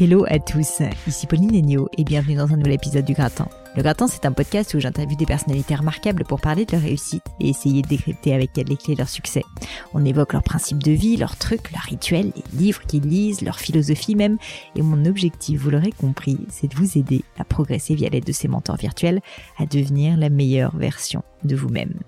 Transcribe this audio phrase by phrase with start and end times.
[0.00, 3.46] Hello à tous, ici Pauline Agneau et bienvenue dans un nouvel épisode du Gratin.
[3.76, 7.22] Le Gratin, c'est un podcast où j'interviewe des personnalités remarquables pour parler de leur réussite
[7.38, 9.44] et essayer de décrypter avec elles les clés de leur succès.
[9.92, 13.60] On évoque leurs principes de vie, leurs trucs, leurs rituels, les livres qu'ils lisent, leur
[13.60, 14.36] philosophie même.
[14.74, 18.32] Et mon objectif, vous l'aurez compris, c'est de vous aider à progresser via l'aide de
[18.32, 19.20] ces mentors virtuels
[19.58, 22.00] à devenir la meilleure version de vous-même.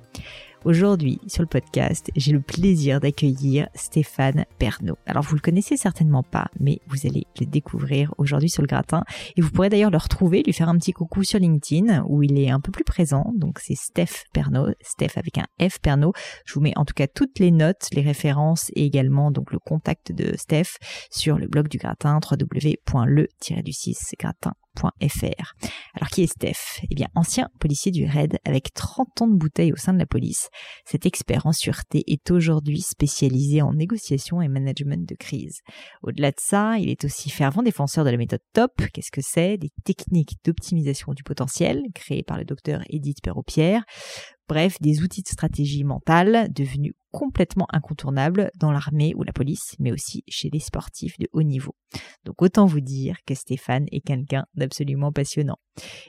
[0.67, 4.99] Aujourd'hui, sur le podcast, j'ai le plaisir d'accueillir Stéphane Pernaud.
[5.07, 9.05] Alors, vous le connaissez certainement pas, mais vous allez le découvrir aujourd'hui sur le gratin.
[9.37, 12.37] Et vous pourrez d'ailleurs le retrouver, lui faire un petit coucou sur LinkedIn, où il
[12.37, 13.33] est un peu plus présent.
[13.37, 16.15] Donc, c'est Steph Pernaud, Steph avec un F Pernaud.
[16.45, 19.61] Je vous mets en tout cas toutes les notes, les références et également donc le
[19.61, 20.79] contact de Steph
[21.13, 24.55] sur le blog du gratin, www.le-du6gratin
[25.95, 26.81] alors qui est Steph?
[26.91, 30.07] Eh bien ancien policier du RAID avec 30 ans de bouteille au sein de la
[30.07, 30.49] police,
[30.85, 35.61] cet expert en sûreté est aujourd'hui spécialisé en négociation et management de crise.
[36.03, 38.83] Au-delà de ça, il est aussi fervent défenseur de la méthode TOP.
[38.93, 39.57] Qu'est-ce que c'est?
[39.57, 43.85] Des techniques d'optimisation du potentiel créées par le docteur Edith Perrault-Pierre
[44.49, 49.91] Bref, des outils de stratégie mentale devenus complètement incontournables dans l'armée ou la police, mais
[49.91, 51.75] aussi chez les sportifs de haut niveau.
[52.25, 55.57] Donc autant vous dire que Stéphane est quelqu'un d'absolument passionnant.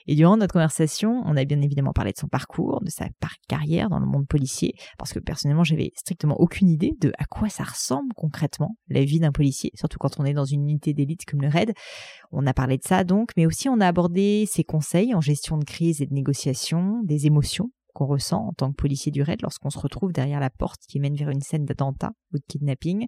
[0.06, 3.08] Et durant notre conversation, on a bien évidemment parlé de son parcours, de sa
[3.48, 7.48] carrière dans le monde policier, parce que personnellement, j'avais strictement aucune idée de à quoi
[7.48, 11.26] ça ressemble concrètement la vie d'un policier, surtout quand on est dans une unité d'élite
[11.26, 11.74] comme le RAID.
[12.32, 15.58] On a parlé de ça donc, mais aussi on a abordé ses conseils en gestion
[15.58, 17.72] de crise et de négociation, des émotions
[18.06, 21.16] ressent en tant que policier du raid lorsqu'on se retrouve derrière la porte qui mène
[21.16, 23.08] vers une scène d'attentat ou de kidnapping.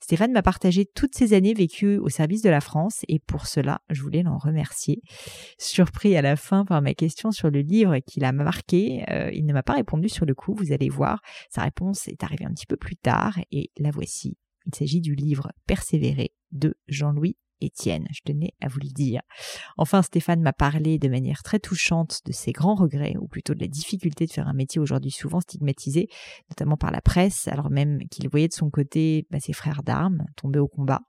[0.00, 3.82] Stéphane m'a partagé toutes ces années vécues au service de la France et pour cela,
[3.90, 5.00] je voulais l'en remercier.
[5.58, 9.46] Surpris à la fin par ma question sur le livre qui l'a marqué, euh, il
[9.46, 11.20] ne m'a pas répondu sur le coup, vous allez voir.
[11.50, 14.36] Sa réponse est arrivée un petit peu plus tard et la voici.
[14.66, 19.20] Il s'agit du livre Persévérer de Jean-Louis Étienne, je tenais à vous le dire.
[19.76, 23.60] Enfin, Stéphane m'a parlé de manière très touchante de ses grands regrets, ou plutôt de
[23.60, 26.08] la difficulté de faire un métier aujourd'hui souvent stigmatisé,
[26.50, 30.24] notamment par la presse, alors même qu'il voyait de son côté bah, ses frères d'armes
[30.36, 31.00] tomber au combat.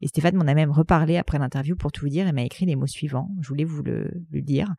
[0.00, 2.64] Et Stéphane m'en a même reparlé après l'interview pour tout vous dire et m'a écrit
[2.64, 3.28] les mots suivants.
[3.40, 4.74] Je voulais vous le, le dire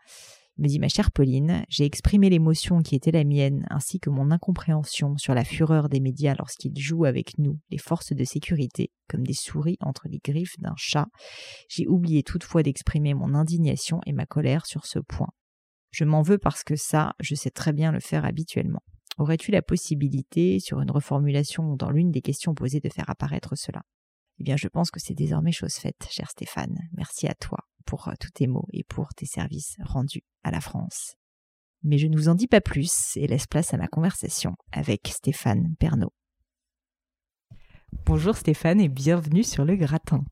[0.62, 4.32] me dit ma chère Pauline, j'ai exprimé l'émotion qui était la mienne ainsi que mon
[4.32, 9.26] incompréhension sur la fureur des médias lorsqu'ils jouent avec nous, les forces de sécurité, comme
[9.26, 11.08] des souris entre les griffes d'un chat.
[11.68, 15.30] J'ai oublié toutefois d'exprimer mon indignation et ma colère sur ce point.
[15.92, 18.84] Je m'en veux parce que ça, je sais très bien le faire habituellement.
[19.18, 23.82] Aurais-tu la possibilité, sur une reformulation dans l'une des questions posées, de faire apparaître cela?
[24.40, 26.78] Eh bien, je pense que c'est désormais chose faite, cher Stéphane.
[26.94, 30.62] Merci à toi pour euh, tous tes mots et pour tes services rendus à la
[30.62, 31.16] France.
[31.84, 35.08] Mais je ne vous en dis pas plus et laisse place à ma conversation avec
[35.08, 36.14] Stéphane Pernaud.
[38.06, 40.24] Bonjour Stéphane et bienvenue sur le gratin.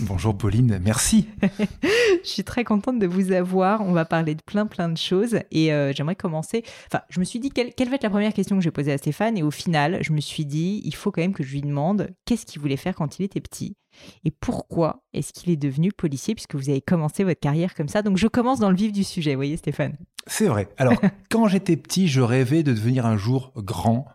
[0.00, 1.28] Bonjour Pauline, merci.
[1.82, 3.80] je suis très contente de vous avoir.
[3.82, 6.62] On va parler de plein plein de choses et euh, j'aimerais commencer.
[6.86, 8.92] Enfin, je me suis dit quelle, quelle, va être la première question que j'ai posée
[8.92, 11.52] à Stéphane et au final, je me suis dit il faut quand même que je
[11.52, 13.76] lui demande qu'est-ce qu'il voulait faire quand il était petit
[14.24, 18.02] et pourquoi est-ce qu'il est devenu policier puisque vous avez commencé votre carrière comme ça.
[18.02, 19.96] Donc je commence dans le vif du sujet, vous voyez Stéphane.
[20.26, 20.68] C'est vrai.
[20.76, 20.94] Alors
[21.30, 24.06] quand j'étais petit, je rêvais de devenir un jour grand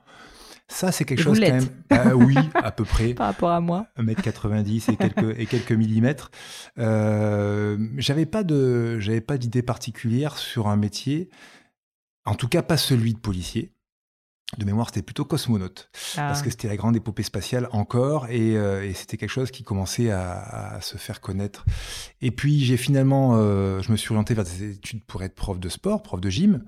[0.67, 1.67] ça, c'est quelque chose quand même.
[1.89, 3.13] Ah oui, à peu près.
[3.15, 3.87] Par rapport à moi.
[3.97, 6.31] 1m90 et quelques, et quelques millimètres.
[6.79, 11.29] Euh, j'avais pas de, j'avais pas d'idée particulière sur un métier.
[12.25, 13.73] En tout cas, pas celui de policier.
[14.57, 15.89] De mémoire, c'était plutôt cosmonaute.
[16.15, 16.43] Parce ah.
[16.43, 18.27] que c'était la grande épopée spatiale encore.
[18.29, 21.65] Et, euh, c'était quelque chose qui commençait à, se faire connaître.
[22.21, 25.59] Et puis, j'ai finalement, euh, je me suis orienté vers des études pour être prof
[25.59, 26.63] de sport, prof de gym.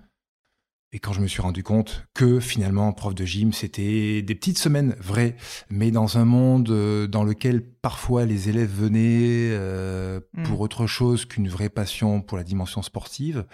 [0.95, 4.57] Et quand je me suis rendu compte que finalement, prof de gym, c'était des petites
[4.57, 5.36] semaines vraies,
[5.69, 11.25] mais dans un monde euh, dans lequel parfois les élèves venaient euh, pour autre chose
[11.25, 13.45] qu'une vraie passion pour la dimension sportive.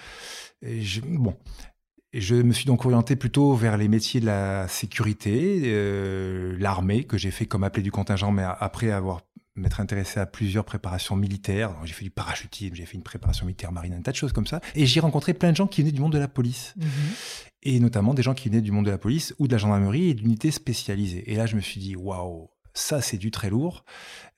[0.61, 1.35] Et je, bon,
[2.13, 7.17] je me suis donc orienté plutôt vers les métiers de la sécurité, euh, l'armée, que
[7.17, 9.21] j'ai fait comme appelé du contingent, mais après avoir
[9.55, 11.75] m'être intéressé à plusieurs préparations militaires.
[11.83, 14.47] J'ai fait du parachutisme, j'ai fait une préparation militaire marine, un tas de choses comme
[14.47, 14.61] ça.
[14.75, 16.73] Et j'ai rencontré plein de gens qui venaient du monde de la police.
[16.77, 16.87] Mhm.
[17.63, 20.09] Et notamment des gens qui venaient du monde de la police ou de la gendarmerie
[20.09, 21.31] et d'unités spécialisées.
[21.31, 23.83] Et là, je me suis dit, waouh, ça, c'est du très lourd.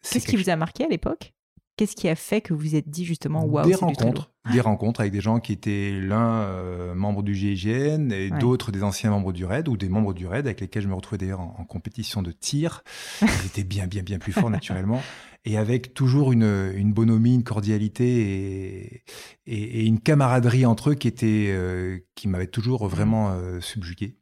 [0.02, 1.34] Qu'est-ce qui vous a marqué à l'époque?
[1.76, 5.00] Qu'est-ce qui a fait que vous vous êtes dit justement waouh Des rencontres, des rencontres
[5.00, 9.34] avec des gens qui étaient l'un euh, membre du GIGN et d'autres des anciens membres
[9.34, 12.22] du RAID ou des membres du RAID avec lesquels je me retrouvais d'ailleurs en, compétition
[12.22, 12.84] de tir.
[13.24, 15.02] Ils étaient bien, bien, bien plus forts naturellement
[15.46, 19.04] et avec toujours une, une bonhomie, une cordialité et,
[19.48, 24.18] et, une camaraderie entre eux qui était euh, qui m'avait toujours vraiment euh, subjugué.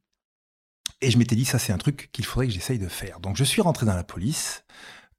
[1.01, 3.19] Et je m'étais dit ça c'est un truc qu'il faudrait que j'essaye de faire.
[3.19, 4.63] Donc je suis rentré dans la police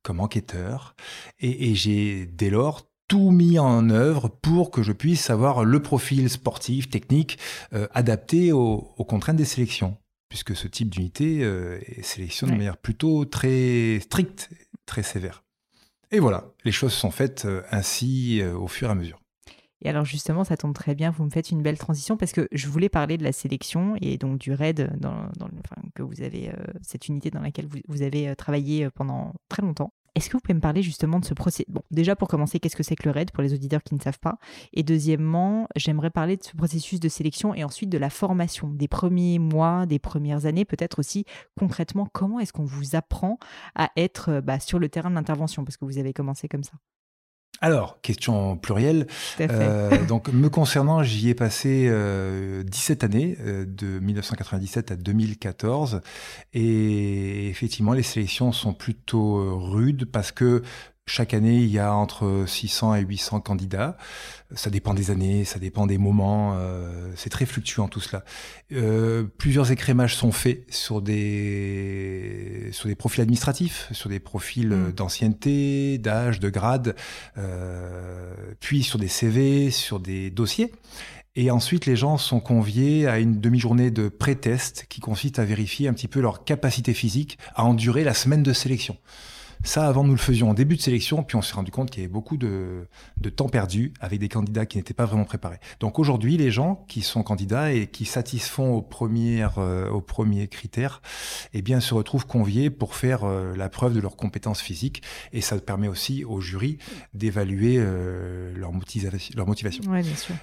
[0.02, 0.94] comme enquêteur.
[1.40, 6.30] Et, j'ai dès lors tout mis en œuvre pour que je puisse avoir le profil
[6.30, 7.38] sportif, technique,
[7.72, 9.96] euh, adapté aux, contraintes des sélections.
[10.28, 14.48] Puisque ce type d'unité euh, sélectionne de manière plutôt très stricte,
[14.86, 15.44] très sévère.
[16.10, 19.21] Et voilà, les choses sont faites euh, ainsi au fur et à mesure.
[19.82, 22.48] Et alors justement, ça tombe très bien, vous me faites une belle transition parce que
[22.52, 25.26] je voulais parler de la sélection et donc du RAID, dans,
[25.94, 29.62] que vous avez, euh, cette unité dans laquelle vous, avez euh, travaillé euh, pendant très
[29.62, 29.92] longtemps.
[30.14, 32.76] Est-ce que vous pouvez me parler justement de ce processus Bon, déjà pour commencer, qu'est-ce
[32.76, 34.38] que c'est que le RAID pour les auditeurs qui ne savent pas?
[34.74, 38.88] Et deuxièmement, j'aimerais parler de ce processus de sélection et ensuite de la formation, des
[38.88, 41.24] premiers mois, des premières années, peut-être aussi
[41.58, 43.38] concrètement, comment est-ce qu'on vous apprend
[43.74, 45.64] à être bah, sur le terrain de l'intervention?
[45.64, 46.74] Parce que vous avez commencé comme ça.
[47.62, 49.06] Alors, question plurielle.
[49.40, 56.00] Euh, donc, me concernant, j'y ai passé 17 euh, années, euh, de 1997 à 2014.
[56.54, 60.62] Et effectivement, les sélections sont plutôt rudes parce que
[61.06, 63.96] chaque année, il y a entre 600 et 800 candidats.
[64.54, 66.54] Ça dépend des années, ça dépend des moments.
[66.54, 68.24] Euh, c'est très fluctuant tout cela.
[68.72, 74.92] Euh, plusieurs écrémages sont faits sur des sur des profils administratifs, sur des profils mmh.
[74.92, 76.94] d'ancienneté, d'âge, de grade,
[77.36, 80.72] euh, puis sur des CV, sur des dossiers.
[81.34, 85.88] Et ensuite, les gens sont conviés à une demi-journée de pré-test qui consiste à vérifier
[85.88, 88.98] un petit peu leur capacité physique à endurer la semaine de sélection.
[89.64, 92.02] Ça, avant, nous le faisions en début de sélection, puis on s'est rendu compte qu'il
[92.02, 92.88] y avait beaucoup de,
[93.20, 95.58] de, temps perdu avec des candidats qui n'étaient pas vraiment préparés.
[95.78, 100.48] Donc aujourd'hui, les gens qui sont candidats et qui satisfont aux premières, euh, aux premiers
[100.48, 101.00] critères,
[101.54, 105.02] eh bien, se retrouvent conviés pour faire euh, la preuve de leurs compétences physiques.
[105.32, 106.78] Et ça permet aussi au jury
[107.14, 109.84] d'évaluer euh, leur, motivation, leur motivation.
[109.90, 110.34] Ouais, bien sûr.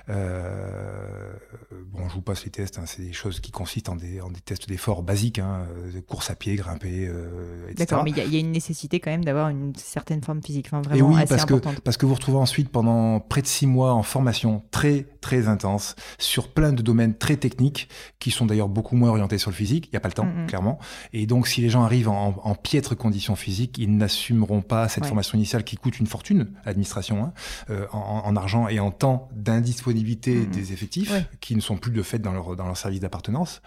[1.91, 2.79] bon, je vous passe les tests.
[2.79, 5.67] Hein, c'est des choses qui consistent en des, en des tests d'effort basiques, hein,
[6.07, 7.75] course à pied, grimper, etc.
[7.77, 10.67] D'accord, mais il y, y, a une nécessité quand même d'avoir une certaine forme physique,
[10.67, 11.75] enfin, vraiment oui, assez parce importante.
[11.75, 15.47] Que, parce que vous retrouvez ensuite pendant près de six mois en formation très très
[15.47, 17.89] intense sur plein de domaines très techniques
[18.19, 19.87] qui sont d'ailleurs beaucoup moins orientés sur le physique.
[19.87, 20.79] Il n'y a pas le temps, clairement.
[21.13, 25.05] Et donc si les gens arrivent en, en piètre condition physique, ils n'assumeront pas cette
[25.05, 27.33] formation initiale qui coûte une fortune, l'administration, hein,
[27.69, 32.01] euh, en, en, argent et en temps d'indisponibilité des effectifs qui ne sont plus de
[32.01, 33.61] fait dans leur, dans leur service d'appartenance.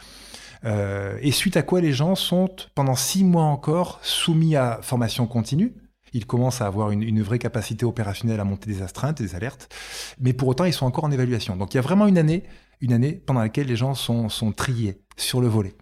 [0.65, 5.27] Euh, et suite à quoi les gens sont pendant six mois encore soumis à formation
[5.27, 5.75] continue.
[6.13, 9.75] Ils commencent à avoir une, une, vraie capacité opérationnelle à monter des astreintes, des alertes,
[10.21, 11.57] mais pour autant ils sont encore en évaluation.
[11.57, 12.45] Donc il y a vraiment une année,
[12.81, 15.75] une année pendant laquelle les gens sont, sont triés sur le volet.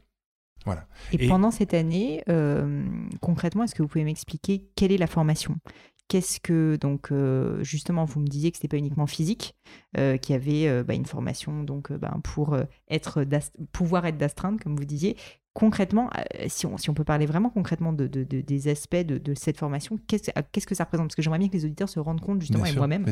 [0.67, 0.87] Voilà.
[1.13, 2.85] Et, pendant cette année, euh,
[3.21, 5.57] concrètement, est-ce que vous pouvez m'expliquer quelle est la formation?
[6.11, 9.55] Qu'est-ce que donc euh, justement vous me disiez que c'était pas uniquement physique,
[9.97, 13.25] euh, qu'il y avait euh, bah, une formation donc ben, pour être
[13.71, 15.17] pouvoir être d'astreinte comme vous disiez.
[15.53, 16.11] Concrètement,
[16.49, 20.67] si on, si on peut parler vraiment concrètement de, des aspects de, cette formation, qu'est-ce
[20.67, 21.09] que ça représente?
[21.09, 23.05] Parce que j'aimerais bien que les auditeurs se rendent compte justement et moi-même,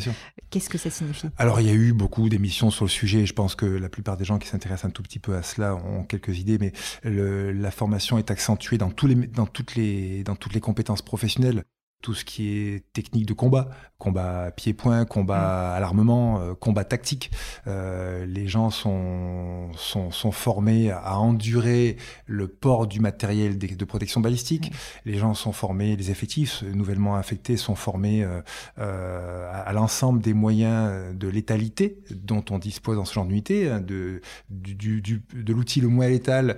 [0.51, 1.29] qu'est-ce que ça signifie?
[1.37, 3.27] Alors il y a eu beaucoup d'émissions sur le sujet.
[3.27, 5.77] Je pense que la plupart des gens qui s'intéressent un tout petit peu à cela
[5.77, 6.73] ont quelques idées, mais
[7.05, 11.65] la formation est accentuée dans, tous les, dans, toutes les, dans toutes les compétences professionnelles
[12.01, 15.77] tout ce qui est technique de combat, combat pied-point, combat mm.
[15.77, 17.31] à l'armement, euh, combat tactique.
[17.67, 24.21] Euh, les gens sont, sont, sont, formés à endurer le port du matériel de, protection
[24.21, 24.71] balistique.
[24.71, 24.75] Mm.
[25.07, 28.41] Les gens sont formés, les effectifs nouvellement infectés sont formés euh,
[28.79, 33.81] euh à, l'ensemble des moyens de létalité dont on dispose dans ce genre d'unité, hein,
[33.81, 36.57] de, du, du, de l'outil le moins létal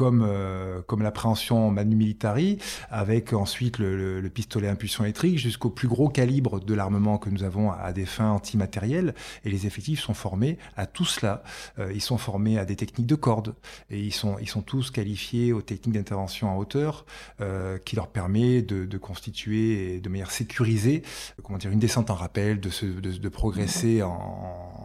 [0.00, 2.56] comme, euh, comme l'appréhension manu militari,
[2.88, 7.42] avec ensuite le, pistolet à impulsion électrique, jusqu'au plus gros calibre de l'armement que nous
[7.42, 9.14] avons à des fins antimatérielles.
[9.44, 11.42] Et les effectifs sont formés à tout cela.
[11.78, 13.54] Euh, ils sont formés à des techniques de corde,
[13.90, 17.04] et ils sont, ils sont tous qualifiés aux techniques d'intervention en hauteur,
[17.42, 21.02] euh, qui leur permet de, de, constituer de manière sécurisée,
[21.42, 24.79] comment dire, une descente en rappel, de, se, de, de progresser en,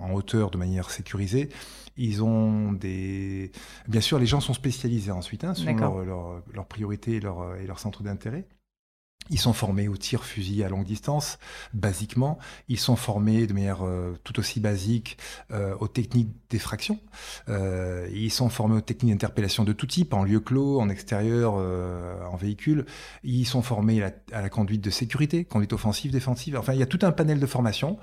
[0.00, 1.48] en, hauteur de manière sécurisée.
[1.96, 3.50] Ils ont des...
[3.88, 7.78] Bien sûr, les gens sont spécialisés ensuite hein, selon leurs leur, priorités et leurs leur
[7.78, 8.46] centres d'intérêt.
[9.30, 11.38] Ils sont formés au tir fusil à longue distance,
[11.74, 12.38] basiquement.
[12.68, 15.18] Ils sont formés de manière euh, tout aussi basique
[15.52, 16.98] euh, aux techniques d'effraction.
[17.48, 21.54] Euh, ils sont formés aux techniques d'interpellation de tout type, en lieu clos, en extérieur,
[21.54, 22.86] en véhicule.
[23.22, 26.56] Ils sont formés à la, à la, conduite de sécurité, conduite offensive, défensive.
[26.56, 27.98] Enfin, il y a tout un panel de formation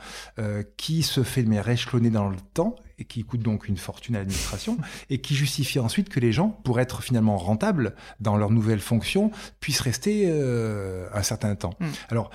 [0.77, 4.15] qui se fait de manière échelonnée dans le temps et qui coûte donc une fortune
[4.15, 4.77] à l'administration,
[5.09, 9.31] et qui justifie ensuite que les gens, pour être finalement rentables dans leur nouvelle fonction,
[9.59, 11.75] puissent rester euh, un certain temps.
[11.79, 11.85] Mm.
[12.09, 12.29] Alors,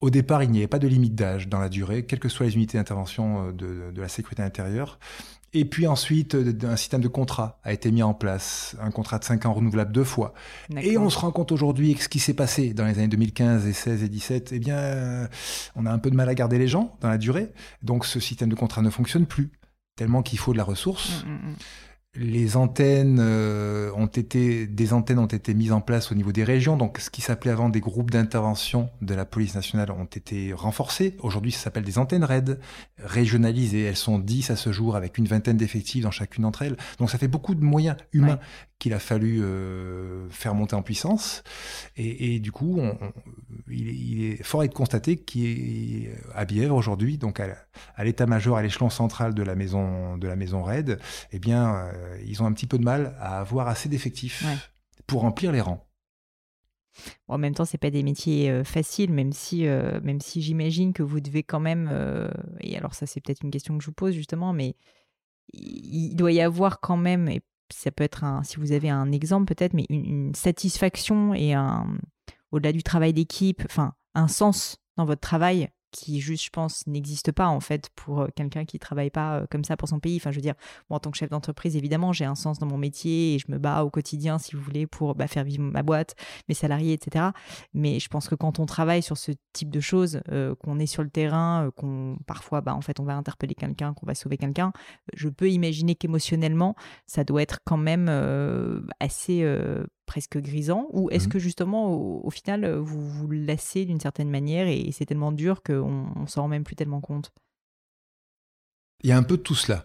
[0.00, 2.46] au départ, il n'y avait pas de limite d'âge dans la durée, quelles que soient
[2.46, 4.98] les unités d'intervention euh, de, de, la sécurité intérieure.
[5.56, 9.18] Et puis ensuite, euh, un système de contrat a été mis en place, un contrat
[9.18, 10.34] de 5 ans renouvelable deux fois.
[10.76, 13.66] Et on se rend compte aujourd'hui que ce qui s'est passé dans les années 2015
[13.66, 15.28] et 16 et 17, eh bien,
[15.76, 17.52] on a un peu de mal à garder les gens dans la durée.
[17.82, 19.52] Donc ce système de contrat ne fonctionne plus
[19.96, 21.24] tellement qu'il faut de la ressource.
[21.24, 21.54] Mm, mm, mm
[22.16, 26.44] les antennes euh, ont été, des antennes ont été mises en place au niveau des
[26.44, 26.76] régions.
[26.76, 31.16] Donc, ce qui s'appelait avant des groupes d'intervention de la police nationale ont été renforcés.
[31.20, 32.60] Aujourd'hui, ça s'appelle des antennes RAID,
[33.02, 33.82] régionalisées.
[33.82, 36.76] Elles sont 10 à ce jour avec une vingtaine d'effectifs dans chacune d'entre elles.
[36.98, 38.38] Donc, ça fait beaucoup de moyens humains
[38.78, 41.42] qu'il a fallu euh, faire monter en puissance.
[41.96, 42.98] Et, et du coup, on,
[43.68, 48.62] il, est, il, est fort à être constaté qu'à Bièvre aujourd'hui, donc à, l'état-major, à
[48.62, 50.98] l'échelon central de la maison de la maison RAID,
[51.32, 54.44] eh bien, euh, ils ont un petit peu de mal à avoir assez d'effectifs
[55.06, 55.86] pour remplir les rangs.
[57.28, 60.92] en même temps, c'est pas des métiers euh, faciles, même si, euh, même si j'imagine
[60.92, 61.90] que vous devez quand même.
[62.60, 64.76] et alors, ça, c'est peut-être une question que je vous pose justement, mais
[65.52, 67.40] il doit y avoir quand même, et
[67.72, 71.86] ça peut être un, si vous avez un exemple peut-être, mais une, satisfaction et un,
[72.50, 77.30] au-delà du travail d'équipe, enfin, un sens dans votre travail qui juste, je pense, n'existe
[77.30, 80.16] pas en fait pour euh, quelqu'un qui travaille pas euh, comme ça pour son pays.
[80.16, 80.54] Enfin, je veux dire,
[80.90, 83.46] moi en tant que chef d'entreprise, évidemment, j'ai un sens dans mon métier et je
[83.48, 86.16] me bats au quotidien, si vous voulez, pour bah, faire vivre ma boîte,
[86.48, 87.26] mes salariés, etc.
[87.74, 90.86] Mais je pense que quand on travaille sur ce type de choses, euh, qu'on est
[90.86, 94.36] sur le terrain, qu'on parfois, bah, en fait, on va interpeller quelqu'un, qu'on va sauver
[94.36, 94.72] quelqu'un,
[95.14, 96.74] je peux imaginer qu'émotionnellement,
[97.06, 98.08] ça doit être quand même
[98.98, 99.44] assez
[100.06, 104.66] presque grisant Ou est-ce mmh que justement, au, final, vous vous lassez d'une certaine manière
[104.68, 107.32] et c'est tellement dur qu'on ne s'en rend même plus tellement compte?
[109.02, 109.84] Il y a un peu de tout cela.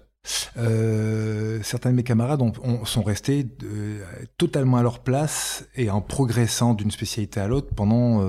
[0.58, 2.42] Euh, certains de mes camarades
[2.86, 4.04] sont restés euh,
[4.38, 8.24] totalement à leur place et en progressant d'une spécialité à l'autre pendant 20-25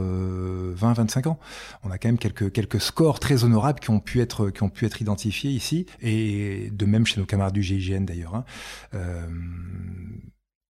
[1.26, 1.38] euh, ans.
[1.82, 4.68] On a quand même quelques, quelques scores très honorables qui ont pu être, qui ont
[4.68, 8.34] pu être identifiés ici et de même chez nos camarades du GIGN d'ailleurs.
[8.34, 8.44] Hein.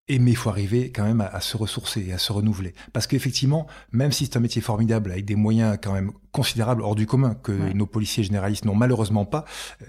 [0.08, 2.74] Et mais il faut arriver quand même à, à, se ressourcer et à se renouveler.
[2.92, 6.95] Parce qu'effectivement, même si c'est un métier formidable avec des moyens quand même considérable hors
[6.95, 9.45] du commun que nos policiers généralistes n'ont malheureusement pas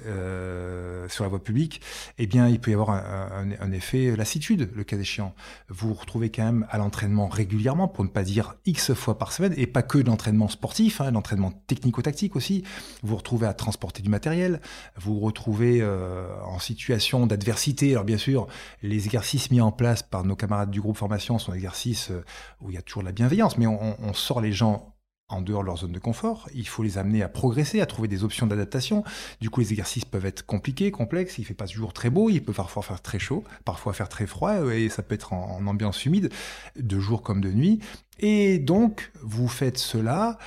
[0.08, 1.80] euh, sur la voie publique,
[2.18, 5.36] eh bien, il peut y avoir un, un, un, effet lassitude, le cas échéant.
[5.68, 9.32] Vous vous retrouvez quand même à l'entraînement régulièrement, pour ne pas dire X fois par
[9.32, 12.64] semaine, et pas que l'entraînement sportif, hein, l'entraînement technico-tactique aussi.
[13.04, 14.60] Vous vous retrouvez à transporter du matériel,
[14.98, 17.92] vous vous retrouvez euh, en situation d'adversité.
[17.92, 18.48] Alors bien sûr,
[18.82, 22.26] les exercices mis en place par nos camarades du groupe formation sont des exercices euh,
[22.60, 24.96] où il y a toujours de la bienveillance, mais on, on sort les gens
[25.30, 26.50] en dehors de leur zone de confort.
[26.54, 29.04] Il faut les amener à progresser, à trouver des options d'adaptation.
[29.40, 31.38] Du coup, les exercices peuvent être compliqués, complexes.
[31.38, 32.30] Il fait pas toujours très beau.
[32.30, 35.66] Il peut parfois faire très chaud, parfois faire très froid, et ça peut être en,
[35.68, 36.30] ambiance humide,
[36.78, 37.80] de jour comme de nuit.
[38.20, 40.38] Et donc, vous faites cela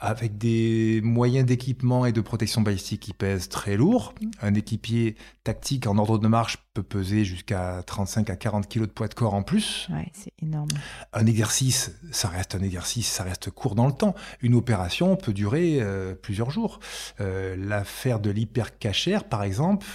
[0.00, 4.14] avec des moyens d'équipement et de protection balistique qui pèsent très lourd.
[4.42, 8.86] Un équipier tactique en ordre de marche peut peser jusqu'à 35 à 40 kg de
[8.86, 9.88] poids de corps en plus.
[9.92, 10.68] Ouais, c'est énorme.
[11.12, 14.14] Un exercice, ça reste un exercice, ça reste court dans le temps.
[14.40, 16.80] Une opération peut durer euh, plusieurs jours.
[17.20, 19.86] Euh, L'affaire de l'hypercachère, par exemple,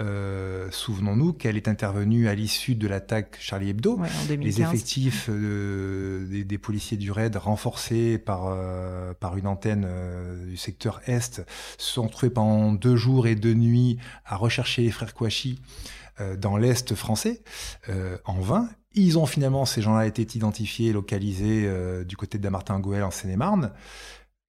[0.00, 3.98] euh, souvenons-nous qu'elle est intervenue à l'issue de l'attaque Charlie Hebdo.
[3.98, 4.38] Ouais, en 2015.
[4.44, 8.56] Les effectifs des, des, policiers du RAID renforcés par,
[9.20, 9.86] par une antenne
[10.46, 11.42] du secteur Est
[11.78, 15.60] sont trouvés pendant deux jours et deux nuits à rechercher les frères Kouachi
[16.20, 17.42] euh, dans l'Est français,
[17.88, 18.68] euh, en vain.
[18.94, 21.68] Ils ont finalement, ces gens-là, été identifiés, localisés
[22.04, 23.72] du côté de Damartin-Gouel en Seine-et-Marne.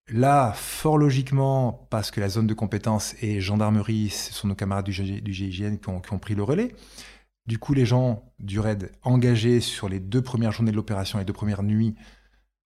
[0.08, 4.86] Là, fort logiquement, parce que la zone de compétence est gendarmerie, ce sont nos camarades
[4.86, 6.75] du, GIGN qui ont, qui ont pris le relais.
[7.48, 11.25] Du coup, les gens du RAID engagés sur les deux premières journées de l'opération, les
[11.25, 11.96] deux premières nuits,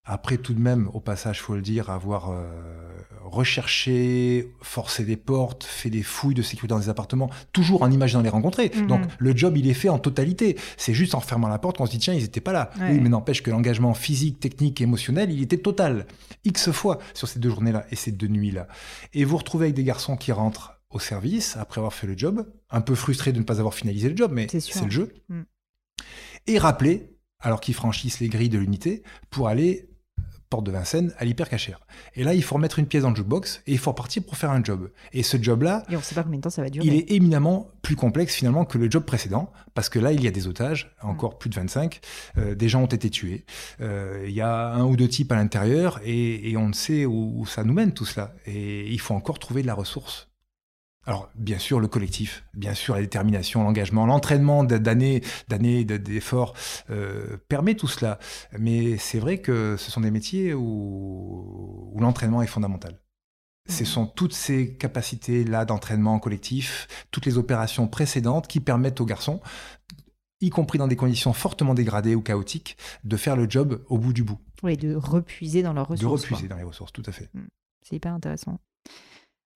[0.05, 2.47] après tout de même, au passage, faut le dire, avoir euh,
[3.23, 8.21] recherché, forcé des portes, fait des fouilles de sécurité dans des appartements, toujours en imaginant
[8.21, 8.71] les rencontrer.
[8.73, 8.87] Mhm.
[8.87, 10.57] Donc le job, il est fait en totalité.
[10.77, 12.71] C'est juste en fermant la porte qu'on se dit, tiens, ils n'étaient pas là.
[12.79, 12.91] Ouais.
[12.91, 16.07] Oui, mais n'empêche que l'engagement physique, technique, émotionnel, il était total.
[16.43, 18.67] X fois sur ces deux journées-là et ces deux nuits-là.
[19.13, 22.51] Et vous retrouvez avec des garçons qui rentrent au service après avoir fait le job,
[22.71, 25.13] un peu frustrés de ne pas avoir finalisé le job, mais c'est le jeu.
[25.29, 25.41] Mm.
[26.47, 29.88] Et rappelés, alors qu'ils franchissent les grilles de l'unité, pour aller
[30.49, 31.79] porte de Vincennes à l'hypercachère.
[32.15, 34.35] Et là, il faut remettre une pièce dans le jukebox et il faut repartir pour
[34.35, 34.89] faire un job.
[35.13, 36.85] Et ce job-là, Et on ne sait pas combien de temps ça va durer.
[36.85, 40.27] il est éminemment plus complexe finalement que le job précédent, parce que là, il y
[40.27, 41.99] a des otages, encore plus de 25,
[42.37, 43.45] euh, des gens ont été tués,
[43.81, 47.05] euh, il y a un ou deux types à l'intérieur, et, et on ne sait
[47.05, 48.33] où, où ça nous mène tout cela.
[48.45, 50.28] Et il faut encore trouver de la ressource.
[51.05, 56.53] Alors, bien sûr, le collectif, bien sûr, la détermination, l'engagement, l'entraînement d'années, d'années de- d'efforts
[56.89, 58.19] euh, permet tout cela.
[58.59, 62.99] Mais c'est vrai que ce sont des métiers où, où l'entraînement est fondamental.
[63.67, 63.85] Ce Mhm.
[63.87, 69.41] sont toutes ces capacités-là d'entraînement collectif, toutes les opérations précédentes qui permettent aux garçons,
[70.41, 74.13] y compris dans des conditions fortement dégradées ou chaotiques, de faire le job au bout
[74.13, 76.21] du bout, Oui, de repuiser dans leurs ressources.
[76.23, 76.35] de quoi.
[76.37, 77.29] repuiser dans les ressources, tout à fait.
[77.83, 78.59] C'est hyper intéressant.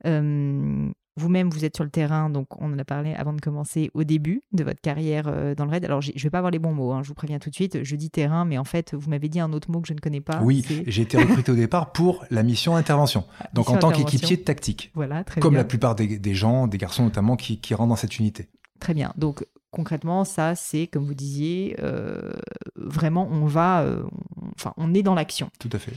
[0.06, 3.92] Euh, Vous-même, vous êtes sur le terrain, donc on en a parlé avant de commencer
[3.94, 5.86] au début de votre carrière euh, dans le raid.
[5.86, 7.84] Alors, je vais pas avoir les bons mots, hein, je vous préviens tout de suite.
[7.84, 10.00] Je dis terrain, mais en fait, vous m'avez dit un autre mot que je ne
[10.00, 10.42] connais pas.
[10.42, 14.42] oui, j'ai été recruté au départ pour la mission intervention, donc mission en tant qu'équipier
[14.42, 15.60] tactique, Voilà, très comme bien.
[15.60, 18.50] la plupart des, des gens, des garçons notamment, qui, qui rentrent dans cette unité.
[18.80, 19.14] Très bien.
[19.16, 22.32] Donc, concrètement, ça, c'est, comme vous disiez, euh,
[22.76, 24.04] vraiment, on va, euh,
[24.42, 25.50] on- enfin, on est dans l'action.
[25.60, 25.94] Tout à fait.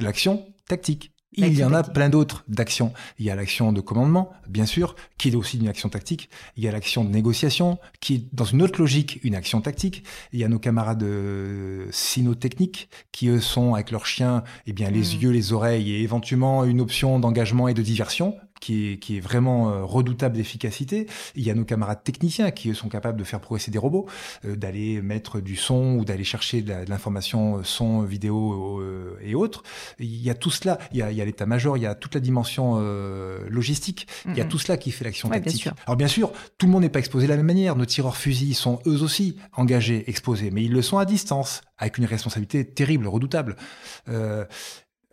[0.00, 1.12] L'action tactique.
[1.36, 2.92] Il y en a plein d'autres d'actions.
[3.18, 6.30] Il y a l'action de commandement, bien sûr, qui est aussi une action tactique.
[6.56, 10.02] Il y a l'action de négociation, qui est dans une autre logique une action tactique.
[10.32, 14.90] Il y a nos camarades euh, cynotechniques, qui eux sont avec leurs chiens, eh bien
[14.90, 15.20] les Mm.
[15.20, 19.20] yeux, les oreilles, et éventuellement une option d'engagement et de diversion, qui est, qui est
[19.20, 21.06] vraiment euh, redoutable d'efficacité.
[21.34, 24.06] Il y a nos camarades techniciens, qui eux sont capables de faire progresser des robots,
[24.44, 29.34] euh, d'aller mettre du son ou d'aller chercher de l'information euh, son, vidéo euh, et
[29.34, 29.62] autres.
[29.98, 30.78] Il y a tout cela.
[30.92, 34.06] Il y a, l'état-major, il y a toute la dimension euh, logistique.
[34.26, 35.68] Il y a tout cela qui fait l'action Ouais, tactique.
[35.86, 37.76] Alors bien sûr, tout le monde n'est pas exposé de la même manière.
[37.76, 41.98] Nos tireurs fusils sont eux aussi engagés, exposés, mais ils le sont à distance, avec
[41.98, 43.56] une responsabilité terrible, redoutable.
[44.08, 44.44] Euh,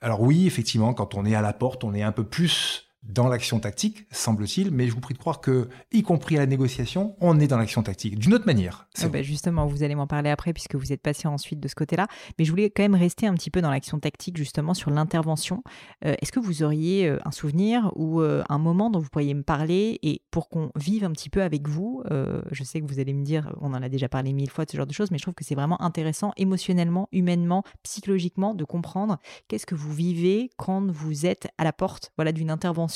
[0.02, 3.28] alors oui, effectivement, quand on est à la porte, on est un peu plus dans
[3.28, 7.16] l'action tactique, semble-t-il, mais je vous prie de croire que, y compris à la négociation,
[7.20, 8.88] on est dans l'action tactique, d'une autre manière.
[9.02, 11.76] Ah bah, justement, vous allez m'en parler après puisque vous êtes passé ensuite de ce
[11.76, 12.08] côté-là.
[12.40, 15.64] Mais je voulais quand même rester un petit peu dans l'action tactique, justement, sur l'intervention.
[16.06, 19.34] Euh, Est-ce que vous auriez euh, un souvenir ou euh, un moment dont vous pourriez
[19.34, 22.88] me parler et pour qu'on vive un petit peu avec vous euh, Je sais que
[22.88, 24.94] vous allez me dire, on en a déjà parlé mille fois de ce genre de
[24.94, 29.18] choses, mais je trouve que c'est vraiment intéressant émotionnellement, humainement, psychologiquement de comprendre
[29.50, 32.93] qu'est-ce que vous vivez quand vous êtes à la porte voilà, d'une intervention.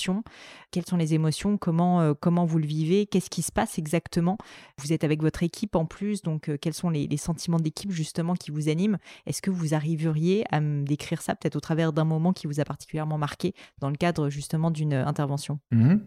[0.71, 1.57] Quelles sont les émotions?
[1.57, 3.05] Comment, euh, comment vous le vivez?
[3.05, 4.37] Qu'est-ce qui se passe exactement?
[4.79, 8.35] Vous êtes avec votre équipe en plus, donc euh, quels sont les, sentiments d'équipe justement
[8.35, 8.97] qui vous animent?
[9.25, 12.59] Est-ce que vous arriveriez à me décrire ça peut-être au travers d'un moment qui vous
[12.59, 15.59] a particulièrement marqué dans le cadre justement d'une euh, intervention?
[15.71, 16.01] Mhm.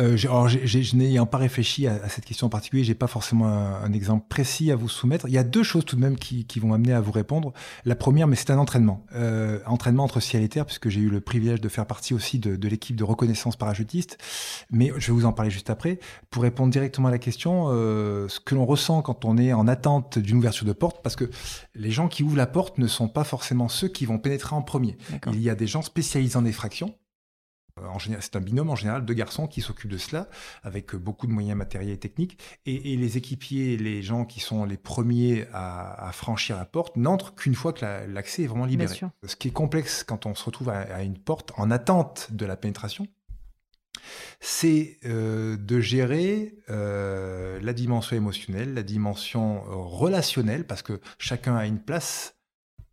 [0.00, 3.46] Euh, alors, je n'ayant pas réfléchi à, à cette question en particulier, j'ai pas forcément
[3.46, 5.28] un, un exemple précis à vous soumettre.
[5.28, 7.52] Il y a deux choses tout de même qui, qui vont m'amener à vous répondre.
[7.84, 11.10] La première, mais c'est un entraînement, euh, entraînement entre ciel et terre, puisque j'ai eu
[11.10, 14.16] le privilège de faire partie aussi de, de l'équipe de reconnaissance parachutiste.
[14.70, 15.98] Mais je vais vous en parler juste après.
[16.30, 19.68] Pour répondre directement à la question, euh, ce que l'on ressent quand on est en
[19.68, 21.30] attente d'une ouverture de porte, parce que
[21.74, 24.62] les gens qui ouvrent la porte ne sont pas forcément ceux qui vont pénétrer en
[24.62, 24.96] premier.
[25.32, 26.94] Il y a des gens spécialisés en effraction.
[28.20, 30.28] C'est un binôme en général de garçons qui s'occupent de cela,
[30.62, 32.38] avec beaucoup de moyens matériels et techniques.
[32.66, 36.96] Et, et les équipiers, les gens qui sont les premiers à, à franchir la porte,
[36.96, 38.88] n'entrent qu'une fois que la- l'accès est vraiment libéré.
[39.26, 42.46] Ce qui est complexe quand on se retrouve à, à une porte en attente de
[42.46, 43.06] la pénétration,
[44.40, 51.56] c'est euh, de gérer euh, la dimension émotionnelle, la dimension euh, relationnelle, parce que chacun
[51.56, 52.34] a une place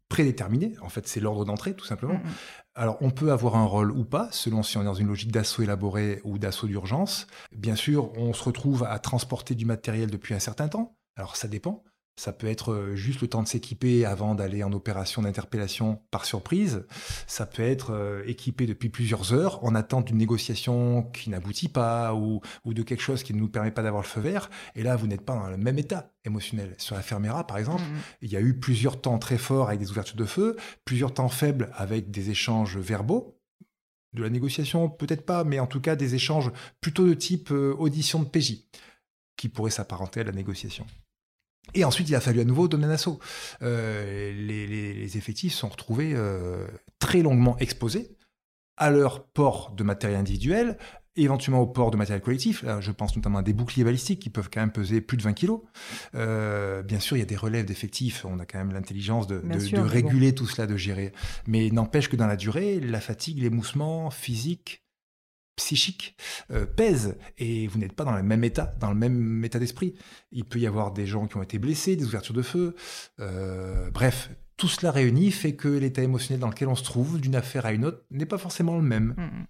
[0.10, 0.73] prédéterminée.
[0.82, 2.15] En fait, c'est l'ordre d'entrée, tout simplement.
[2.15, 2.34] Mm, mm.
[2.79, 5.31] Alors, on peut avoir un rôle ou pas, selon si on est dans une logique
[5.31, 7.25] d'assaut élaboré ou d'assaut d'urgence.
[7.51, 10.95] Bien sûr, on se retrouve à transporter du matériel depuis un certain temps.
[11.15, 11.83] Alors, ça dépend.
[12.17, 16.25] Ça peut être euh, juste le temps de s'équiper avant d'aller en opération d'interpellation par
[16.25, 16.86] surprise.
[17.25, 22.13] Ça peut être euh, équipé depuis plusieurs heures en attente d'une négociation qui n'aboutit pas
[22.13, 24.49] ou, ou de quelque chose qui ne nous permet pas d'avoir le feu vert.
[24.75, 26.75] Et là, vous n'êtes pas dans le même état émotionnel.
[26.77, 28.01] Sur la Fermera, par exemple, Mm, mm.
[28.21, 31.30] il y a eu plusieurs temps très forts avec des ouvertures de feu, plusieurs temps
[31.30, 33.39] faibles avec des échanges verbaux.
[34.13, 36.51] De la négociation, peut-être pas, mais en tout cas des échanges
[36.82, 38.63] plutôt de type euh, audition de PJ.
[39.36, 40.88] qui pourrait s'apparenter à la négociation.
[41.73, 43.19] Et ensuite, il a fallu à nouveau donner un assaut.
[43.62, 46.67] Euh, les, effectifs sont retrouvés euh,
[46.99, 48.17] très longuement exposés
[48.77, 50.77] à leur port de matériel individuel,
[51.15, 52.62] éventuellement au port de matériel collectif.
[52.63, 55.23] Là, je pense notamment à des boucliers balistiques qui peuvent quand même peser plus de
[55.23, 55.62] 20 kilos.
[56.15, 58.23] Euh, bien sûr, il y a des relèves d'effectifs.
[58.25, 59.41] On a quand même l'intelligence de,
[59.82, 61.12] réguler tout cela, de gérer.
[61.47, 64.84] Mais n'empêche que dans la durée, la fatigue, l'émoussement physique,
[65.58, 66.15] psychique
[66.52, 69.96] euh, pèse et vous n'êtes pas dans le même état, dans le même état d'esprit.
[70.32, 72.76] Il peut y avoir des gens qui ont été blessés, des ouvertures de feu.
[73.20, 77.36] Euh, bref, tout cela réuni fait que l'état émotionnel dans lequel on se trouve d'une
[77.36, 79.13] affaire à une autre n'est pas forcément le même.
[79.17, 79.48] Mm, mm.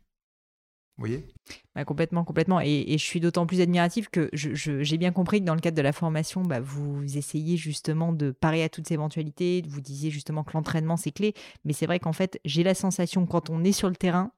[0.97, 1.27] Vous voyez?
[1.75, 2.59] Bah, Complètement, complètement.
[2.59, 5.81] Et, je suis d'autant plus admirative que j'ai bien compris que dans le cadre de
[5.83, 9.63] la formation, bah, vous essayez justement de parer à toutes ces éventualités.
[9.67, 11.35] Vous disiez justement que l'entraînement, c'est clé.
[11.65, 14.31] Mais c'est vrai qu'en fait, j'ai la sensation, quand on est sur le terrain,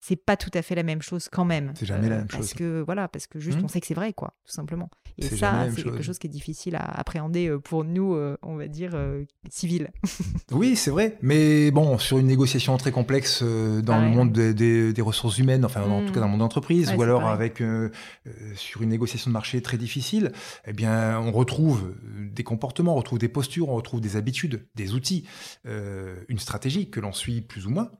[0.00, 1.72] c'est pas tout à fait la même chose quand même.
[1.74, 2.54] C'est jamais la même parce chose.
[2.54, 3.64] Que, voilà, parce que juste, mmh.
[3.64, 4.90] on sait que c'est vrai, quoi, tout simplement.
[5.18, 8.56] Et ça, c'est quelque chose qui est difficile à appréhender euh, pour nous, euh, on
[8.56, 9.90] va dire, euh, civils.
[10.52, 11.16] oui, c'est vrai.
[11.22, 15.82] Mais bon, sur une négociation très complexe dans le monde des, des, ressources humaines, enfin,
[15.82, 16.30] en tout cas dans le mmh.
[16.32, 17.62] monde d'entreprise, ou alors avec
[18.54, 20.32] sur une négociation de marché très difficile,
[20.66, 24.94] eh bien, on retrouve des comportements, on retrouve des postures, on retrouve des habitudes, des
[24.94, 25.26] outils,
[25.64, 27.90] une stratégie que l'on suit plus ou moins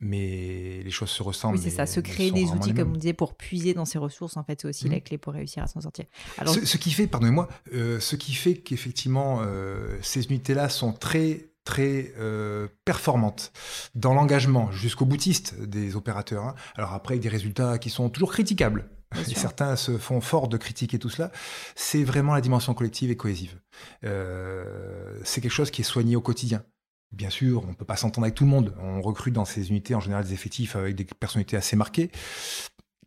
[0.00, 1.56] mais les choses se ressemblent.
[1.56, 4.36] Oui, c'est ça, se créer des outils, comme on disait, pour puiser dans ses ressources,
[4.36, 5.00] en fait, c'est aussi la mmh.
[5.02, 6.06] clé pour réussir à s'en sortir.
[6.38, 6.54] Alors...
[6.54, 12.14] Ce, qui fait, pardonnez-moi, euh, ce qui fait qu'effectivement, euh, ces unités-là sont très très
[12.18, 13.52] euh, performantes
[13.94, 16.44] dans l'engagement jusqu'au boutiste des opérateurs.
[16.44, 16.54] Hein.
[16.74, 18.88] Alors après, avec des résultats qui sont toujours critiquables.
[19.28, 21.32] Et certains se font fort de critiquer tout cela.
[21.74, 23.58] C'est vraiment la dimension collective et cohésive.
[24.02, 26.62] c'est quelque chose qui est soigné au quotidien.
[27.12, 28.74] Bien sûr, on ne peut pas s'entendre avec tout le monde.
[28.80, 32.10] On recrute dans ces unités en général des effectifs avec des personnalités assez marquées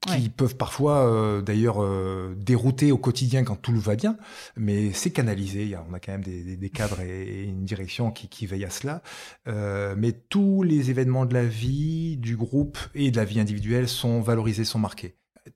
[0.06, 4.18] qui peuvent parfois euh, d'ailleurs euh, dérouter au quotidien quand tout va bien,
[4.58, 5.76] mais c'est canalisé.
[5.90, 9.02] on a quand même des, cadres et, une direction qui, qui veillent à cela.
[9.48, 13.88] Euh, mais tous les événements de la vie du groupe et de la vie individuelle
[13.88, 15.16] sont valorisés, sont marqués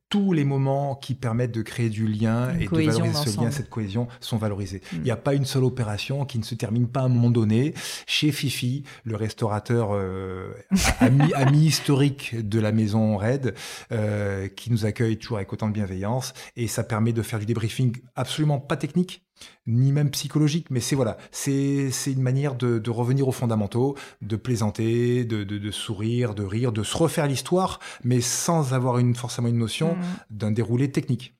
[0.09, 3.69] tous les moments qui permettent de créer du lien et de valoriser ce lien, cette
[3.69, 4.81] cohésion sont valorisés.
[4.91, 4.95] Mm.
[4.95, 7.29] Il n'y a pas une seule opération qui ne se termine pas à un moment
[7.29, 7.73] donné.
[8.05, 10.53] Chez Fifi, le restaurateur euh,
[10.99, 13.53] ami, historique de la maison Red,
[13.91, 17.45] euh, qui nous accueille toujours avec autant de bienveillance, et ça permet de faire du
[17.45, 19.26] débriefing absolument pas technique,
[19.67, 25.25] ni même psychologique, mais c'est voilà, c'est une manière de, revenir aux fondamentaux, de plaisanter,
[25.25, 29.95] de, sourire, de rire, de se refaire l'histoire, mais sans avoir une, forcément une notion
[29.95, 30.01] mmh.
[30.31, 31.36] d'un déroulé technique.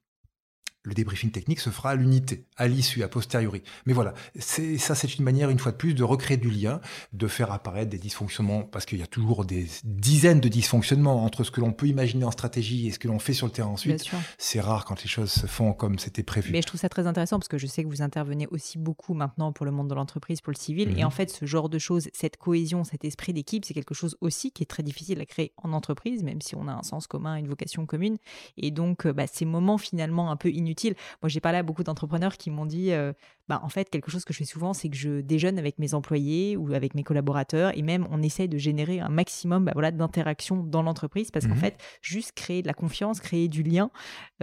[0.88, 3.62] Le débriefing technique se fera à l'unité, à l'issue, a posteriori.
[3.86, 6.80] Mais voilà, c'est ça, c'est une manière, une fois de plus, de recréer du lien,
[7.12, 11.44] de faire apparaître des dysfonctionnements, parce qu'il y a toujours des dizaines de dysfonctionnements entre
[11.44, 13.68] ce que l'on peut imaginer en stratégie et ce que l'on fait sur le terrain
[13.68, 14.10] ensuite.
[14.38, 16.54] C'est rare quand les choses se font comme c'était prévu.
[16.54, 19.14] Mais je trouve ça très intéressant parce que je sais que vous intervenez aussi beaucoup
[19.14, 20.98] maintenant pour le monde de l'entreprise, pour le civil.
[20.98, 21.12] Et en mhm.
[21.12, 24.64] fait, ce genre de choses, cette cohésion, cet esprit d'équipe, c'est quelque chose aussi qui
[24.64, 27.48] est très difficile à créer en entreprise, même si on a un sens commun, une
[27.48, 28.18] vocation commune.
[28.56, 30.77] Et donc, euh, bah, ces moments finalement un peu inutiles
[31.22, 33.14] moi, j'ai parlé à beaucoup d'entrepreneurs qui m'ont dit, euh,
[33.48, 35.94] bah, en fait, quelque chose que je fais souvent, c'est que je déjeune avec mes
[35.94, 39.92] employés ou avec mes collaborateurs et même on essaye de générer un maximum bah, voilà,
[39.92, 43.90] d'interaction dans l'entreprise parce qu'en mmh fait, juste créer de la confiance, créer du lien,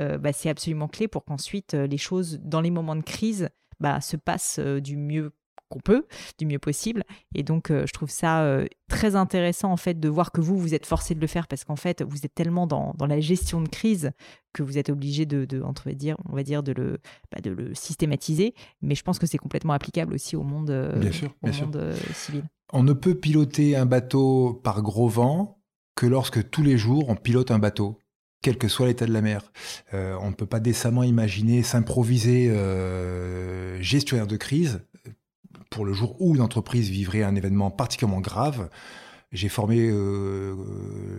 [0.01, 3.49] euh, bah, c'est absolument clé pour qu'ensuite euh, les choses, dans les moments de crise,
[3.81, 5.33] bah, se passent du mieux
[5.75, 6.07] qu'on peut,
[6.39, 7.05] du mieux possible.
[7.35, 10.57] Et donc, euh, je trouve ça euh, très intéressant, en fait, de voir que vous,
[10.57, 13.21] vous êtes forcé de le faire parce qu'en fait, vous êtes tellement dans, dans, la
[13.21, 14.13] gestion de crise
[14.53, 16.99] que vous êtes obligé de, de entre dire, on va dire, de le,
[17.33, 18.55] bah, de le systématiser.
[18.83, 21.93] Mais je pense que c'est complètement applicable aussi au monde, euh, bien sûr, au monde
[22.13, 22.45] civil.
[22.73, 25.59] On ne peut piloter un bateau par gros vent
[25.97, 27.99] que lorsque tous les jours on pilote un bateau
[28.43, 29.53] quel que soit l'état de la mer.
[29.93, 32.53] on ne peut pas décemment imaginer s'improviser
[33.81, 34.83] gestionnaire de crise
[35.75, 38.69] pour le jour où une entreprise vivrait un événement particulièrement grave.
[39.33, 40.55] J'ai formé euh,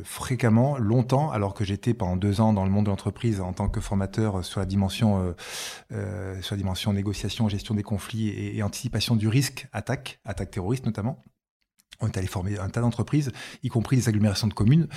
[0.06, 3.68] fréquemment, longtemps, alors que j'étais pendant deux ans dans le monde de l'entreprise en tant
[3.68, 5.34] que formateur sur la dimension, euh,
[5.92, 10.86] euh, sur la dimension négociation, gestion des conflits et, anticipation du risque, attaque, attaque terroriste
[10.86, 11.22] notamment.
[12.02, 13.32] On est allé former un tas d'entreprises,
[13.64, 14.88] y compris des agglomérations de communes,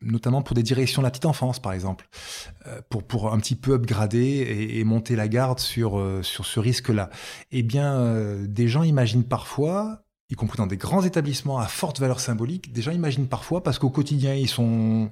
[0.00, 2.08] notamment pour des directions de la petite enfance, par exemple,
[2.66, 7.10] euh, pour, un petit peu upgrader et, monter la garde sur, euh, sur ce risque-là.
[7.50, 11.98] Eh bien, euh, des gens imaginent parfois, y compris dans des grands établissements à forte
[11.98, 15.10] valeur symbolique, des gens imaginent parfois, parce qu'au quotidien, ils sont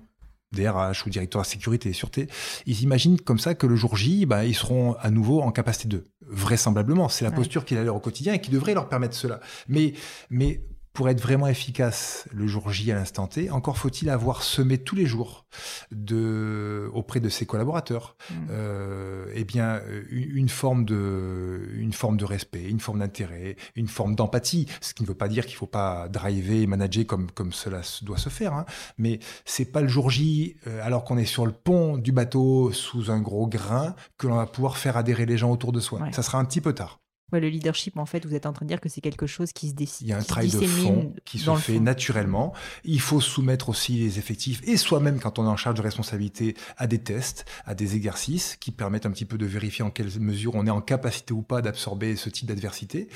[0.52, 2.28] DRH ou directeur de sécurité et sûreté,
[2.66, 5.88] ils imaginent comme ça que le jour J, bah, ils seront à nouveau en capacité
[5.88, 6.06] de.
[6.28, 9.38] Vraisemblablement, c'est la posture qu'il a leur au quotidien et qui devrait leur permettre cela.
[9.68, 9.92] Mais,
[10.28, 10.61] mais
[10.96, 14.96] pour être vraiment efficace le jour J à l'instant T, encore faut-il avoir semé tous
[14.96, 15.44] les jours
[15.92, 18.35] de, auprès de ses collaborateurs mmh.
[18.50, 24.14] euh, eh bien, une, forme de, une forme de respect, une forme d'intérêt, une forme
[24.14, 24.68] d'empathie.
[24.80, 27.52] Ce qui ne veut pas dire qu'il ne faut pas driver et manager comme, comme
[27.52, 28.54] cela doit se faire.
[28.54, 28.64] Hein.
[28.96, 32.72] Mais c'est pas le jour J, euh, alors qu'on est sur le pont du bateau
[32.72, 36.00] sous un gros grain, que l'on va pouvoir faire adhérer les gens autour de soi.
[36.12, 37.00] Ça sera un petit peu tard.
[37.32, 39.52] Ouais, le leadership, en fait, vous êtes en train de dire que c'est quelque chose
[39.52, 40.06] qui se décide.
[40.06, 42.52] Il y a un travail de fond qui se fait naturellement.
[42.84, 46.54] Il faut soumettre aussi les effectifs et soi-même, quand on est en charge de responsabilité,
[46.76, 50.08] à des tests, à des exercices qui permettent un petit peu de vérifier en quelle
[50.20, 53.08] mesure on est en capacité ou pas d'absorber ce type d'adversité,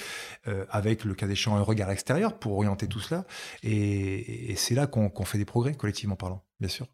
[0.48, 3.26] euh, avec le cas échéant un regard extérieur pour orienter tout cela.
[3.62, 6.88] Et, c'est là qu'on fait des progrès, collectivement parlant, bien sûr.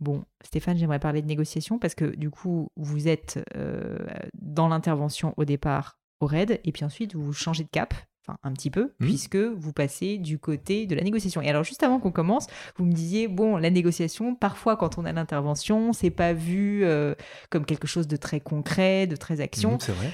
[0.00, 3.96] Bon, Stéphane, j'aimerais parler de négociation parce que du coup, vous êtes euh,
[4.34, 7.94] dans l'intervention au départ au RAID, et puis ensuite vous changez de cap,
[8.26, 9.04] enfin un petit peu, mmh.
[9.04, 11.42] puisque vous passez du côté de la négociation.
[11.42, 15.04] Et alors juste avant qu'on commence, vous me disiez, bon, la négociation, parfois quand on
[15.04, 17.14] a l'intervention, c'est pas vu euh,
[17.50, 19.74] comme quelque chose de très concret, de très action.
[19.74, 20.12] Mmh, c'est vrai.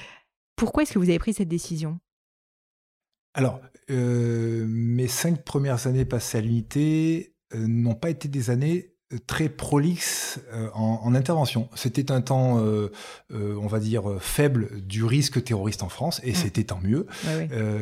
[0.55, 1.99] Pourquoi est-ce que vous avez pris cette décision?
[3.33, 8.92] Alors, euh, mes cinq premières années passées à l'unité euh, n'ont pas été des années
[9.19, 11.69] très prolixe euh, en, intervention.
[11.75, 12.91] C'était un temps, euh,
[13.33, 16.35] euh, on va dire, faible du risque terroriste en France, et mm.
[16.35, 17.07] c'était tant mieux.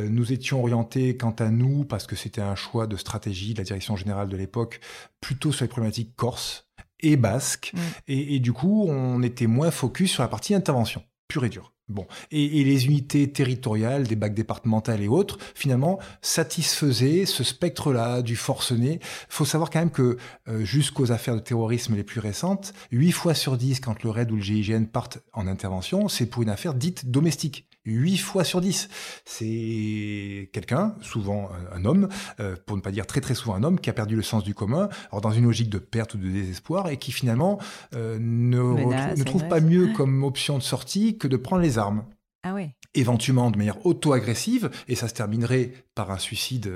[0.10, 3.64] nous étions orientés, quant à nous, parce que c'était un choix de stratégie de la
[3.64, 4.80] direction générale de l'époque,
[5.20, 6.68] plutôt sur les problématiques corse
[7.00, 7.80] et basque, mm.
[8.08, 11.74] et, et, du coup, on était moins focus sur la partie intervention, pure et dure.
[11.92, 12.08] Bon.
[12.32, 19.00] Et, les unités territoriales, des bacs départementales et autres, finalement, satisfaisaient ce spectre-là du forcené.
[19.30, 23.34] faut savoir quand même que euh, jusqu'aux affaires de terrorisme les plus récentes, 8 fois
[23.34, 26.74] sur 10, quand le RAID ou le GIGN partent en intervention, c'est pour une affaire
[26.74, 27.68] dite domestique.
[27.86, 28.90] 8 fois sur 10.
[29.26, 33.80] C'est quelqu'un, souvent un homme, euh, pour ne pas dire très très souvent un homme,
[33.80, 36.30] qui a perdu le sens du commun, alors dans une logique de perte ou de
[36.30, 37.60] désespoir, et qui finalement
[37.96, 42.06] euh, ne, ne trouve pas mieux comme option de sortie que de prendre les armes.
[42.44, 42.76] Ah ouais.
[42.94, 46.72] Éventuellement de manière auto-agressive, et ça se terminerait par un suicide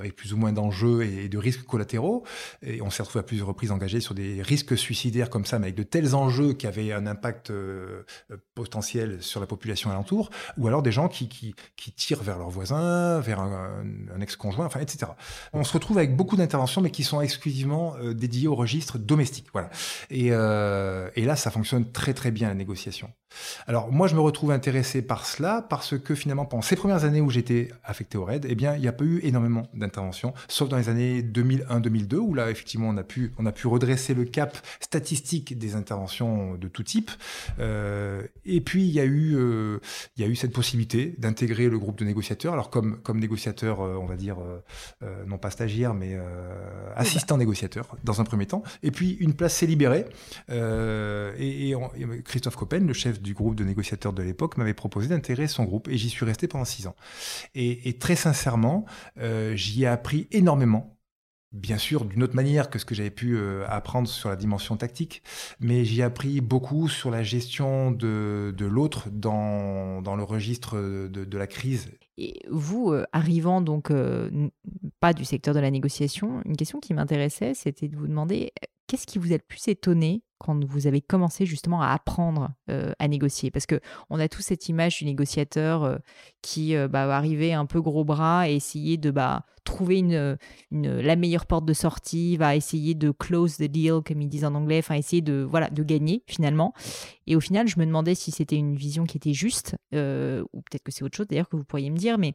[0.00, 2.24] avec plus ou moins d'enjeux et de risques collatéraux.
[2.62, 5.66] Et on s'est retrouvé à plusieurs reprises engagé sur des risques suicidaires comme ça, mais
[5.66, 8.02] avec de tels enjeux qui avaient un impact euh,
[8.54, 11.54] potentiel sur la population alentour, ou alors des gens qui, qui,
[11.92, 15.12] tirent vers leurs voisins, vers un, ex-conjoint, enfin, etc.
[15.52, 19.46] On se retrouve avec beaucoup d'interventions, mais qui sont exclusivement euh, dédiées au registre domestique.
[19.52, 19.70] Voilà.
[20.10, 23.10] Et, euh, et là, ça fonctionne très très bien la négociation.
[23.66, 27.20] Alors moi, je me retrouve intéressé par cela parce que finalement, pendant ces premières années
[27.20, 29.89] où j'étais affecté au RAID, eh bien, il n'y a pas eu énormément d'interventions,
[30.48, 34.14] sauf dans les années 2001-2002 où là, effectivement, on a pu on a pu redresser
[34.14, 37.10] le cap statistique des interventions de tout type.
[37.58, 39.78] Euh, et puis il y a eu euh,
[40.16, 42.52] y a eu cette possibilité d'intégrer le groupe de négociateurs.
[42.52, 44.38] Alors comme comme négociateur, euh, on va dire
[45.26, 46.18] non pas stagiaire, mais
[46.96, 48.62] assistant négociateur dans un premier temps.
[48.82, 50.06] Et puis une place s'est libérée
[50.48, 51.74] et,
[52.24, 55.88] Christophe Coppen, le chef du groupe de négociateurs de l'époque m'avait proposé d'intégrer son groupe
[55.88, 56.96] et j'y suis resté pendant six ans.
[57.54, 58.84] Et, très sincèrement,
[59.18, 60.96] euh, j'y ai appris énormément
[61.52, 64.76] bien sûr d'une autre manière que ce que j'avais pu euh, apprendre sur la dimension
[64.76, 65.22] tactique,
[65.58, 70.76] mais j'y ai appris beaucoup sur la gestion de, l'autre dans, dans, le registre
[71.08, 71.90] de, la crise.
[72.18, 73.92] Et vous, euh, arrivant donc
[75.00, 78.52] pas du secteur de la négociation, une question qui m'intéressait, c'était de vous demander
[78.86, 82.92] qu'est-ce qui vous a le plus étonné quand vous avez commencé justement à apprendre euh,
[82.98, 85.96] à négocier Parce que on a tous cette image du négociateur euh,
[86.40, 90.00] qui euh, bah, va arriver un peu gros bras et essayer de bah, trouver
[90.70, 94.54] la meilleure porte de sortie, va essayer de close the deal, comme ils disent en
[94.54, 96.72] anglais, enfin essayer de, voilà, de gagner finalement.
[97.26, 99.96] Et au final, je me demandais si c'était une vision qui était juste, ou
[100.62, 102.34] peut-être que c'est autre chose d'ailleurs que vous pourriez me dire, mais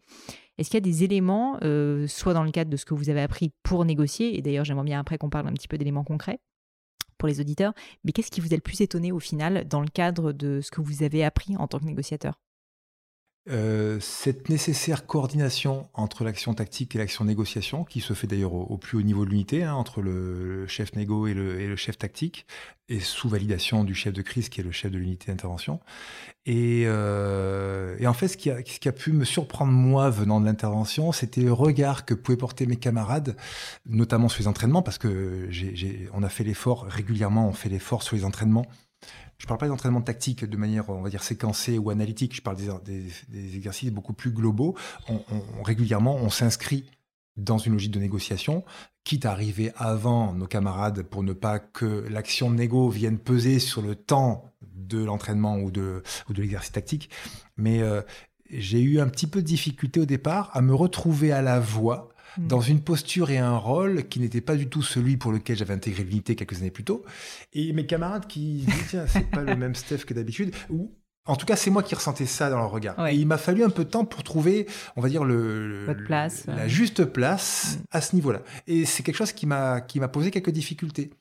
[0.60, 1.60] est-ce qu'il y a des éléments,
[2.08, 4.86] soit dans le cadre de ce que vous avez appris pour négocier, et d'ailleurs j'aimerais
[4.86, 6.40] bien après qu'on parle un petit peu d'éléments concrets,
[7.18, 7.74] pour les auditeurs,
[8.04, 10.72] mais qu'est-ce qui vous a le plus étonné au final dans le cadre de ce
[10.72, 12.40] que vous avez appris en tant que négociateur?
[13.48, 18.78] Euh, cette nécessaire coordination entre l'action tactique et l'action négociation, qui se fait d'ailleurs au,
[18.78, 22.48] plus haut niveau de l'unité, hein, entre le, chef négo et le, chef tactique,
[22.90, 25.80] et sous validation du chef de crise, qui est le chef de l'unité d'intervention.
[26.48, 30.42] Et, euh, en fait, ce qui, a, ce qui, a, pu me surprendre, moi, venant
[30.42, 33.36] de l'intervention, c'était le regard que pouvaient porter mes camarades,
[33.86, 35.50] notamment sur les entraînements, parce que
[36.14, 38.66] on a fait l'effort, régulièrement, on fait l'effort sur les entraînements
[39.38, 42.36] je ne parle pas d'entraînement tactique de manière, on va dire, séquencée ou analytique.
[42.36, 44.76] Je parle des, exercices beaucoup plus globaux.
[45.64, 46.86] Régulièrement, on s'inscrit
[47.38, 48.64] dans une logique de négociation,
[49.04, 53.60] quitte à arriver avant nos camarades pour ne pas que l'action de négo vienne peser
[53.60, 57.10] sur le temps de l'entraînement ou de, ou de l'exercice tactique.
[57.58, 58.02] Mais euh,
[58.50, 62.10] j'ai eu un petit peu de difficulté au départ à me retrouver à la voix
[62.38, 62.48] mm.
[62.48, 65.74] dans une posture et un rôle qui n'était pas du tout celui pour lequel j'avais
[65.74, 67.04] intégré l'unité quelques années plus tôt.
[67.54, 70.92] Et mes camarades qui disent, tiens, c'est pas le même Steph que d'habitude, ou
[71.28, 73.08] en tout cas, c'est moi qui ressentais ça dans leur regard.
[73.08, 76.46] Et il m'a fallu un peu de temps pour trouver, on va dire, le, place,
[76.46, 77.84] la juste place mm.
[77.92, 78.42] à ce niveau-là.
[78.68, 81.12] Et c'est quelque chose qui m'a qui m'a posé quelques difficultés.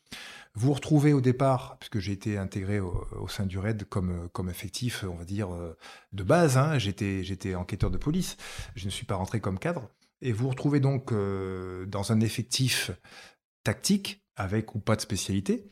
[0.56, 5.04] Vous retrouvez au départ, puisque j'ai été intégré au, sein du RAID comme, comme effectif,
[5.08, 5.76] on va dire, euh,
[6.12, 6.56] de base.
[6.56, 6.78] Hein.
[6.78, 8.36] J'étais, j'étais enquêteur de police.
[8.76, 9.90] Je ne suis pas rentré comme cadre.
[10.22, 12.90] Et vous vous retrouvez donc euh, dans un effectif
[13.62, 15.68] tactique, avec ou pas de spécialité.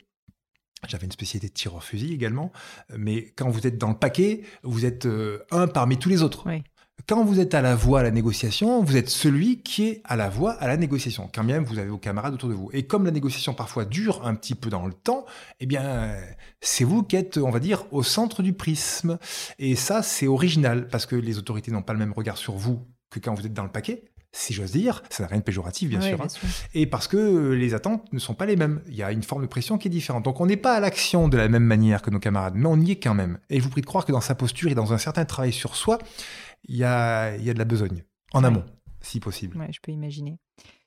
[0.87, 2.51] J'avais une spécialité de tireur fusil également.
[2.95, 6.47] Mais quand vous êtes dans le paquet, vous êtes euh, un parmi tous les autres.
[6.47, 6.63] Oui.
[7.07, 10.15] Quand vous êtes à la voix à la négociation, vous êtes celui qui est à
[10.15, 12.69] la voix à la négociation, quand même vous avez vos camarades autour de vous.
[12.71, 15.25] Et comme la négociation parfois dure un petit peu dans le temps,
[15.59, 16.15] eh bien,
[16.61, 19.17] c'est vous qui êtes, on va dire, au centre du prisme.
[19.59, 22.87] Et ça, c'est original, parce que les autorités n'ont pas le même regard sur vous
[23.09, 25.89] que quand vous êtes dans le paquet si j'ose dire, ça n'a rien de péjoratif
[25.89, 26.27] bien, sûr, hein.
[26.27, 28.81] sûr, et parce que les attentes ne sont pas les mêmes.
[28.87, 30.25] Il y a une forme de pression qui est différente.
[30.25, 32.79] Donc on n'est pas à l'action de la même manière que nos camarades, mais on
[32.79, 33.37] y est quand même.
[33.51, 35.53] Et je vous prie de croire que dans sa posture et dans un certain travail
[35.53, 35.99] sur soi,
[36.63, 38.65] il y a, y a de la besogne, en amont,
[39.01, 39.55] si possible.
[39.57, 40.39] Ouais, je peux imaginer.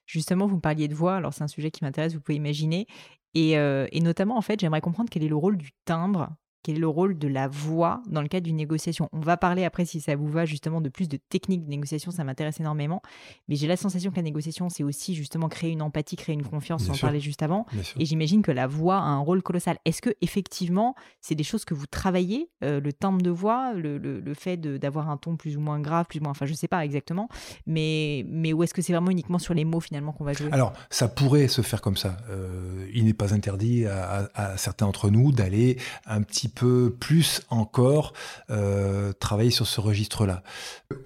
[0.05, 2.85] Justement, vous me parliez de voix, alors c'est un sujet qui m'intéresse, vous pouvez imaginer.
[3.33, 6.29] Et, euh, et notamment, en fait, j'aimerais comprendre quel est le rôle du timbre
[6.67, 9.07] quel est le rôle de la voix dans le cadre d'une négociation.
[9.13, 12.11] On va parler après, si ça vous va, justement de plus de techniques de négociation,
[12.11, 13.01] ça m'intéresse énormément.
[13.47, 16.43] Mais j'ai la sensation que la négociation, c'est aussi justement créer une empathie, créer une
[16.43, 17.65] confiance, on en parlait juste avant.
[17.97, 19.77] Et j'imagine que la voix a un rôle colossal.
[19.85, 23.97] Est-ce que effectivement, c'est des choses que vous travaillez, euh, le timbre de voix, le,
[23.97, 26.67] le, fait d'avoir un ton plus ou moins grave, plus ou moins, enfin je sais
[26.67, 27.29] pas exactement,
[27.65, 30.49] mais, mais ou est-ce que c'est vraiment uniquement sur les mots finalement qu'on va jouer?
[30.51, 32.17] Alors, ça pourrait se faire comme ça.
[32.29, 36.95] Euh, il n'est pas interdit à, à certains d'entre nous d'aller un petit peu peut
[36.99, 38.13] plus encore
[38.49, 40.41] euh, travailler sur ce registre-là.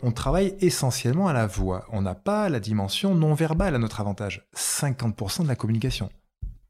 [0.02, 1.86] On travaille essentiellement à la voix.
[1.92, 4.48] On n'a pas la dimension non verbale à notre avantage.
[4.56, 6.10] 50% de la communication.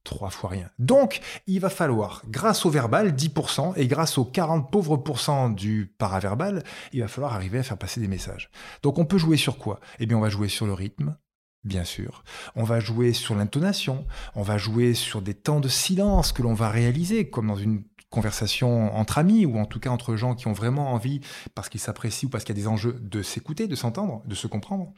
[0.04, 0.68] Trois fois rien.
[0.80, 5.94] Donc, il va falloir, grâce au verbal, 10%, et grâce aux 40 pauvres pourcents du
[6.00, 8.50] paraverbal, il va falloir arriver à faire passer des messages.
[8.82, 9.80] Donc, on peut jouer sur quoi?
[10.00, 11.16] Eh bien, on va jouer sur le rythme,
[11.64, 12.24] bien sûr.
[12.56, 16.56] On va jouer sur l'intonation, on va jouer sur des temps de silence que l'on
[16.56, 20.48] va réaliser, comme dans une conversation entre amis ou en tout cas entre gens qui
[20.48, 21.22] ont vraiment envie,
[21.56, 24.36] parce qu'ils s'apprécient ou parce qu'il y a des enjeux, de s'écouter, de s'entendre, de
[24.36, 24.94] se comprendre.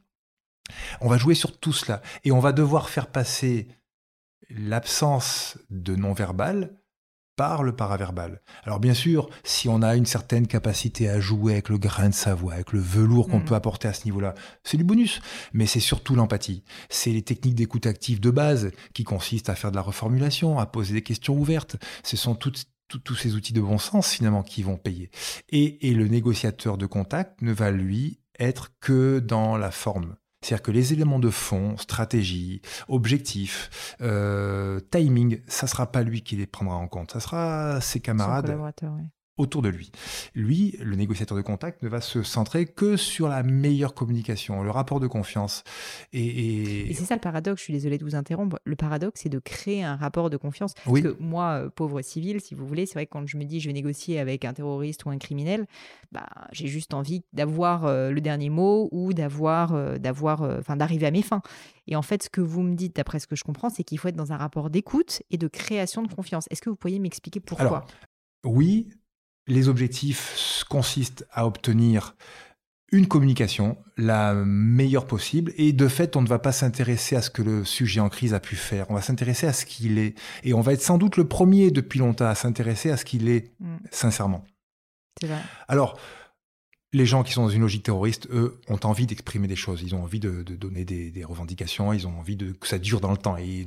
[0.99, 3.67] On va jouer sur tout cela et on va devoir faire passer
[4.49, 6.75] l'absence de non-verbal
[7.35, 8.41] par le paraverbal.
[8.63, 12.13] Alors bien sûr, si on a une certaine capacité à jouer avec le grain de
[12.13, 13.45] sa voix, avec le velours qu'on mm.
[13.45, 15.19] peut apporter à ce niveau-là, c'est du bonus.
[15.51, 16.63] Mais c'est surtout l'empathie.
[16.89, 20.67] C'est les techniques d'écoute active de base qui consistent à faire de la reformulation, à
[20.67, 21.77] poser des questions ouvertes.
[22.03, 22.65] Ce sont toutes
[22.99, 25.09] tous ces outils de bon sens finalement qui vont payer.
[25.49, 30.15] Et, et le négociateur de contact ne va lui être que dans la forme.
[30.41, 36.35] C'est-à-dire que les éléments de fond, stratégie, objectif, euh, timing, ça sera pas lui qui
[36.35, 38.57] les prendra en compte, ça sera ses camarades
[39.37, 39.91] autour de lui.
[40.35, 44.69] Lui, le négociateur de contact, ne va se centrer que sur la meilleure communication, le
[44.69, 45.63] rapport de confiance.
[46.11, 48.59] Et, c'est ça le paradoxe, je suis désolée de vous interrompre.
[48.63, 50.73] Le paradoxe, c'est de créer un rapport de confiance.
[50.85, 53.45] Parce que moi, euh, pauvre civil, si vous voulez, c'est vrai que quand je me
[53.45, 55.65] dis je vais négocier avec un terroriste ou un criminel,
[56.11, 61.07] bah, j'ai juste envie d'avoir euh, le dernier mot ou d'avoir, euh, d'avoir, enfin, d'arriver
[61.07, 61.41] à mes fins.
[61.87, 63.97] Et en fait, ce que vous me dites, d'après ce que je comprends, c'est qu'il
[63.97, 66.45] faut être dans un rapport d'écoute et de création de confiance.
[66.51, 67.65] Est-ce que vous pourriez m'expliquer pourquoi?
[67.65, 67.85] Alors,
[68.45, 68.89] Oui,
[69.47, 72.15] les objectifs consistent à obtenir
[72.91, 77.29] une communication la meilleure possible et de fait on ne va pas s'intéresser à ce
[77.29, 80.15] que le sujet en crise a pu faire, on va s'intéresser à ce qu'il est
[80.43, 83.29] et on va être sans doute le premier depuis longtemps à s'intéresser à ce qu'il
[83.29, 83.77] est mm.
[83.91, 84.43] sincèrement.
[85.19, 85.41] C'est vrai.
[85.67, 85.99] Alors
[86.93, 89.81] les gens qui sont dans une logique terroriste, eux, ont envie d'exprimer des choses.
[89.81, 91.91] Ils ont envie de, donner des, revendications.
[91.91, 93.35] Ils ont envie de, que ça dure dans le temps.
[93.37, 93.65] Et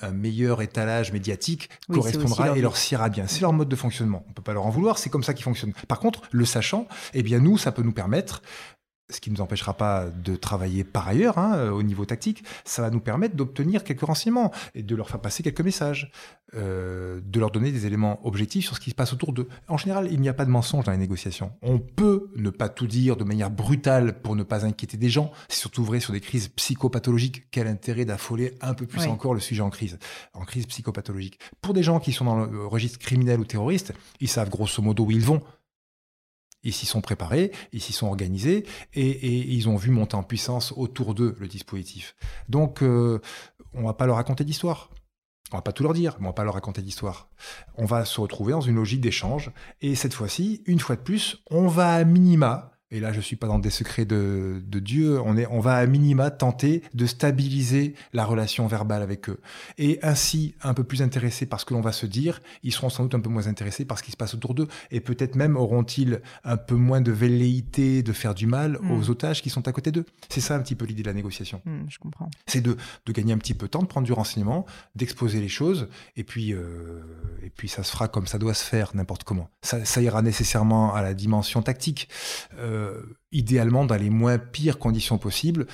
[0.00, 3.26] un, meilleur étalage médiatique correspondra et leur siera bien.
[3.26, 4.24] C'est leur mode de fonctionnement.
[4.30, 4.98] On peut pas leur en vouloir.
[4.98, 5.74] C'est comme ça qu'ils fonctionnent.
[5.88, 8.40] Par contre, le sachant, eh bien, nous, ça peut nous permettre
[9.10, 12.82] ce qui ne nous empêchera pas de travailler par ailleurs hein, au niveau tactique, ça
[12.82, 16.10] va nous permettre d'obtenir quelques renseignements et de leur faire passer quelques messages,
[16.54, 19.48] euh, de leur donner des éléments objectifs sur ce qui se passe autour d'eux.
[19.68, 21.52] En général, il n'y a pas de mensonge dans les négociations.
[21.62, 25.32] On peut ne pas tout dire de manière brutale pour ne pas inquiéter des gens.
[25.48, 27.50] C'est surtout vrai sur des crises psychopathologiques.
[27.50, 29.98] Quel intérêt d'affoler un peu plus encore le sujet en crise,
[30.32, 31.38] en crise psychopathologique?
[31.60, 35.04] Pour des gens qui sont dans le registre criminel ou terroriste, ils savent grosso modo
[35.04, 35.42] où ils vont
[36.64, 40.72] ils s'y sont préparés, ils s'y sont organisés et, ils ont vu monter en puissance
[40.76, 42.16] autour d'eux le dispositif.
[42.48, 43.20] Donc, euh,
[43.74, 44.90] on va pas leur raconter d'histoire.
[45.52, 47.28] On va pas tout leur dire, mais on va pas leur raconter d'histoire.
[47.76, 49.52] On va se retrouver dans une logique d'échange
[49.82, 53.36] et cette fois-ci, une fois de plus, on va à minima et là je suis
[53.36, 57.94] pas dans des secrets de, Dieu, on, est, on va à minima tenter de stabiliser
[58.12, 59.40] la relation verbale avec eux.
[59.78, 62.90] Et ainsi, un peu plus intéressés par ce que l'on va se dire, ils seront
[62.90, 64.68] sans doute un peu moins intéressés par ce qui se passe autour d'eux.
[64.90, 68.90] Et peut-être même auront-ils un peu moins de velléité de faire du mal hmm.
[68.90, 70.04] aux otages qui sont à côté d'eux.
[70.28, 71.62] C'est ça un petit peu l'idée de la négociation.
[71.64, 72.30] Hmm, je comprends.
[72.46, 72.76] C'est de,
[73.06, 76.24] de, gagner un petit peu de temps, de prendre du renseignement, d'exposer les choses, et
[76.24, 77.00] puis, euh,
[77.42, 79.48] et puis ça se fera comme ça doit se faire, n'importe comment.
[79.62, 82.08] Ça, ça, ira nécessairement à la dimension tactique.
[82.58, 82.73] Euh,
[83.32, 85.66] idéalement dans les moins pires conditions possibles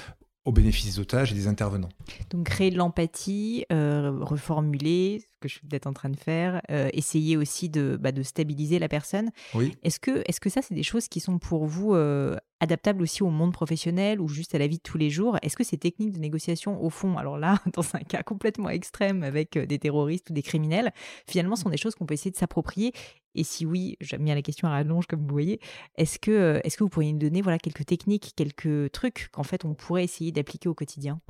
[0.45, 1.91] au bénéfice des otages et des intervenants.
[2.31, 6.89] Donc créer de l'empathie, euh, reformuler que je suis peut-être en train de faire, euh,
[6.93, 9.31] essayer aussi de, bah, de, stabiliser la personne.
[9.55, 9.77] Oui.
[9.83, 13.03] Est-ce que, est -ce que ça, c'est des choses qui sont pour vous euh, adaptables
[13.03, 15.39] aussi au monde professionnel ou juste à la vie de tous les jours?
[15.43, 19.23] Est-ce que ces techniques de négociation, au fond, alors là, dans un cas complètement extrême
[19.23, 20.93] avec des terroristes ou des criminels,
[21.27, 22.93] finalement sont des choses qu'on peut essayer de s'approprier?
[23.35, 25.61] Et si oui, j'aime bien la question à rallonge, comme vous voyez,
[25.97, 29.43] est-ce que, euh, est que vous pourriez nous donner voilà, quelques techniques, quelques trucs qu'en
[29.43, 31.21] fait on pourrait essayer d'appliquer au quotidien?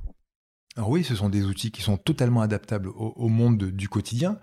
[0.77, 4.39] Alors oui, ce sont des outils qui sont totalement adaptables au, monde du quotidien,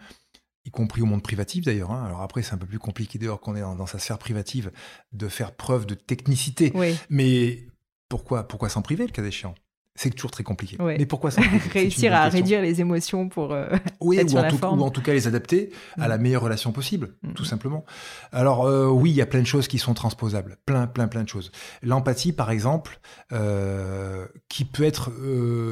[0.65, 1.91] y compris au monde privatif d'ailleurs.
[1.91, 2.03] Hein.
[2.03, 4.71] Alors après, c'est un peu plus compliqué dehors qu'on est dans, sa sphère privative
[5.13, 6.73] de faire preuve de technicité.
[7.09, 7.67] Mais
[8.09, 9.55] pourquoi, pourquoi s'en priver le cas échéant?
[9.97, 10.77] C'est toujours très compliqué.
[10.79, 11.41] Mais pourquoi ça
[11.73, 13.67] Réussir à réduire les émotions pour euh,
[13.99, 16.09] oui, ou, en tout, ou, en tout, cas les adapter à mm.
[16.09, 17.33] la meilleure relation possible, mm.
[17.33, 17.83] tout simplement.
[18.31, 21.23] Alors euh, oui, il y a plein de choses qui sont transposables, plein, plein, plein
[21.23, 21.51] de choses.
[21.81, 22.99] L'empathie, par exemple,
[23.33, 25.11] euh, qui peut être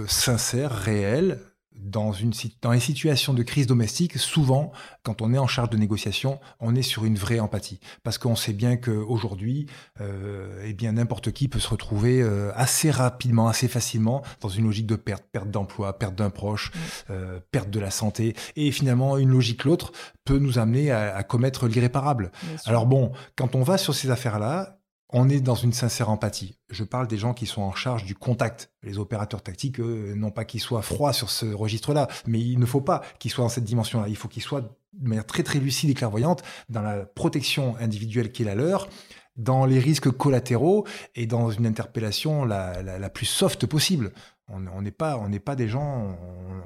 [0.08, 1.40] sincère, réelle,
[1.86, 2.32] dans, une,
[2.62, 4.72] dans les situations de crise domestique, souvent,
[5.04, 7.80] quand on est en charge de négociation, on est sur une vraie empathie.
[8.04, 9.68] Parce qu'on sait bien qu'aujourd'hui,
[10.02, 14.66] euh, eh bien, n'importe qui peut se retrouver euh, assez rapidement, assez facilement dans une
[14.66, 16.72] logique de perte, perte d'emploi, perte d'un proche,
[17.10, 18.36] euh, perte de la santé.
[18.56, 19.92] Et finalement, une logique l'autre
[20.26, 22.32] peut nous amener à, à commettre l'irréparable.
[22.66, 24.80] Alors bon, quand on va sur ces affaires-là,
[25.10, 26.58] on est dans une sincère empathie.
[26.70, 28.72] Je parle des gens qui sont en charge du contact.
[28.84, 32.82] Les opérateurs tactiques, non pas qu'ils soient froids sur ce registre-là, mais il ne faut
[32.82, 34.08] pas qu'ils soient dans cette dimension-là.
[34.08, 38.32] Il faut qu'ils soient de manière très très lucide et clairvoyante dans la protection individuelle
[38.32, 38.90] qui est la leur,
[39.36, 44.12] dans les risques collatéraux et dans une interpellation la plus soft possible.
[44.48, 46.16] On n'est pas, on n'est pas des gens,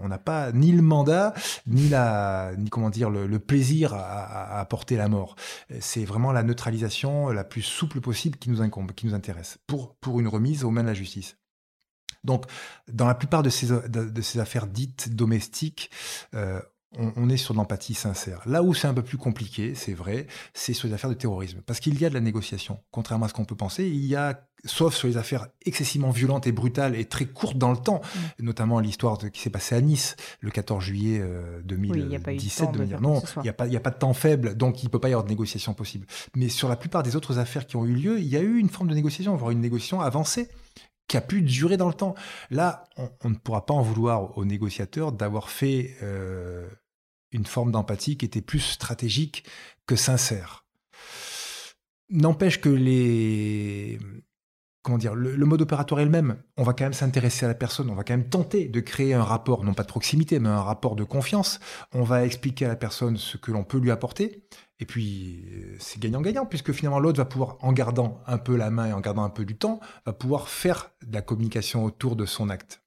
[0.01, 1.33] on n'a pas ni le mandat
[1.65, 5.35] ni la, ni comment dire le, plaisir à, apporter la mort.
[5.79, 9.95] C'est vraiment la neutralisation la plus souple possible qui nous incombe, qui nous intéresse pour
[9.95, 11.37] pour une remise aux mains de la justice.
[12.23, 12.45] Donc,
[12.91, 15.89] dans la plupart de ces, de, ces affaires dites domestiques,
[16.33, 16.61] euh,
[16.97, 18.41] on, est sur de l'empathie sincère.
[18.47, 21.61] Là où c'est un peu plus compliqué, c'est vrai, c'est sur les affaires de terrorisme.
[21.65, 23.87] Parce qu'il y a de la négociation, contrairement à ce qu'on peut penser.
[23.87, 27.71] Il y a, sauf sur les affaires excessivement violentes et brutales et très courtes dans
[27.71, 28.01] le temps,
[28.39, 28.43] mm.
[28.43, 31.23] notamment l'histoire qui s'est passée à Nice le 14 juillet
[31.63, 32.69] 2017.
[32.79, 34.99] Euh, non, il n'y a, pas, a pas de temps faible, donc il ne peut
[34.99, 36.07] pas y avoir de négociation possible.
[36.35, 38.57] Mais sur la plupart des autres affaires qui ont eu lieu, il y a eu
[38.57, 40.49] une forme de négociation, voire une négociation avancée
[41.09, 42.15] qui a pu durer dans le temps.
[42.51, 46.69] Là, on, ne pourra pas en vouloir aux négociateurs d'avoir fait euh,
[47.31, 49.43] une forme d'empathie qui était plus stratégique
[49.87, 50.65] que sincère.
[52.09, 53.99] N'empêche que les
[54.97, 56.37] dire, le, mode opératoire est le même.
[56.57, 59.13] On va quand même s'intéresser à la personne, on va quand même tenter de créer
[59.13, 61.59] un rapport, non pas de proximité, mais un rapport de confiance.
[61.93, 64.43] On va expliquer à la personne ce que l'on peut lui apporter.
[64.79, 68.69] Et puis, euh, c'est gagnant-gagnant, puisque finalement, l'autre va pouvoir, en gardant un peu la
[68.69, 72.15] main et en gardant un peu du temps, va pouvoir faire de la communication autour
[72.15, 72.81] de son acte.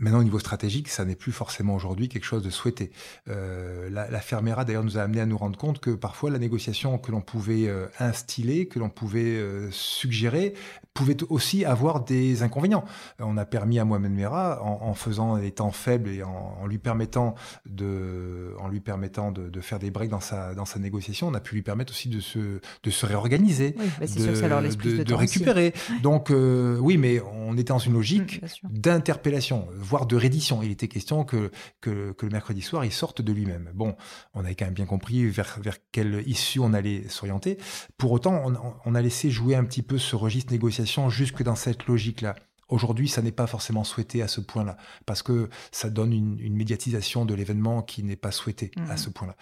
[0.00, 2.92] Maintenant, au niveau stratégique, ça n'est plus forcément aujourd'hui quelque chose de souhaité.
[3.28, 6.38] Euh, la, la Fermera, d'ailleurs, nous a amené à nous rendre compte que parfois la
[6.38, 10.54] négociation que l'on pouvait euh, instiller, que l'on pouvait euh, suggérer,
[10.94, 12.84] pouvait aussi avoir des inconvénients.
[13.18, 16.66] On a permis à Mohamed Merah, en, en, faisant les temps faibles et en, en,
[16.66, 17.34] lui permettant
[17.66, 21.34] de, en lui permettant de, de, faire des breaks dans sa, dans sa négociation, on
[21.34, 24.34] a pu lui permettre aussi de se, de se réorganiser, oui, bah de, sûr que
[24.36, 25.72] ça leur de, de récupérer.
[26.02, 30.62] Donc, oui, mais on était dans une logique mmh, d'interpellation voire de reddition.
[30.62, 33.70] Il était question que, que, le mercredi soir, il sorte de lui-même.
[33.74, 33.96] Bon,
[34.34, 37.58] on avait quand même bien compris vers, vers quelle issue on allait s'orienter.
[37.96, 38.52] Pour autant,
[38.84, 42.36] on, a laissé jouer un petit peu ce registre négociation jusque dans cette logique-là.
[42.68, 44.76] Aujourd'hui, ça n'est pas forcément souhaité à ce point-là,
[45.06, 48.98] parce que ça donne une, médiatisation de l'événement qui n'est pas souhaitée à mmh.
[48.98, 49.36] ce point-là.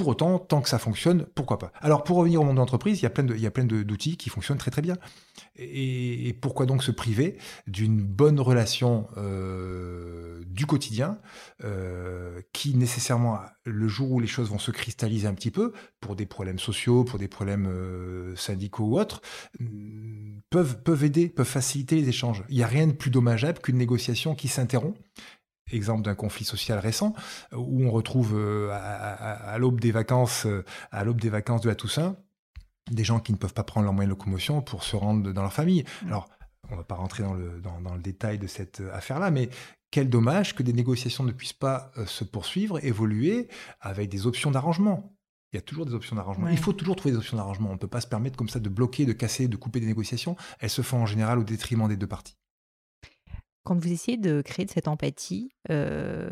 [0.00, 3.00] Pour autant, tant que ça fonctionne, pourquoi pas Alors, pour revenir au monde de l'entreprise,
[3.00, 4.96] il y a plein de, il y a plein d'outils qui fonctionnent très très bien.
[5.56, 7.36] Et, pourquoi donc se priver
[7.66, 11.18] d'une bonne relation euh, du quotidien
[11.64, 16.16] euh, qui nécessairement, le jour où les choses vont se cristalliser un petit peu, pour
[16.16, 19.20] des problèmes sociaux, pour des problèmes euh, syndicaux ou autres,
[20.48, 22.42] peuvent, peuvent aider, peuvent faciliter les échanges.
[22.48, 24.96] Il n'y a rien de plus dommageable qu'une négociation qui s'interrompt
[25.72, 27.14] exemple d'un conflit social récent,
[27.52, 31.74] où on retrouve euh, à, l'aube des vacances, euh, à l'aube des vacances de la
[31.74, 32.16] Toussaint,
[32.90, 35.42] des gens qui ne peuvent pas prendre leur moyen de locomotion pour se rendre dans
[35.42, 35.84] leur famille.
[36.02, 36.08] Mm.
[36.08, 36.28] Alors,
[36.68, 39.50] on ne va pas rentrer dans le, dans, le détail de cette affaire-là, mais
[39.90, 43.48] quel dommage que des négociations ne puissent pas euh, se poursuivre, évoluer
[43.80, 45.16] avec des options d'arrangement.
[45.52, 46.48] Il y a toujours des options d'arrangement.
[46.48, 47.70] Il faut toujours trouver des options d'arrangement.
[47.70, 49.86] On ne peut pas se permettre comme ça de bloquer, de casser, de couper des
[49.86, 50.36] négociations.
[50.60, 52.36] Elles se font en général au détriment des deux parties.
[53.64, 56.30] Quand vous essayez de créer de cette empathie, euh,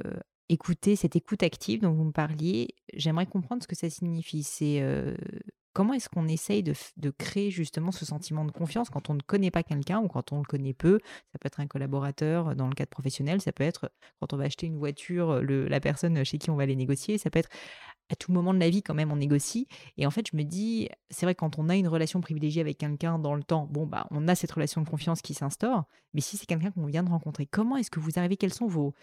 [0.48, 4.42] écouter cette écoute active dont vous me parliez, j'aimerais comprendre ce que ça signifie.
[4.42, 4.82] C'est
[5.78, 6.74] comment est-ce qu'on essaye de,
[7.10, 10.38] créer justement ce sentiment de confiance quand on ne connaît pas quelqu'un ou quand on
[10.38, 10.98] le connaît peu?
[11.32, 14.44] Ça peut être un collaborateur dans le cadre professionnel, ça peut être quand on va
[14.44, 17.50] acheter une voiture, la personne chez qui on va aller négocier, ça peut être
[18.10, 19.66] à tout moment de la vie quand même on négocie.
[19.96, 22.78] Et en fait, je me dis, c'est vrai quand on a une relation privilégiée avec
[22.78, 25.84] quelqu'un dans le temps, bon bah on a cette relation de confiance qui s'instaure.
[26.14, 28.36] Mais si c'est quelqu'un qu'on vient de rencontrer, comment est-ce que vous arrivez?
[28.36, 28.94] Quels sont vos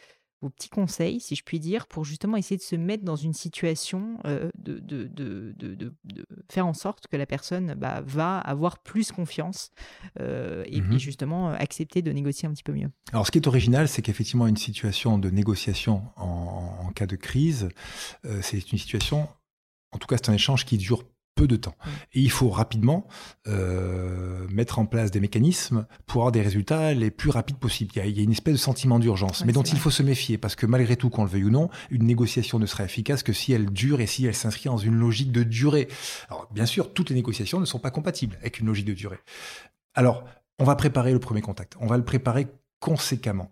[0.46, 3.34] vos petits conseils, si je puis dire, pour justement essayer de se mettre dans une
[3.34, 5.94] situation euh, de, de, de, de,
[6.52, 9.72] faire en sorte que la personne bah, va avoir plus confiance
[10.20, 12.90] euh, et, puis mmh justement euh, accepter de négocier un petit peu mieux.
[13.12, 17.16] Alors ce qui est original, c'est qu'effectivement une situation de négociation en, en cas de
[17.16, 17.70] crise,
[18.42, 19.28] c'est une situation,
[19.92, 21.04] en tout cas c'est un échange qui dure
[21.36, 21.76] peu de temps.
[22.14, 23.08] Et il faut rapidement
[23.48, 27.92] euh, mettre en place des mécanismes pour avoir des résultats les plus rapides possibles.
[27.96, 30.56] Il y a, une espèce de sentiment d'urgence, mais dont il faut se méfier, parce
[30.56, 33.52] que malgré tout, qu'on le veuille ou non, une négociation ne sera efficace que si
[33.52, 35.90] elle dure et si elle s'inscrit dans une logique de durée.
[36.30, 39.20] Alors, bien sûr, toutes les négociations ne sont pas compatibles avec une logique de durée.
[39.94, 40.24] Alors,
[40.58, 41.76] on va préparer le premier contact.
[41.82, 42.48] On va le préparer
[42.80, 43.52] conséquemment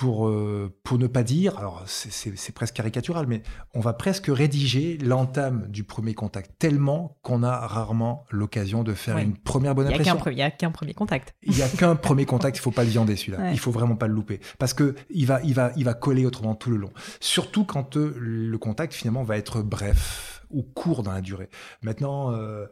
[0.00, 3.42] pour, euh, pour ne pas dire, alors c'est presque caricatural, mais
[3.74, 9.18] on va presque rédiger l'entame du premier contact, tellement qu'on a rarement l'occasion de faire
[9.18, 10.18] une première bonne impression.
[10.30, 11.34] Il n'y a qu'un premier contact.
[11.42, 13.52] Il n'y a qu'un premier contact, il faut pas le viander celui-là.
[13.52, 14.40] Il faut vraiment pas le louper.
[14.58, 16.92] Parce que il va, il va, il va coller autrement tout le long.
[17.20, 21.48] Surtout quand euh, le contact finalement va être bref ou court dans la durée.
[21.82, 22.66] Maintenant, euh,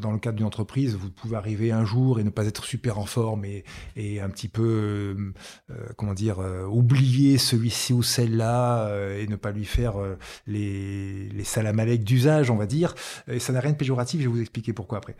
[0.00, 2.98] dans le cadre d'une entreprise, vous pouvez arriver un jour et ne pas être super
[2.98, 5.32] en forme et, un petit peu, euh,
[5.70, 6.38] euh, comment dire,
[6.70, 9.94] oublier celui-ci ou celle-là et ne pas lui faire
[10.46, 12.94] les, les d'usage, on va dire.
[13.28, 15.16] Et ça n'a rien de péjoratif, je vais vous expliquer pourquoi après.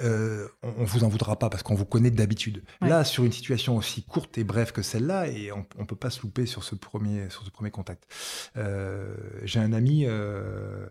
[0.00, 2.62] Euh, on, vous en voudra pas parce qu'on vous connaît d'habitude.
[2.80, 6.10] Là, sur une situation aussi courte et brève que celle-là, et on, on peut pas
[6.10, 8.04] se louper sur ce premier, sur ce premier contact.
[8.56, 10.86] Euh, j'ai un ami, euh,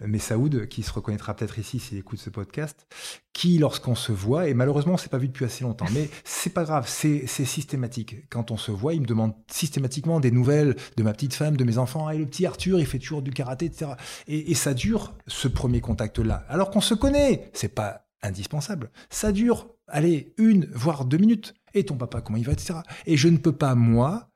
[0.00, 2.86] Messaoud, qui se reconnaîtra peut-être ici s'il écoute ce podcast,
[3.32, 6.52] qui, lorsqu'on se voit, et malheureusement, on s'est pas vu depuis assez longtemps, mais c'est
[6.52, 8.28] pas grave, c'est systématique.
[8.28, 11.64] Quand on se voit, il me demande systématiquement des nouvelles de ma petite femme, de
[11.64, 12.10] mes enfants.
[12.10, 13.92] et le petit Arthur, il fait toujours du karaté, etc.
[14.26, 17.50] Et, et ça dure ce premier contact-là, alors qu'on se connaît.
[17.54, 18.90] C'est pas indispensable.
[19.08, 21.54] Ça dure, allez, une, voire deux minutes.
[21.74, 22.80] Et ton papa, comment il va, etc.
[23.06, 24.30] Et je ne peux pas, moi,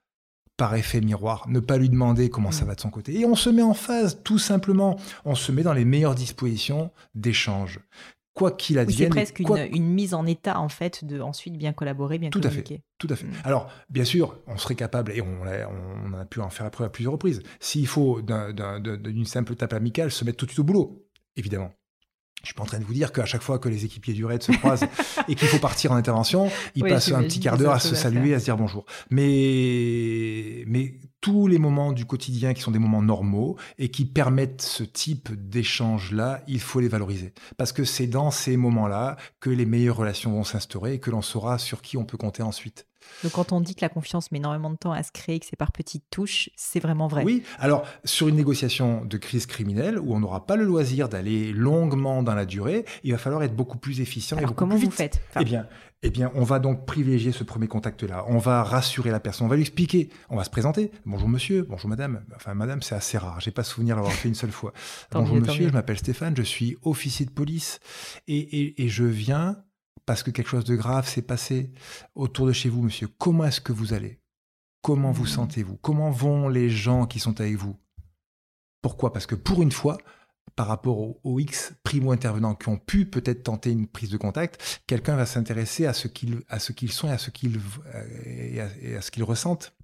[0.57, 2.69] par effet miroir, ne pas lui demander comment ça mm.
[2.69, 3.19] va de son côté.
[3.19, 4.99] Et on se met en phase, tout simplement.
[5.25, 7.81] On se met dans les meilleures dispositions d'échange.
[8.35, 9.13] Quoi qu'il advienne.
[9.13, 12.75] c'est presque une, mise en état, en fait, de ensuite bien collaborer, bien tout communiquer.
[12.75, 13.27] À fait, tout à fait.
[13.27, 13.33] Mm.
[13.45, 16.71] Alors, bien sûr, on serait capable, et on a, on a pu en faire la
[16.71, 20.61] preuve à plusieurs reprises, s'il faut d'une simple tape amicale se mettre tout de suite
[20.61, 21.07] au boulot,
[21.37, 21.71] évidemment.
[22.45, 24.25] Je suis pas en train de vous dire qu'à chaque fois que les équipiers du
[24.25, 24.87] raid se croisent
[25.29, 28.35] et qu'il faut partir en intervention, ils passent un petit quart d'heure à se saluer,
[28.35, 28.85] à se dire bonjour.
[29.11, 30.95] Mais, mais
[31.25, 35.33] tous les moments du quotidien qui sont des moments normaux et qui permettent ce type
[35.33, 37.33] d'échange-là, il faut les valoriser.
[37.57, 41.23] Parce que c'est dans ces moments-là que les meilleures relations vont s'instaurer et que l'on
[41.23, 42.87] saura sur qui on peut compter ensuite.
[43.23, 45.47] Donc quand on dit que la confiance met énormément de temps à se créer, que
[45.47, 47.25] c'est par petites touches, c'est vraiment vrai.
[47.25, 51.53] Oui, alors sur une négociation de crise criminelle où on n'aura pas le loisir d'aller
[51.53, 54.87] longuement dans la durée, il va falloir être beaucoup plus efficient et beaucoup comment plus
[54.87, 55.23] vous faites?
[55.41, 55.67] Eh bien,
[56.07, 58.27] eh bien, on va donc privilégier ce premier contact-là.
[58.29, 60.91] On va rassurer la personne, on va lui expliquer, on va se présenter.
[61.07, 62.23] Bonjour monsieur, bonjour madame.
[62.37, 63.41] Enfin, madame, c'est assez rare.
[63.41, 64.75] J'ai pas souvenir d'avoir fait une seule fois.
[65.13, 67.81] bonjour monsieur, je m'appelle Stéphane, je suis officier de police
[68.29, 69.65] et, et je viens
[70.05, 71.73] parce que quelque chose de grave s'est passé
[72.15, 73.09] autour de chez vous, monsieur.
[73.09, 74.21] Comment est-ce que vous allez?
[74.83, 75.29] Comment vous mmh.
[75.29, 75.77] sentez-vous?
[75.79, 77.79] Comment vont les gens qui sont avec vous?
[78.83, 79.15] Pourquoi?
[79.15, 79.97] Parce que pour une fois,
[80.57, 85.17] par rapport aux, X primo-intervenants qui ont pu peut-être tenter une prise de contact, quelqu'un
[85.17, 87.61] va s'intéresser à ce qu'ils sont et à ce qu'ils
[88.81, 89.77] et à ce qu'ils ressentent.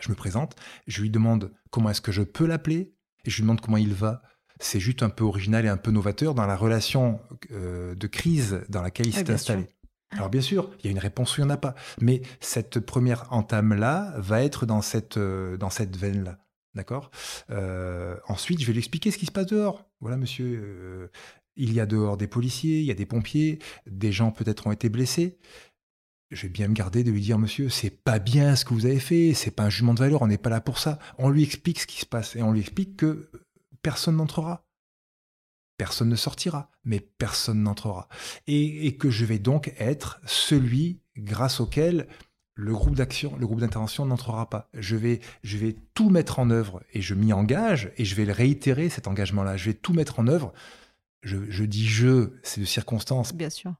[0.00, 0.56] Je me présente,
[0.88, 2.94] je lui demande comment est-ce que je peux l'appeler
[3.24, 4.22] et je lui demande comment il va
[4.60, 7.20] c'est juste un peu original et un peu novateur dans la relation
[7.52, 9.68] euh, de crise dans laquelle il s'est installé.
[10.10, 11.74] Alors bien sûr, il y a une réponse ou il n'y en a pas.
[12.00, 16.38] Mais cette première entame-là va être dans cette, euh, dans cette veine-là.
[16.74, 17.10] D'accord?
[17.50, 19.88] Euh, Ensuite, je vais lui expliquer ce qui se passe dehors.
[20.00, 21.10] Voilà, monsieur,
[21.56, 24.72] il y a dehors des policiers, il y a des pompiers, des gens peut-être ont
[24.72, 25.38] été blessés.
[26.30, 28.86] Je vais bien me garder de lui dire, monsieur, c'est pas bien ce que vous
[28.86, 30.98] avez fait, c'est pas un jugement de valeur, on n'est pas là pour ça.
[31.16, 33.30] On lui explique ce qui se passe et on lui explique que
[33.82, 34.64] personne n'entrera.
[35.78, 38.08] personne ne sortira, mais personne n'entrera.
[38.46, 42.08] Et, que je vais donc être celui grâce auquel
[42.58, 44.68] le groupe d'action, le groupe d'intervention n'entrera pas.
[44.74, 48.24] Je vais, je vais tout mettre en œuvre et je m'y engage et je vais
[48.24, 49.56] le réitérer cet engagement-là.
[49.56, 50.52] Je vais tout mettre en œuvre.
[51.22, 53.32] Je, je dis je, c'est de circonstance.
[53.32, 53.74] Bien sûr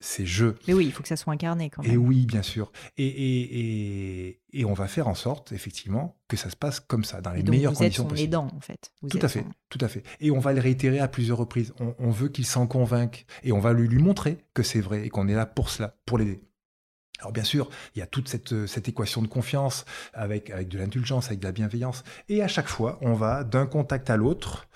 [0.00, 0.46] c'est je.
[0.66, 1.90] Mais oui, il faut que ça soit incarné quand même.
[1.90, 2.70] Et oui, bien sûr.
[2.96, 7.20] Et, et, et, on va faire en sorte, effectivement, que ça se passe comme ça,
[7.20, 8.92] dans les meilleures vous conditions êtes son aidant, en fait.
[9.10, 10.04] tout à fait, tout à fait.
[10.20, 11.74] Et on va le réitérer à plusieurs reprises.
[11.98, 13.26] On, veut qu'il s'en convainque.
[13.42, 15.96] Et on va lui, lui montrer que c'est vrai et qu'on est là pour cela,
[16.06, 16.40] pour l'aider.
[17.18, 21.26] Alors bien sûr, il y a toute cette, cette équation de confiance avec, de l'indulgence,
[21.26, 22.04] avec de la bienveillance.
[22.28, 24.68] Et à chaque fois, on va d'un contact à l'autre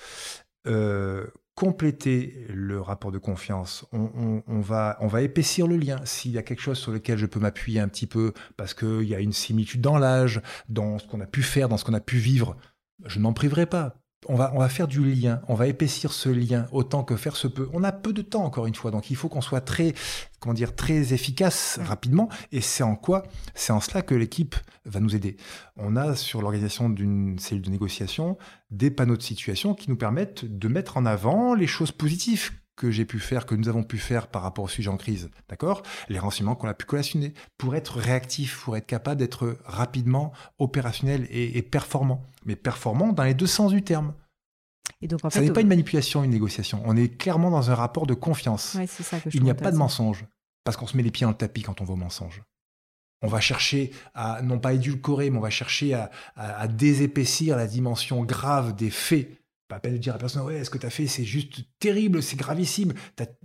[0.67, 3.85] euh, compléter le rapport de confiance.
[3.93, 6.01] On va épaissir le lien.
[6.05, 9.05] S'il y a quelque chose sur lequel je peux m'appuyer un petit peu, parce qu'il
[9.05, 11.95] y a une similitude dans l'âge, dans ce qu'on a pu faire, dans ce qu'on
[11.95, 12.57] a pu vivre,
[13.05, 16.29] je n'en priverai pas on va, on va faire du lien, on va épaissir ce
[16.29, 17.69] lien autant que faire se peut.
[17.73, 19.95] On a peu de temps encore une fois, donc il faut qu'on soit très,
[20.41, 22.29] comment dire, très efficace rapidement.
[22.53, 24.55] Et c'est en quoi C'est en cela que l'équipe
[24.85, 25.37] va nous aider.
[25.77, 28.39] On a sur l'organisation d'une cellule de négociation
[28.71, 32.91] des panneaux de situation qui nous permettent de mettre en avant les choses positives que
[32.91, 35.83] j'ai pu faire, que nous avons pu faire par rapport au sujet en crise, d'accord?
[36.09, 41.27] Les renseignements qu'on a pu collationner pour être réactif, pour être capable d'être rapidement opérationnel
[41.31, 42.25] et, performant.
[42.45, 44.15] Mais performant dans les deux sens du terme.
[45.01, 46.83] Et donc, en ça n'est pas une manipulation, une négociation.
[46.85, 48.77] On est clairement dans un rapport de confiance.
[49.33, 50.25] Il n'y a pas de mensonge,
[50.65, 52.43] parce qu'on se met les pieds dans le tapis quand on au mensonge.
[53.25, 57.69] On va chercher à, non pas édulcorer, mais on va chercher à, à désépaissir la
[57.69, 60.91] dimension grave des faits pas peine de dire à personne, ouais, ce que tu as
[60.91, 62.93] fait, c'est juste terrible, c'est gravissime.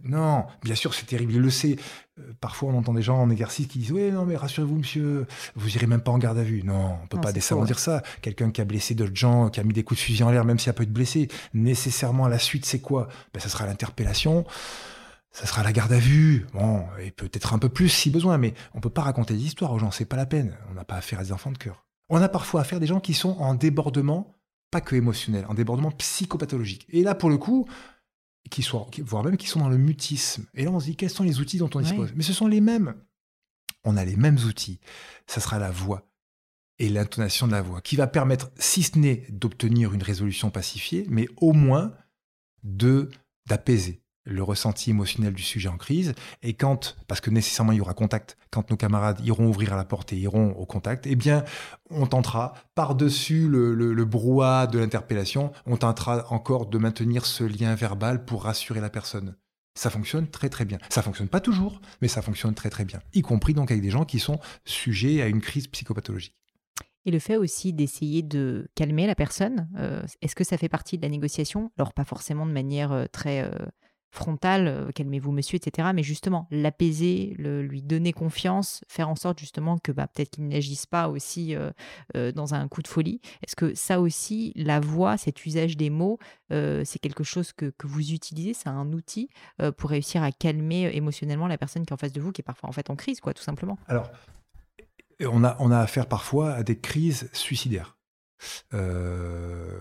[0.03, 1.77] Non, bien sûr, c'est terrible, il le sait.
[2.19, 5.25] Euh, parfois, on entend des gens en exercice qui disent, ouais, non, mais rassurez-vous, monsieur,
[5.55, 6.63] vous irez même pas en garde à vue.
[6.63, 8.03] Non, on peut pas décemment dire ça.
[8.21, 10.43] Quelqu'un qui a blessé d'autres gens, qui a mis des coups de fusil en l'air,
[10.43, 13.07] même s'il a peu de blessés, nécessairement, à la suite, c'est quoi?
[13.33, 14.45] Ben, Ça sera l'interpellation
[15.31, 18.55] ça sera la garde à vue, bon, et peut-être un peu plus si besoin, mais
[18.73, 20.57] on peut pas raconter des histoires aux gens, c'est pas la peine.
[20.71, 21.85] On n'a pas affaire à des enfants de cœur.
[22.09, 24.33] On a parfois affaire à des gens qui sont en débordement
[24.71, 26.85] pas que émotionnel, un débordement psychopathologique.
[26.89, 27.67] Et là, pour le coup,
[28.49, 30.45] qui sont, voire même qui sont dans le mutisme.
[30.53, 32.47] Et là, on se dit, quels sont les outils dont on dispose Mais ce sont
[32.47, 32.95] les mêmes.
[33.83, 34.79] On a les mêmes outils.
[35.27, 36.07] Ça sera la voix
[36.79, 41.05] et l'intonation de la voix qui va permettre, si ce n'est d'obtenir une résolution pacifiée,
[41.09, 41.93] mais au moins
[42.63, 43.09] de
[43.47, 46.13] d'apaiser le ressenti émotionnel du sujet en crise.
[46.43, 49.77] Et quand, parce que nécessairement il y aura contact, quand nos camarades iront ouvrir à
[49.77, 51.43] la porte et iront au contact, eh bien,
[51.89, 57.73] on tentera, par-dessus le, le, brouhaha de l'interpellation, on tentera encore de maintenir ce lien
[57.75, 59.35] verbal pour rassurer la personne.
[59.75, 60.79] Ça fonctionne très très bien.
[60.89, 62.99] Ça fonctionne pas toujours, mais ça fonctionne très très bien.
[63.13, 66.33] Y compris donc avec des gens qui sont sujets à une crise psychopathologique.
[67.07, 70.97] Et le fait aussi d'essayer de calmer la personne, euh, est-ce que ça fait partie
[70.97, 71.71] de la négociation?
[71.77, 73.65] Alors pas forcément de manière euh, très euh,
[74.11, 75.89] frontal, euh, calmez-vous monsieur, etc.
[75.93, 80.85] Mais justement, l'apaiser, lui donner confiance, faire en sorte justement que bah, peut-être qu'il n'agisse
[80.85, 81.71] pas aussi euh,
[82.15, 83.21] euh, dans un coup de folie.
[83.45, 88.11] Est-ce que ça aussi, la voix, cet usage des mots, c'est quelque chose que, vous
[88.11, 89.29] utilisez, c'est un outil
[89.77, 92.43] pour réussir à calmer émotionnellement la personne qui est en face de vous, qui est
[92.43, 93.77] parfois en fait en crise, quoi, tout simplement?
[93.87, 94.09] Alors,
[95.19, 97.96] on a affaire parfois à des crises suicidaires.
[98.73, 99.79] Euh,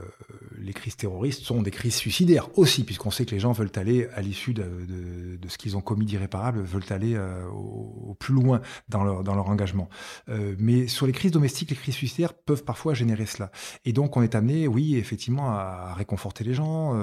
[0.59, 4.09] les crises terroristes sont des crises suicidaires aussi, puisqu'on sait que les gens veulent aller,
[4.14, 9.04] à l'issue de, ce qu'ils ont commis d'irréparable, veulent aller euh, au, plus loin dans
[9.04, 9.88] leur, engagement.
[10.28, 13.50] Euh, mais sur les crises domestiques, les crises suicidaires peuvent parfois générer cela.
[13.84, 16.94] Et donc on est amené, oui, effectivement, à, réconforter les gens,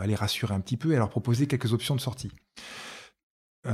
[0.00, 2.30] à les rassurer un petit peu et à leur proposer quelques options de sortie.
[3.64, 3.70] ce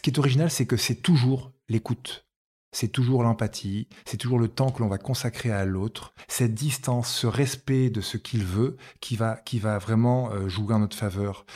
[0.00, 2.25] qui est original, c'est que c'est toujours l'écoute
[2.76, 7.08] c'est toujours l'empathie, c'est toujours le temps que l'on va consacrer à l'autre, cette distance,
[7.08, 10.96] ce respect de ce qu'il veut qui va, qui va vraiment euh, jouer en notre
[10.96, 11.46] faveur.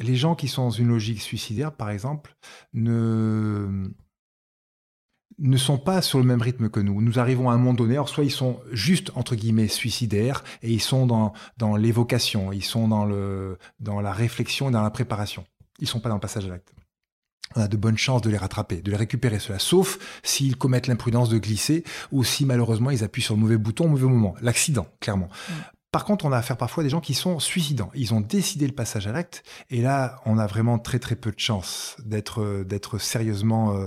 [0.00, 2.34] Les gens qui sont dans une logique suicidaire, par exemple,
[2.72, 3.88] ne,
[5.38, 7.00] ne sont pas sur le même rythme que nous.
[7.00, 10.82] Nous arrivons à un moment donné, soit ils sont juste, entre guillemets, suicidaires, et ils
[10.82, 15.46] sont dans, dans l'évocation, ils sont dans, le, dans la réflexion et dans la préparation.
[15.78, 16.74] Ils ne sont pas dans le passage à l'acte
[17.56, 20.86] on a de bonnes chances de les rattraper, de les récupérer cela, sauf s'ils commettent
[20.86, 24.34] l'imprudence de glisser ou si malheureusement ils appuient sur le mauvais bouton au mauvais moment.
[24.40, 25.28] L'accident, clairement.
[25.94, 27.92] Par contre, on a affaire parfois à des gens qui sont suicidants.
[27.94, 31.30] Ils ont décidé le passage à l'acte, et là, on a vraiment très très peu
[31.30, 33.86] de chances d'être d'être sérieusement, euh,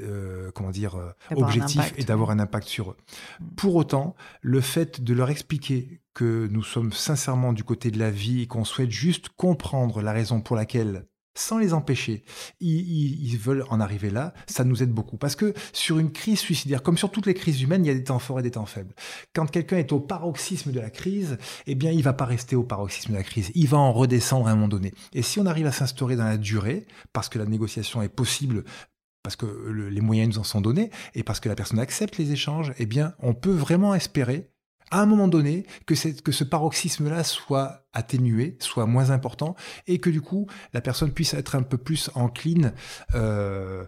[0.00, 2.96] euh, comment dire, euh, objectif et d'avoir un impact sur eux.
[3.40, 3.46] Mm.
[3.56, 8.10] Pour autant, le fait de leur expliquer que nous sommes sincèrement du côté de la
[8.10, 12.24] vie et qu'on souhaite juste comprendre la raison pour laquelle sans les empêcher,
[12.60, 15.16] ils, veulent en arriver là, ça nous aide beaucoup.
[15.16, 17.94] Parce que sur une crise suicidaire, comme sur toutes les crises humaines, il y a
[17.94, 18.94] des temps forts et des temps faibles.
[19.34, 22.62] Quand quelqu'un est au paroxysme de la crise, eh bien, il va pas rester au
[22.62, 24.92] paroxysme de la crise, il va en redescendre à un moment donné.
[25.14, 28.64] Et si on arrive à s'instaurer dans la durée, parce que la négociation est possible
[29.22, 32.32] parce que les moyens nous en sont donnés et parce que la personne accepte les
[32.32, 34.51] échanges, eh bien, on peut vraiment espérer
[34.92, 40.10] à un moment donné que, que ce paroxysme-là soit atténué, soit moins important, et que
[40.10, 42.74] du coup, la personne puisse être un peu plus encline.
[43.14, 43.84] Euh,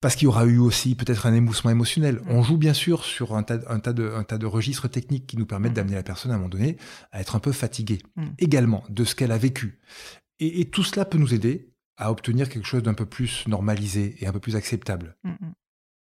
[0.00, 2.16] parce qu'il y aura eu aussi peut-être un émoussement émotionnel.
[2.16, 2.28] Mm.
[2.28, 5.26] On joue bien sûr sur un tas, un tas, de, un tas de registres techniques
[5.26, 5.76] qui nous permettent mm.
[5.76, 6.76] d'amener la personne à un moment donné
[7.10, 8.26] à être un peu fatiguée, mm.
[8.38, 9.80] également de ce qu'elle a vécu.
[10.40, 14.16] Et, et, tout cela peut nous aider à obtenir quelque chose d'un peu plus normalisé
[14.18, 15.16] et un peu plus acceptable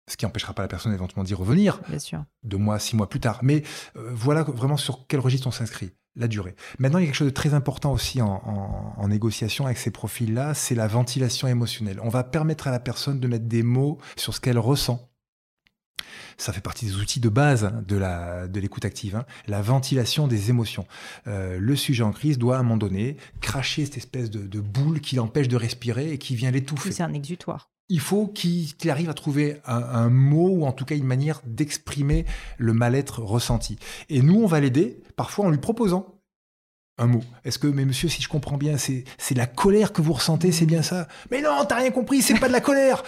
[0.08, 2.24] ce qui n'empêchera pas la personne éventuellement d'y revenir Bien sûr.
[2.42, 3.40] deux mois, six mois plus tard.
[3.42, 3.62] Mais
[3.96, 6.54] euh, voilà vraiment sur quel registre on s'inscrit, la durée.
[6.78, 10.52] Maintenant, il y a quelque chose de très important aussi en, négociation avec ces profils-là,
[10.52, 11.98] c'est la ventilation émotionnelle.
[12.02, 15.08] On va permettre à la personne de mettre des mots sur ce qu'elle ressent.
[16.36, 19.24] Ça fait partie des outils de base hein, de la de l'écoute active, hein.
[19.46, 20.86] la ventilation des émotions.
[21.26, 24.60] Euh, le sujet en crise doit à un moment donné cracher cette espèce de, de
[24.60, 26.92] boule qui l'empêche de respirer et qui vient l'étouffer.
[26.92, 30.94] C'est un exutoire il faut qu'il arrive à trouver un, mot ou en tout cas
[30.94, 32.26] une manière d'exprimer
[32.58, 33.78] le mal-être ressenti.
[34.08, 36.14] Et nous, on va l'aider parfois en lui proposant
[37.00, 37.22] un mot.
[37.44, 40.66] Est-ce que, mais monsieur, si je comprends bien, c'est la colère que vous ressentez, c'est
[40.66, 41.06] bien ça?
[41.30, 43.04] Mais non, t'as rien compris, c'est pas de la colère.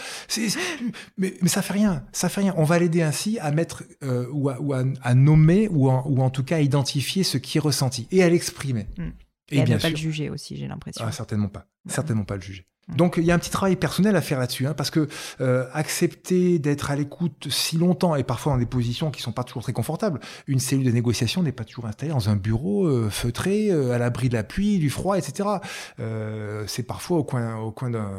[1.19, 2.55] mais, mais ça fait rien, ça fait rien.
[2.57, 6.57] On va l'aider ainsi à mettre euh, ou, à, nommer ou, ou en tout cas
[6.57, 8.87] à identifier ce qui est ressenti et à l'exprimer.
[8.97, 9.11] Hmm.
[9.51, 11.05] Et, à ne pas le juger aussi, j'ai l'impression.
[11.05, 12.67] Ah, certainement pas, certainement pas le juger.
[12.97, 15.09] Donc il y a un petit travail personnel à faire là-dessus, hein, parce que
[15.41, 19.45] euh, accepter d'être à l'écoute si longtemps et parfois dans des positions qui sont pas
[19.45, 20.21] toujours très confortables.
[20.47, 23.99] Une cellule de négociation n'est pas toujours installée dans un bureau euh, feutré, euh, à
[23.99, 25.49] l'abri de la pluie, du froid, etc.
[26.67, 28.11] c'est parfois au coin, au coin d'un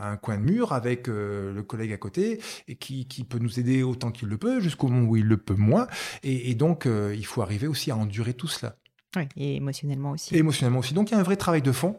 [0.00, 3.82] un coin de mur avec le collègue à côté et qui, qui peut nous aider
[3.82, 5.86] autant qu'il le peut, jusqu'au moment où il le peut moins.
[6.22, 8.76] Et, et donc il faut arriver aussi à endurer tout cela.
[9.16, 10.34] Oui, et émotionnellement aussi.
[10.34, 10.94] Et émotionnellement aussi.
[10.94, 11.96] Donc il y a un vrai travail de fond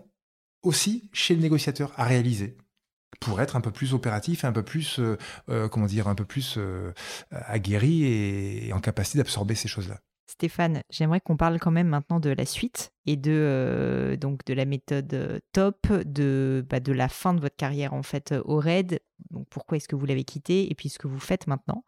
[0.63, 2.57] aussi chez le négociateur à réaliser
[3.19, 5.17] pour être un peu plus opératif, un peu plus, euh,
[5.49, 6.93] euh, comment dire, un peu plus euh,
[7.31, 9.99] aguerri et, en capacité d'absorber ces choses-là.
[10.27, 14.65] Stéphane, j'aimerais qu'on parle quand même maintenant de la suite et de donc de la
[14.65, 18.99] méthode top, de bah, de la fin de votre carrière en fait au RAID,
[19.29, 21.83] donc pourquoi est-ce que vous l'avez quitté et puis ce que vous faites maintenant.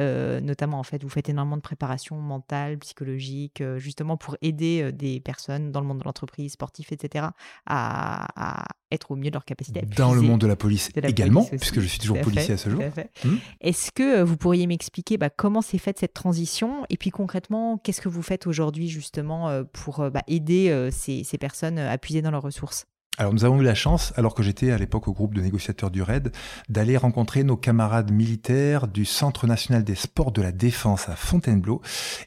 [0.00, 4.82] Euh, notamment, en fait, vous faites énormément de préparation mentale, psychologique, euh, justement pour aider
[4.82, 7.26] euh, des personnes dans le monde de l'entreprise, sportif, etc.,
[7.66, 9.80] à, être au mieux de leur capacité.
[9.96, 12.82] Dans le monde de la police également, puisque je suis toujours policier à ce jour.
[13.24, 17.78] Hmm est-ce que vous pourriez m'expliquer bah, comment s'est faite cette transition et puis concrètement,
[17.78, 20.51] qu'est-ce que vous faites aujourd'hui justement pour bah, aider
[20.90, 22.86] ces, ces personnes à puiser dans leurs ressources
[23.18, 25.90] alors nous avons eu la chance, alors que j'étais à l'époque au groupe de négociateurs
[25.90, 26.32] du RAID,
[26.70, 31.82] d'aller rencontrer nos camarades militaires du Centre national des sports de la défense à Fontainebleau.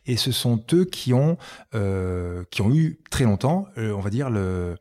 [0.05, 1.38] Et ce sont eux qui ont,
[1.73, 4.78] euh, eu très longtemps, euh, on va dire, le,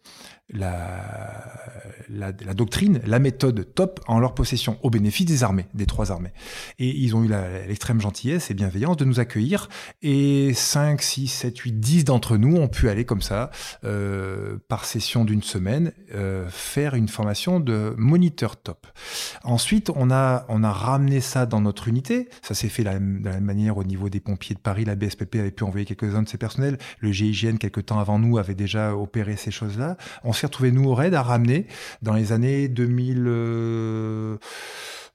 [0.52, 1.64] la,
[2.08, 6.32] la, doctrine, la méthode top en leur possession, au bénéfice des armées, des trois armées.
[6.78, 9.68] Et ils ont eu l'extrême gentillesse et bienveillance de nous accueillir.
[10.02, 13.50] Et 5, 6, 7, 8, 10 d'entre nous ont pu aller comme ça,
[13.84, 18.86] euh, par session d'une semaine, euh, faire une formation de moniteur top.
[19.44, 22.28] Ensuite, on a, on a ramené ça dans notre unité.
[22.42, 24.84] Ça s'est fait de la même manière au niveau des pompiers de Paris.
[24.84, 26.78] La BSPP avait pu envoyer quelques-uns de ses personnels.
[27.00, 29.96] Le GIGN, quelques temps avant nous, avait déjà opéré ces choses-là.
[30.34, 31.66] S'est retrouvé nous au RAID à ramener
[32.02, 33.24] dans les années 2000.
[33.26, 34.36] Euh,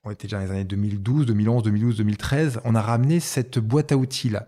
[0.03, 2.61] on était déjà dans les années 2012, 2011, 2012, 2013.
[2.63, 4.47] On a ramené cette boîte à outils là.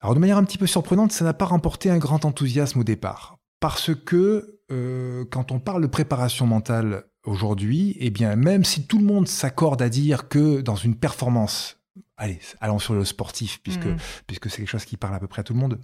[0.00, 2.84] Alors de manière un petit peu surprenante, ça n'a pas remporté un grand enthousiasme au
[2.84, 8.86] départ, parce que euh, quand on parle de préparation mentale aujourd'hui, eh bien même si
[8.86, 11.80] tout le monde s'accorde à dire que dans une performance,
[12.18, 13.96] allez, allons sur le sportif puisque mmh.
[14.26, 15.80] puisque c'est quelque chose qui parle à peu près à tout le monde.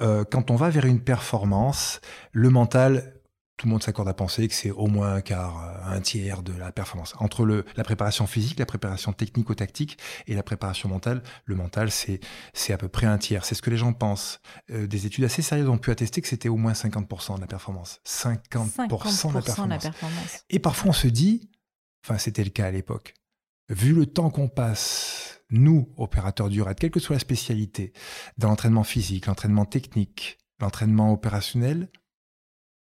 [0.00, 2.00] Euh, quand on va vers une performance,
[2.32, 3.14] le mental,
[3.58, 6.42] tout le monde s'accorde à penser que c'est au moins un quart, euh, un tiers
[6.42, 7.14] de la performance.
[7.18, 12.20] Entre le, la préparation physique, la préparation technico-tactique et la préparation mentale, le mental, c'est,
[12.52, 13.44] c'est à peu près un tiers.
[13.44, 14.40] C'est ce que les gens pensent.
[14.70, 17.48] Euh, des études assez sérieuses ont pu attester que c'était au moins 50% de la
[17.48, 18.00] performance.
[18.06, 19.88] 50%, de, la performance.
[20.50, 21.50] Et parfois on se dit,
[22.04, 23.14] enfin c'était le cas à l'époque,
[23.68, 27.92] vu le temps qu'on passe nous, opérateurs du RAID, quelle que soit la spécialité,
[28.36, 31.90] dans l'entraînement physique, l'entraînement technique, l'entraînement opérationnel,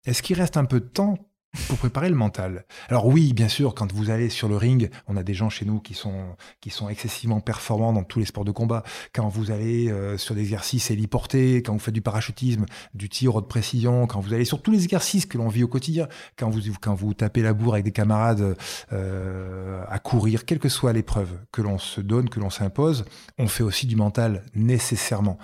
[0.05, 1.28] est-ce qu'il reste un peu de temps
[1.67, 2.65] pour préparer le mental.
[2.89, 5.65] Alors oui, bien sûr, quand vous allez sur le ring, on a des gens chez
[5.65, 8.83] nous qui sont qui sont excessivement performants dans tous les sports de combat.
[9.13, 13.41] Quand vous allez euh, sur des exercices héliportés, quand vous faites du parachutisme, du tir
[13.41, 16.49] de précision, quand vous allez sur tous les exercices que l'on vit au quotidien, quand
[16.49, 18.55] vous quand vous tapez la bourre avec des camarades
[18.93, 23.05] euh, à courir, quelle que soit l'épreuve que l'on se donne, que l'on s'impose,
[23.37, 25.39] on fait aussi du mental nécessairement.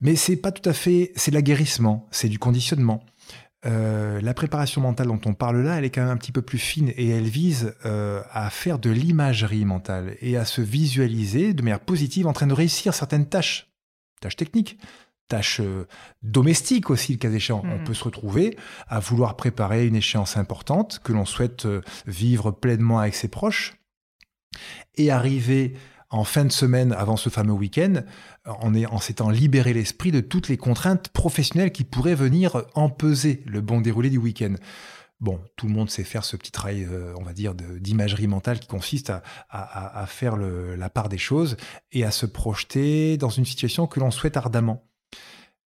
[0.00, 3.02] Mais c'est pas tout à fait, c'est de l'aguerrissement, c'est du conditionnement.
[3.66, 6.42] Euh, la préparation mentale dont on parle là, elle est quand même un petit peu
[6.42, 11.54] plus fine et elle vise euh, à faire de l'imagerie mentale et à se visualiser
[11.54, 13.70] de manière positive en train de réussir certaines tâches,
[14.20, 14.78] tâches techniques,
[15.28, 15.86] tâches euh,
[16.22, 17.62] domestiques aussi, le cas échéant.
[17.64, 17.84] On mmh.
[17.84, 21.66] peut se retrouver à vouloir préparer une échéance importante que l'on souhaite
[22.06, 23.74] vivre pleinement avec ses proches
[24.96, 25.74] et arriver
[26.10, 28.02] en fin de semaine avant ce fameux week-end,
[28.46, 33.80] en, s'étant libéré l'esprit de toutes les contraintes professionnelles qui pourraient venir empeser le bon
[33.80, 34.54] déroulé du week-end.
[35.20, 38.58] Bon, tout le monde sait faire ce petit travail, euh, on va dire, d'imagerie mentale
[38.58, 39.12] qui consiste
[39.48, 41.56] à, faire la part des choses
[41.92, 44.84] et à se projeter dans une situation que l'on souhaite ardemment.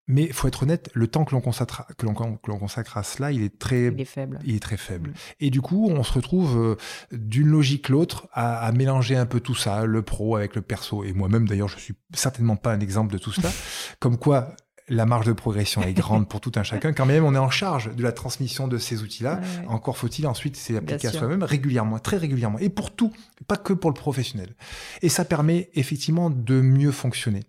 [0.09, 3.31] Mais il faut être honnête, le temps que l'on consacre, que l'on, consacre à cela,
[3.31, 4.39] il est très, il est faible.
[4.45, 5.11] Il est très faible.
[5.11, 5.15] Mm.
[5.41, 6.77] Et du coup, on se retrouve euh,
[7.13, 11.05] d'une logique l'autre à, mélanger un peu tout ça, le pro avec le perso.
[11.05, 13.51] Et moi-même, d'ailleurs, je suis certainement pas un exemple de tout cela.
[14.01, 14.57] Comme quoi,
[14.89, 16.95] la marge de progression est grande pour tout un chacun.
[16.95, 19.41] Quand même, on est en charge de la transmission de ces outils-là.
[19.67, 22.59] Encore faut-il ensuite s'appliquer à soi-même régulièrement, très régulièrement.
[22.59, 23.13] Et pour tout,
[23.47, 24.55] pas que pour le professionnel.
[25.03, 27.45] Et ça permet effectivement de mieux fonctionner.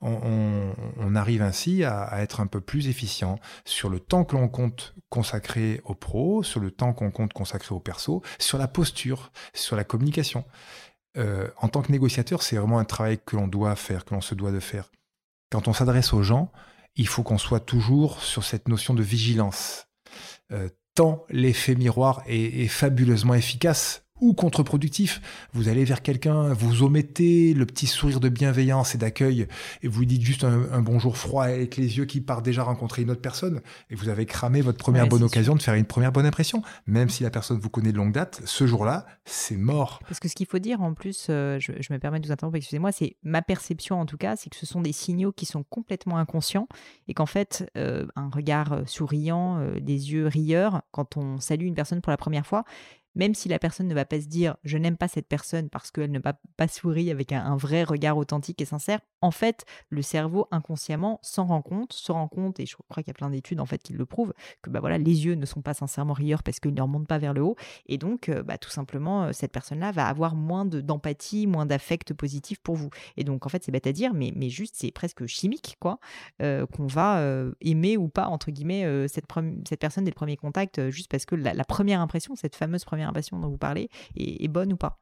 [0.00, 4.94] On, arrive ainsi à, être un peu plus efficient sur le temps que l'on compte
[5.08, 9.76] consacrer au pro, sur le temps qu'on compte consacrer au perso, sur la posture, sur
[9.76, 10.44] la communication.
[11.16, 14.20] Euh, en tant que négociateur, c'est vraiment un travail que l'on doit faire, que l'on
[14.20, 14.90] se doit de faire.
[15.50, 16.52] Quand on s'adresse aux gens,
[16.96, 19.86] il faut qu'on soit toujours sur cette notion de vigilance.
[20.52, 25.20] Euh, tant l'effet miroir est fabuleusement efficace ou contre-productif.
[25.52, 29.46] Vous allez vers quelqu'un, vous omettez le petit sourire de bienveillance et d'accueil
[29.82, 33.02] et vous lui dites juste un, bonjour froid avec les yeux qui partent déjà rencontrer
[33.02, 33.60] une autre personne
[33.90, 36.62] et vous avez cramé votre première bonne occasion de faire une première bonne impression.
[36.86, 40.00] Même si la personne vous connaît de longue date, ce jour-là, c'est mort.
[40.06, 42.56] Parce que ce qu'il faut dire en plus, euh, je, me permets de vous interrompre,
[42.56, 45.62] excusez-moi, c'est ma perception en tout cas, c'est que ce sont des signaux qui sont
[45.62, 46.68] complètement inconscients
[47.06, 51.74] et qu'en fait, euh, un regard euh, souriant, des yeux rieurs, quand on salue une
[51.74, 52.64] personne pour la première fois,
[53.18, 55.90] même si la personne ne va pas se dire je n'aime pas cette personne parce
[55.90, 60.02] qu'elle ne va pas sourire avec un, vrai regard authentique et sincère, en fait, le
[60.02, 63.30] cerveau inconsciemment s'en rend compte, se rend compte, et je crois qu'il y a plein
[63.30, 66.12] d'études en fait qui le prouvent, que bah voilà, les yeux ne sont pas sincèrement
[66.12, 67.56] rieurs parce qu'ils ne remontent pas vers le haut,
[67.86, 72.14] et donc euh, bah, tout simplement euh, cette personne-là va avoir moins d'empathie, moins d'affect
[72.14, 72.90] positif pour vous.
[73.16, 75.98] Et donc en fait c'est bête à dire, mais, juste c'est presque chimique quoi,
[76.42, 77.22] euh, qu'on va
[77.60, 79.26] aimer ou pas entre guillemets cette,
[79.78, 83.38] personne dès le premier contact, juste parce que la, première impression, cette fameuse première impression
[83.38, 85.00] dont vous parlez, est bonne ou pas.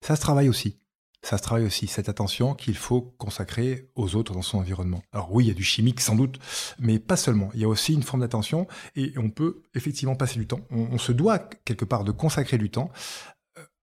[0.00, 0.78] Ça se travaille aussi
[1.22, 5.02] ça se travaille aussi, cette attention qu'il faut consacrer aux autres dans son environnement.
[5.12, 6.38] Alors oui, il y a du chimique sans doute,
[6.78, 7.50] mais pas seulement.
[7.54, 10.60] Il y a aussi une forme d'attention et on peut effectivement passer du temps.
[10.70, 12.90] on, se doit quelque part de consacrer du temps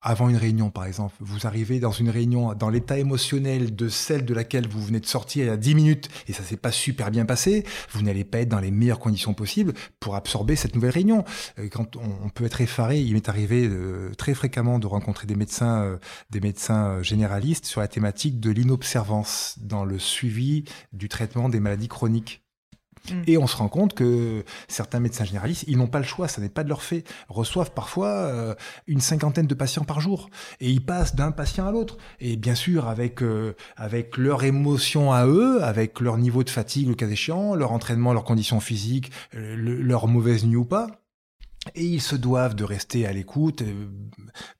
[0.03, 4.25] avant une réunion, par exemple, vous arrivez dans une réunion dans l'état émotionnel de celle
[4.25, 6.73] de laquelle vous venez de sortir il y a 10 minutes et ça s'est pas
[6.73, 10.75] super bien passé, vous n'allez pas être dans les meilleures conditions possibles pour absorber cette
[10.75, 11.23] nouvelle réunion.
[11.57, 15.35] Euh, quand on, peut être effaré, il m'est arrivé euh, très fréquemment de rencontrer des
[15.35, 15.97] médecins, euh,
[16.29, 21.87] des médecins généralistes sur la thématique de l'inobservance dans le suivi du traitement des maladies
[21.87, 22.42] chroniques.
[23.09, 23.21] Mm.
[23.27, 26.41] Et on se rend compte que certains médecins généralistes, ils n'ont pas le choix, ça
[26.41, 28.55] n'est pas de leur fait, reçoivent parfois euh,
[28.87, 30.29] une cinquantaine de patients par jour.
[30.59, 31.97] Et ils passent d'un patient à l'autre.
[32.19, 36.87] Et bien sûr, avec, euh, avec leur émotion à eux, avec leur niveau de fatigue,
[36.87, 40.87] le cas échéant, leur entraînement, leurs conditions physiques, euh, leur mauvaise nuit ou pas.
[41.75, 43.63] Et ils se doivent de rester à l'écoute,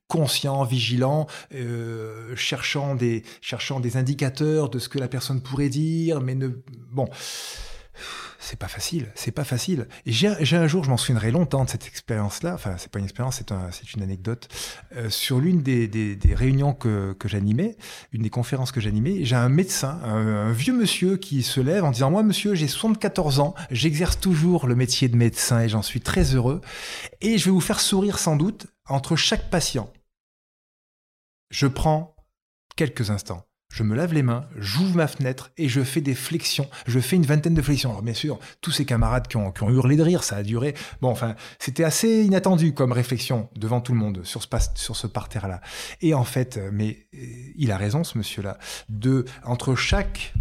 [0.08, 1.28] conscients, vigilants,
[2.34, 6.48] cherchant, des, cherchant des indicateurs de ce que la personne pourrait dire, mais ne...
[6.94, 7.10] Bon
[8.44, 9.88] c'est pas facile, c'est pas facile.
[10.06, 13.06] Et j'ai un jour, je m'en souviendrai longtemps de cette expérience-là, enfin c'est pas une
[13.06, 14.50] expérience, c'est un, une anecdote,
[14.98, 17.78] euh, sur l'une des, réunions que, que j'animais,
[18.12, 21.92] une des conférences que j'animais, j'ai un médecin, un, vieux monsieur qui se lève en
[21.92, 26.02] disant, moi monsieur, j'ai 74 ans, j'exerce toujours le métier de médecin et j'en suis
[26.02, 26.60] très heureux,
[27.22, 29.92] et je vais vous faire sourire sans doute entre chaque patient.
[31.50, 32.16] Je prends
[32.76, 36.70] quelques instants je me lave les mains, j'ouvre ma fenêtre et je fais des flexions.
[36.86, 37.90] Je fais une vingtaine de flexions.
[37.90, 40.76] Alors bien sûr, tous ces camarades qui ont, hurlé de rire, ça a duré.
[41.02, 45.08] Bon, enfin, c'était assez inattendu comme réflexion devant tout le monde sur ce, sur ce
[45.08, 45.60] parterre-là.
[46.02, 47.18] Et en fait, mais euh,
[47.56, 48.60] il a raison, ce monsieur-là,
[48.90, 50.34] de entre chaque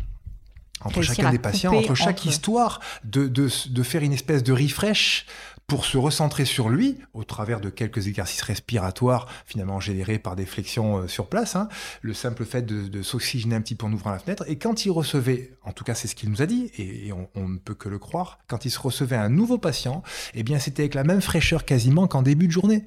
[0.85, 5.27] entre chacun des patients, entre chaque histoire, de, de, de, faire une espèce de refresh
[5.67, 10.47] pour se recentrer sur lui au travers de quelques exercices respiratoires finalement générés par des
[10.47, 11.57] flexions euh, sur place.
[11.57, 11.69] Hein.
[12.03, 14.45] le simple fait de, s'oxygéner un petit peu en ouvrant la fenêtre.
[14.49, 17.29] Et quand il recevait, en tout cas c'est ce qu'il nous a dit, et, on,
[17.35, 20.03] on, ne peut que le croire, quand il se recevait un nouveau patient,
[20.35, 22.85] eh bien c'était avec la même fraîcheur quasiment qu'en début de journée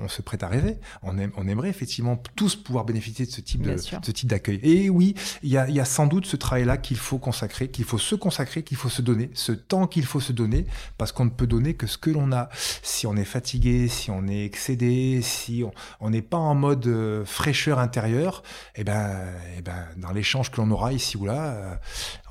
[0.00, 0.78] on, se prête à rêver.
[1.02, 4.58] On, aimerait effectivement tous pouvoir bénéficier de ce type de, ce type d'accueil.
[4.62, 8.14] Et oui, il y a, sans doute ce travail-là qu'il faut consacrer, qu'il faut se
[8.14, 10.66] consacrer, qu'il faut se donner, ce temps qu'il faut se donner,
[10.98, 12.48] parce qu'on ne peut donner que ce que l'on a.
[12.82, 15.62] Si on est fatigué, si on est excédé, si
[16.00, 18.42] on n'est pas en mode euh, fraîcheur intérieure,
[18.74, 21.74] eh ben, eh ben, dans l'échange que l'on aura ici ou là, euh,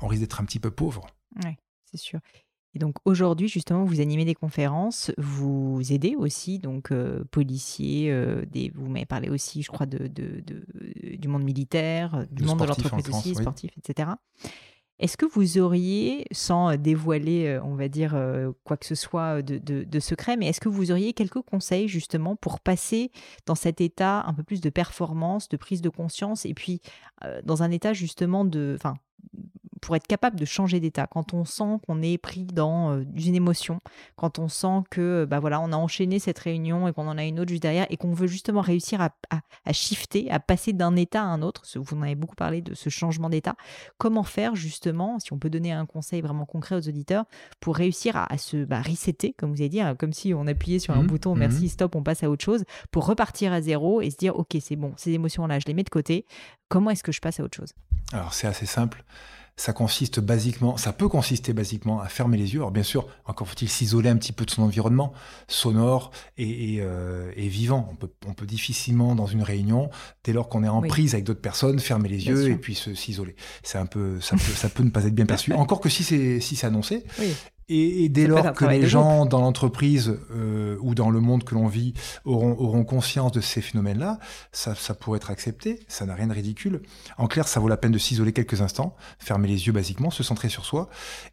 [0.02, 1.06] on risque d'être un petit peu pauvre.
[1.44, 1.56] Oui,
[1.90, 2.20] c'est sûr.
[2.74, 8.44] Et donc aujourd'hui, justement, vous animez des conférences, vous aidez aussi donc euh, policiers, euh,
[8.46, 10.42] des, vous m'avez parlé aussi, je crois, de, de,
[11.16, 14.10] du monde militaire, du monde de l'entreprise aussi, sportif, etc.
[15.00, 18.14] Est-ce que vous auriez, sans dévoiler, euh, on va dire,
[18.62, 22.36] quoi que ce soit de, de secret, mais est-ce que vous auriez quelques conseils justement
[22.36, 23.10] pour passer
[23.46, 26.80] dans cet état un peu plus de performance, de prise de conscience, et puis
[27.44, 28.94] dans un état justement de, enfin,
[29.80, 33.34] pour être capable de changer d'état, quand on sent qu'on est pris dans euh, une
[33.34, 33.78] émotion,
[34.16, 37.24] quand on sent que bah voilà, on a enchaîné cette réunion et qu'on en a
[37.24, 40.96] une autre juste derrière et qu'on veut justement réussir à, à, shifter, à passer d'un
[40.96, 43.54] état à un autre, vous en avez beaucoup parlé de ce changement d'état,
[43.98, 47.24] comment faire justement, si on peut donner un conseil vraiment concret aux auditeurs,
[47.60, 50.94] pour réussir à, se bah, resetter, comme vous avez dit, comme si on appuyait sur
[50.94, 51.68] un mmh, bouton, merci, mmh.
[51.68, 54.76] stop, on passe à autre chose, pour repartir à zéro et se dire, ok, c'est
[54.76, 56.26] bon, ces émotions-là, je les mets de côté,
[56.68, 57.72] comment est-ce que je passe à autre chose?
[58.12, 59.04] Alors c'est assez simple
[59.60, 62.60] ça consiste basiquement, ça peut consister basiquement à fermer les yeux.
[62.60, 65.12] Alors bien sûr, encore faut-il s'isoler un petit peu de son environnement
[65.48, 67.86] sonore et, euh, vivant.
[67.92, 69.90] On peut, on peut, difficilement dans une réunion,
[70.24, 73.36] dès lors qu'on est en prise avec d'autres personnes, fermer les yeux et puis s'isoler.
[73.62, 75.52] C'est un peu, ça peut, ça peut ne pas être bien perçu.
[75.52, 77.04] Encore que si c'est si c'est annoncé.
[77.18, 77.34] Oui.
[77.72, 81.68] Et, dès lors que les gens dans l'entreprise euh, ou dans le monde que l'on
[81.68, 81.94] vit
[82.24, 84.18] auront, auront conscience de ces phénomènes-là,
[84.50, 86.82] ça, ça pourrait être accepté, ça n'a rien de ridicule.
[87.16, 90.24] En clair, ça vaut la peine de s'isoler quelques instants, fermer les yeux basiquement, se
[90.24, 90.90] centrer sur soi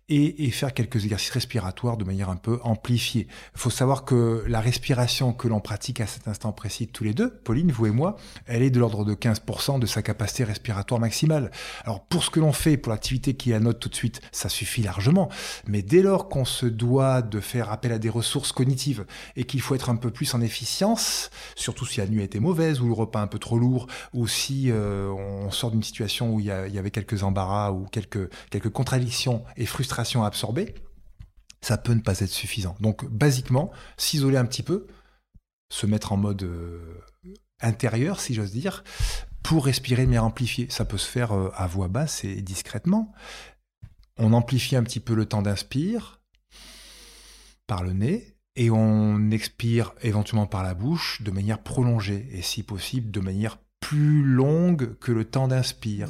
[0.10, 3.28] et, et faire quelques exercices respiratoires de manière un peu amplifiée.
[3.56, 7.14] Il faut savoir que la respiration que l'on pratique à cet instant précis tous les
[7.14, 11.02] deux, Pauline, vous et moi, elle est de l'ordre de 15% de sa capacité respiratoire
[11.02, 11.52] maximale.
[11.84, 14.48] Alors pour ce que l'on fait, pour l'activité qui à note tout de suite, ça
[14.48, 15.30] suffit largement.
[15.68, 19.06] Mais dès lors qu'on se doit de faire appel à des ressources cognitives
[19.36, 22.40] et qu'il faut être un peu plus en efficience, surtout si la nuit a été
[22.40, 26.34] mauvaise ou le repas un peu trop lourd, ou si euh, on sort d'une situation
[26.34, 30.76] où il y, avait quelques embarras ou quelques, quelques contradictions et frustrations à absorber,
[31.62, 32.76] ça peut ne pas être suffisant.
[32.80, 34.88] Donc, basiquement, s'isoler un petit peu,
[35.70, 37.02] se mettre en mode euh,
[37.62, 38.84] intérieur, si j'ose dire,
[39.44, 40.68] pour respirer de manière amplifiée.
[40.70, 43.14] Ça peut se faire euh, à voix basse et discrètement.
[44.18, 46.18] On amplifie un petit peu le temps d'inspire,
[47.68, 52.64] par le nez et on expire éventuellement par la bouche de manière prolongée et si
[52.64, 56.10] possible de manière plus longue que le temps d'inspire.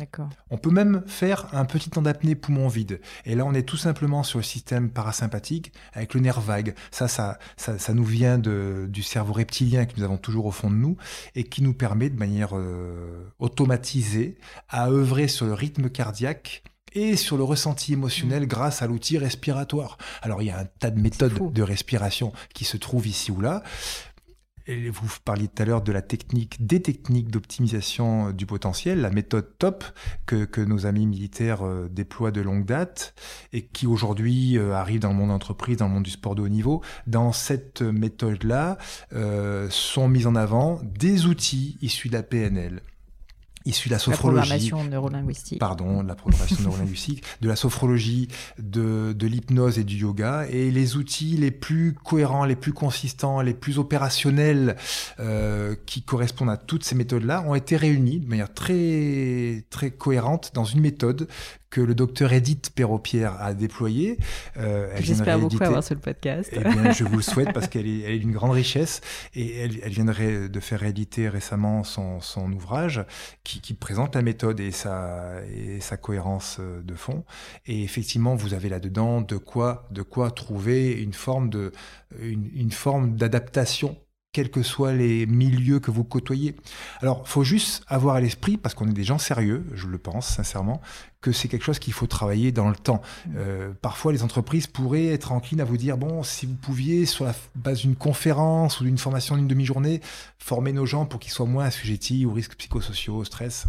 [0.49, 3.01] On peut même faire un petit temps d'apnée poumon vide.
[3.25, 6.75] Et là, on est tout simplement sur le système parasympathique avec le nerf vague.
[6.91, 10.69] Ça, ça, ça, nous vient de, du cerveau reptilien que nous avons toujours au fond
[10.69, 10.97] de nous
[11.35, 14.37] et qui nous permet de manière euh, automatisée
[14.69, 16.63] à œuvrer sur le rythme cardiaque
[16.93, 18.47] et sur le ressenti émotionnel mm.
[18.47, 19.97] grâce à l'outil respiratoire.
[20.21, 23.41] Alors il y a un tas de méthodes de respiration qui se trouvent ici ou
[23.41, 23.63] là.
[24.67, 29.57] Vous parliez tout à l'heure de la technique, des techniques d'optimisation du potentiel, la méthode
[29.57, 29.85] TOP
[30.25, 33.13] que, nos amis militaires euh, déploient de longue date
[33.53, 36.41] et qui aujourd'hui euh, arrive dans le monde entreprise, dans le monde du sport de
[36.41, 36.81] haut niveau.
[37.05, 38.77] Dans cette méthode-là,
[39.13, 42.81] euh, sont mis en avant des outils issus de la PNL,
[43.67, 44.37] issu de la sophrologie.
[44.37, 45.59] La programmation neurolinguistique.
[45.59, 48.27] Pardon, la programmation neurolinguistique, de la sophrologie,
[48.59, 50.45] de, de l'hypnose et du yoga.
[50.49, 54.75] Et les outils les plus cohérents, les plus consistants, les plus opérationnels
[55.19, 60.51] euh, qui correspondent à toutes ces méthodes-là ont été réunis de manière très, très cohérente
[60.53, 61.27] dans une méthode
[61.69, 64.17] que le docteur Edith Perropierre a déployé.
[64.57, 66.49] Euh, J'espère beaucoup avoir sur le podcast.
[66.53, 69.01] Eh bien, je vous le souhaite parce qu'elle est, est d'une grande richesse
[69.35, 73.05] et elle, elle, viendrait de faire rééditer récemment son, son ouvrage
[73.43, 77.25] qui, qui, présente la méthode et sa, et sa cohérence euh, de fond.
[77.65, 81.71] Et effectivement, vous avez là-dedans de quoi, de quoi trouver une forme de,
[82.19, 83.97] une, une forme d'adaptation
[84.37, 86.55] quels que soient les milieux que vous côtoyez.
[87.01, 90.27] Alors, faut juste avoir à l'esprit, parce qu'on est des gens sérieux, je le pense
[90.27, 90.79] sincèrement,
[91.21, 93.01] que c'est quelque chose qu'il faut travailler dans le temps.
[93.35, 97.25] Euh, parfois, les entreprises pourraient être enclines à vous dire, bon, si vous pouviez, sur
[97.25, 100.01] la base d'une conférence ou d'une formation d'une demi-journée,
[100.37, 103.65] former nos gens pour qu'ils soient moins assujettis aux risques psychosociaux, au stress,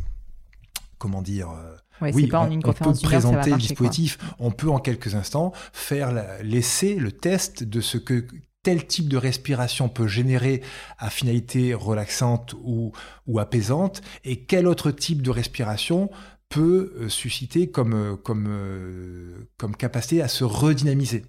[0.98, 4.18] comment dire, euh, oui, on, on, peut présenter le dispositif.
[4.38, 6.12] On peut en quelques instants faire
[6.42, 8.26] l'essai, le test de ce que
[8.68, 10.60] tel type de respiration peut générer
[10.98, 12.92] à finalité relaxante ou,
[13.26, 16.10] ou apaisante et quel autre type de respiration
[16.50, 21.24] peut euh, susciter comme, euh, comme, euh, comme capacité à se redynamiser?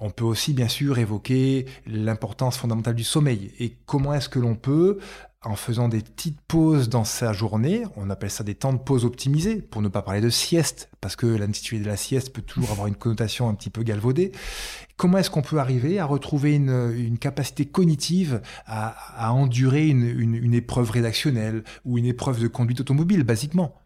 [0.00, 4.54] On peut aussi bien sûr évoquer l'importance fondamentale du sommeil et comment est-ce que l'on
[4.54, 4.98] peut,
[5.44, 9.04] en faisant des petites pauses dans sa journée, on appelle ça des temps de pause
[9.04, 12.70] optimisés, pour ne pas parler de sieste, parce que l'intitulé de la sieste peut toujours
[12.70, 14.32] avoir une connotation un petit peu galvaudée.
[14.96, 21.64] Comment est-ce qu'on peut arriver à retrouver une, capacité cognitive à, endurer une épreuve rédactionnelle
[21.84, 23.83] ou une épreuve de conduite automobile, basiquement?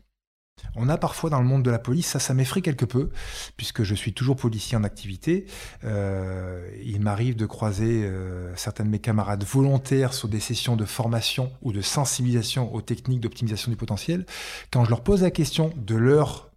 [0.76, 3.10] On a parfois dans le monde de la police, ça, ça m'effraie quelque peu,
[3.56, 5.46] puisque je suis toujours policier en activité.
[5.84, 10.84] Euh, il m'arrive de croiser euh, certains de mes camarades volontaires sur des sessions de
[10.84, 14.26] formation ou de sensibilisation aux techniques d'optimisation du potentiel.
[14.70, 16.50] Quand je leur pose la question de l'heure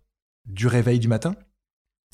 [0.45, 1.35] du réveil du matin,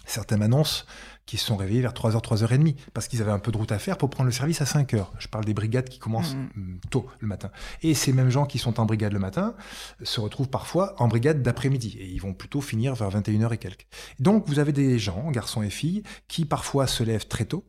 [0.08, 0.86] certains m'annoncent
[1.28, 3.80] qui se sont réveillés vers 3h, 3h30, parce qu'ils avaient un peu de route à
[3.80, 5.08] faire pour prendre le service à 5h.
[5.20, 6.49] Je parle des brigades qui commencent mmh.
[6.55, 7.51] Mmh, tôt le matin.
[7.84, 9.53] Et ces mêmes gens qui sont en brigade le matin
[10.01, 13.88] se retrouvent parfois en brigade d'après-midi, et ils vont plutôt finir vers 21h et quelques.
[14.20, 17.66] Donc vous avez des gens, garçons et filles, qui parfois se lèvent très tôt,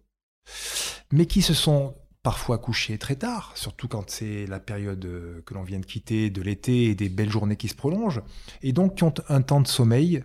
[1.10, 5.54] mais qui se sont parfois couchés très tard, surtout quand c'est la période euh, que
[5.54, 8.22] l'on vient de quitter de l'été et des belles journées qui se prolongent,
[8.62, 10.22] et donc qui ont un temps de sommeil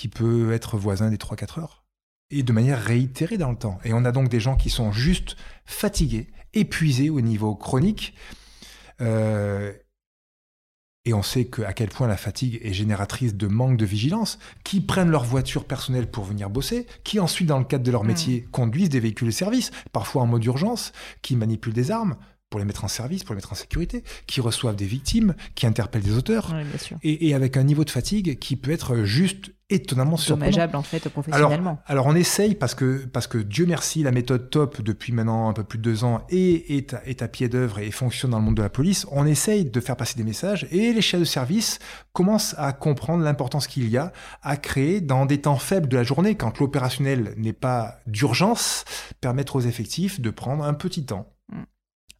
[0.00, 1.84] qui peut être voisin des 3-4 heures
[2.30, 3.78] et de manière réitérée dans le temps.
[3.84, 5.36] Et on a donc des gens qui sont juste
[5.66, 8.14] fatigués, épuisés au niveau chronique.
[9.02, 9.74] Euh,
[11.04, 14.38] et on sait que, à quel point la fatigue est génératrice de manque de vigilance,
[14.64, 18.04] qui prennent leur voiture personnelle pour venir bosser, qui ensuite, dans le cadre de leur
[18.04, 22.16] métier, conduisent des véhicules de service, parfois en mode urgence, qui manipulent des armes
[22.48, 25.66] pour les mettre en service, pour les mettre en sécurité, qui reçoivent des victimes, qui
[25.66, 26.54] interpellent des auteurs,
[27.02, 31.08] et, et, avec un niveau de fatigue qui peut être juste étonnamment dommageable en fait
[31.08, 31.78] professionnellement.
[31.86, 35.52] Alors, on essaye parce que parce que Dieu merci la méthode top depuis maintenant un
[35.52, 38.44] peu plus de deux ans et est, est à pied d'œuvre et fonctionne dans le
[38.44, 39.06] monde de la police.
[39.10, 41.78] On essaye de faire passer des messages et les chefs de service
[42.12, 44.12] commencent à comprendre l'importance qu'il y a
[44.42, 48.84] à créer dans des temps faibles de la journée quand l'opérationnel n'est pas d'urgence
[49.20, 51.62] permettre aux effectifs de prendre un petit temps mm.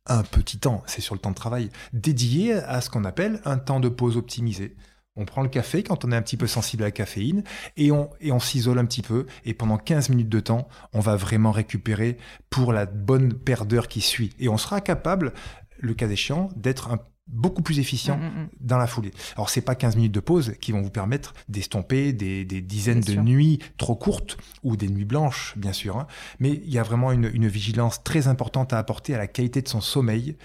[0.06, 3.58] un petit temps, c'est sur le temps de travail, dédié à ce qu'on appelle un
[3.58, 4.76] temps de pause optimisé.
[5.16, 7.42] On prend le café quand on est un petit peu sensible à la caféine
[7.76, 9.26] et on, et on s'isole un petit peu.
[9.44, 12.16] Et pendant 15 minutes de temps, on va vraiment récupérer
[12.48, 14.30] pour la bonne paire d'heures qui suit.
[14.38, 15.32] Et on sera capable,
[15.78, 16.98] le cas échéant, d'être un
[17.32, 18.48] beaucoup plus efficient mm, mm, mm.
[18.60, 19.12] dans la foulée.
[19.36, 23.14] Alors c'est pas 15 minutes de pause qui vont vous permettre d'estomper des, dizaines de
[23.14, 26.06] nuits trop courtes ou des nuits blanches bien sûr, hein.
[26.38, 29.68] mais il y a vraiment une, vigilance très importante à apporter à la qualité de
[29.68, 30.36] son sommeil,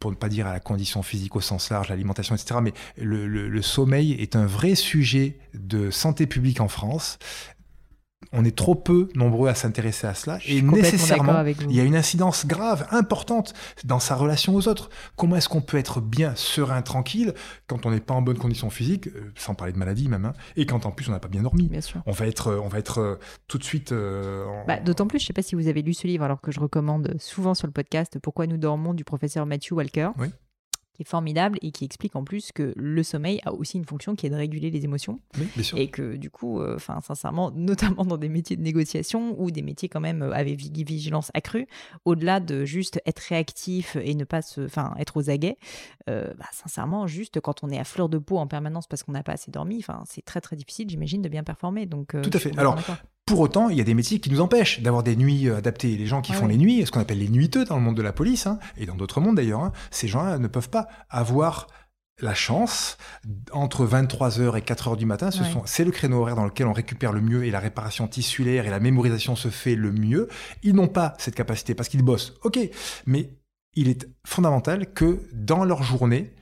[0.00, 2.60] pour ne pas dire à la condition physique au sens large, l'alimentation, etc.
[2.62, 7.18] Mais le, sommeil est un vrai sujet de santé publique en France
[8.32, 11.96] on est trop peu nombreux à s'intéresser à cela et nécessairement il y a une
[11.96, 13.54] incidence grave, importante
[13.84, 14.90] dans sa relation aux autres.
[15.16, 17.34] Comment est-ce qu'on peut être bien, serein, tranquille
[17.66, 20.32] quand on n'est pas en bonne condition physique, euh, sans parler de maladie même, hein,
[20.56, 21.68] et quand en plus on n'a pas bien dormi?
[21.68, 22.02] Bien sûr.
[22.06, 23.16] On va être, euh, on va être euh,
[23.48, 23.92] tout de suite.
[24.66, 26.52] Bah, d'autant plus, je ne sais pas si vous avez lu ce livre, alors que
[26.52, 30.10] je recommande souvent sur le podcast Pourquoi nous dormons du professeur Matthew Walker.
[30.18, 30.28] Oui
[31.00, 34.14] qui est formidable et qui explique en plus que le sommeil a aussi une fonction
[34.14, 35.18] qui est de réguler les émotions.
[35.78, 39.62] Et que du coup, euh, enfin sincèrement, notamment dans des métiers de négociation ou des
[39.62, 41.66] métiers quand même euh, avec vigilance accrue,
[42.04, 45.56] au-delà de juste être réactif et ne pas se, enfin être aux aguets,
[46.10, 49.12] euh, bah, sincèrement, juste quand on est à fleur de peau en permanence parce qu'on
[49.12, 51.86] n'a pas assez dormi, enfin c'est très très difficile, j'imagine, de bien performer.
[51.86, 52.56] Donc tout à fait.
[52.58, 52.76] Alors
[53.30, 55.96] pour autant, il y a des métiers qui nous empêchent d'avoir des nuits euh, adaptées.
[55.96, 58.02] Les gens qui font les nuits, ce qu'on appelle les nuiteux dans le monde de
[58.02, 61.68] la police, hein, et dans d'autres mondes d'ailleurs, hein, ces gens-là ne peuvent pas avoir
[62.20, 62.98] la chance,
[63.52, 65.30] entre 23h et 4h du matin,
[65.64, 68.70] c'est le créneau horaire dans lequel on récupère le mieux et la réparation tissulaire et
[68.70, 70.26] la mémorisation se fait le mieux.
[70.64, 72.34] Ils n'ont pas cette capacité parce qu'ils bossent.
[72.42, 72.58] Ok,
[73.06, 73.30] mais
[73.74, 76.34] il est fondamental que dans leur journée,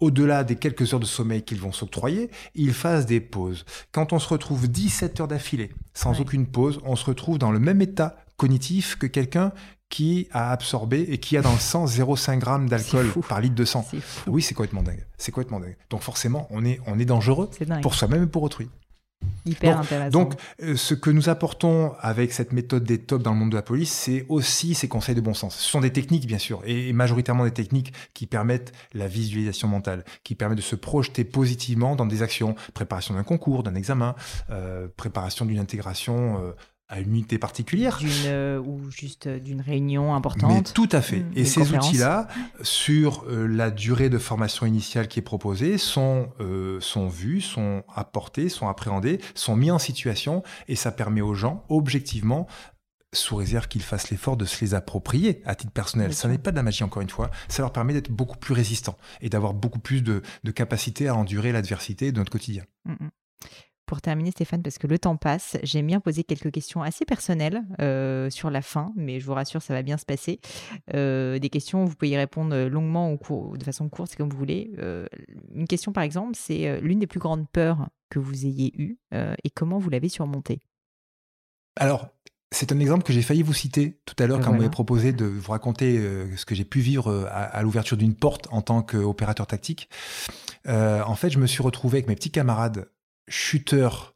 [0.00, 3.64] au-delà des quelques heures de sommeil qu'ils vont s'octroyer, ils fassent des pauses.
[3.92, 7.58] Quand on se retrouve 17 heures d'affilée, sans aucune pause, on se retrouve dans le
[7.58, 9.52] même état cognitif que quelqu'un
[9.90, 13.64] qui a absorbé et qui a dans le sang 0,5 g d'alcool par litre de
[13.64, 13.86] sang.
[14.26, 15.04] Oui, c'est complètement dingue.
[15.18, 15.76] C'est complètement dingue.
[15.90, 17.50] Donc forcément, on est, on est dangereux
[17.82, 18.70] pour soi-même et pour autrui.
[19.46, 20.10] Hyper donc, intéressant.
[20.10, 23.56] Donc, euh, ce que nous apportons avec cette méthode des tops dans le monde de
[23.56, 25.56] la police, c'est aussi ces conseils de bon sens.
[25.56, 30.04] Ce sont des techniques, bien sûr, et, majoritairement des techniques qui permettent la visualisation mentale,
[30.24, 34.14] qui permettent de se projeter positivement dans des actions, préparation d'un concours, d'un examen,
[34.50, 36.42] euh, préparation d'une intégration.
[36.42, 36.52] Euh,
[36.90, 37.98] à une unité particulière.
[37.98, 40.52] D'une, ou juste d'une réunion importante.
[40.52, 41.20] Mais tout à fait.
[41.20, 41.32] Mmh.
[41.36, 42.28] Et ces outils-là,
[42.62, 46.28] sur la durée de formation initiale qui est proposée, sont,
[46.80, 51.64] sont vus, sont apportés, sont appréhendés, sont mis en situation, et ça permet aux gens,
[51.68, 52.46] objectivement,
[53.12, 56.14] sous réserve qu'ils fassent l'effort de se les approprier à titre personnel.
[56.14, 57.30] ça n'est pas de la magie, encore une fois.
[57.48, 60.22] Ça leur permet d'être beaucoup plus résistants et d'avoir beaucoup plus de,
[60.54, 62.64] capacité à endurer l'adversité de notre quotidien.
[62.84, 63.10] Mm, mm.
[63.90, 67.64] Pour terminer, Stéphane, parce que le temps passe, j'aime bien poser quelques questions assez personnelles
[67.80, 70.38] euh, sur la fin, mais je vous rassure, ça va bien se passer.
[70.94, 74.38] Euh, des questions, vous pouvez y répondre longuement ou de façon courte, c'est comme vous
[74.38, 74.70] voulez.
[74.78, 75.06] Euh,
[75.52, 79.50] une question, par exemple, c'est l'une des plus grandes peurs que vous ayez eues et
[79.50, 80.60] comment vous l'avez surmontée?
[81.74, 82.10] Alors,
[82.52, 85.12] c'est un exemple que j'ai failli vous citer tout à l'heure quand vous m'avez proposé
[85.12, 88.60] de vous raconter euh, ce que j'ai pu vivre euh, à, l'ouverture d'une porte en
[88.60, 89.88] tant qu'opérateur tactique.
[90.66, 92.88] Euh, en fait, je me suis retrouvé avec mes petits camarades
[93.30, 94.14] shooters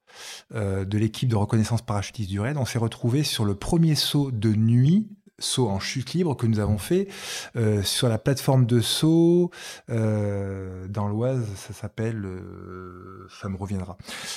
[0.52, 2.56] de l'équipe de reconnaissance parachutiste du RAID.
[2.56, 5.08] On s'est retrouvé sur le premier saut de nuit
[5.38, 7.08] saut en chute libre que nous avons fait
[7.56, 9.50] euh, sur la plateforme de saut
[9.90, 13.96] euh, dans l'Oise, ça s'appelle, euh, ça me reviendra.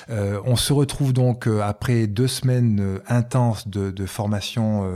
[0.09, 4.89] on se retrouve donc après deux semaines intenses de formation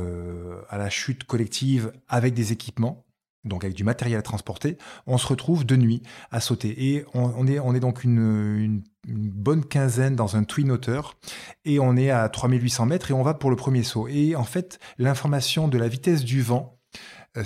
[0.70, 3.04] à la chute collective avec des équipements
[3.44, 4.78] donc avec du matériel à transporter,
[5.08, 6.94] on se retrouve de nuit à sauter.
[6.94, 11.18] Et on, est, on est donc une, bonne quinzaine dans un twin hauteur,
[11.66, 14.08] et on est à 3800 mètres, et on va pour le premier saut.
[14.08, 16.78] Et en fait, l'information de la vitesse du vent,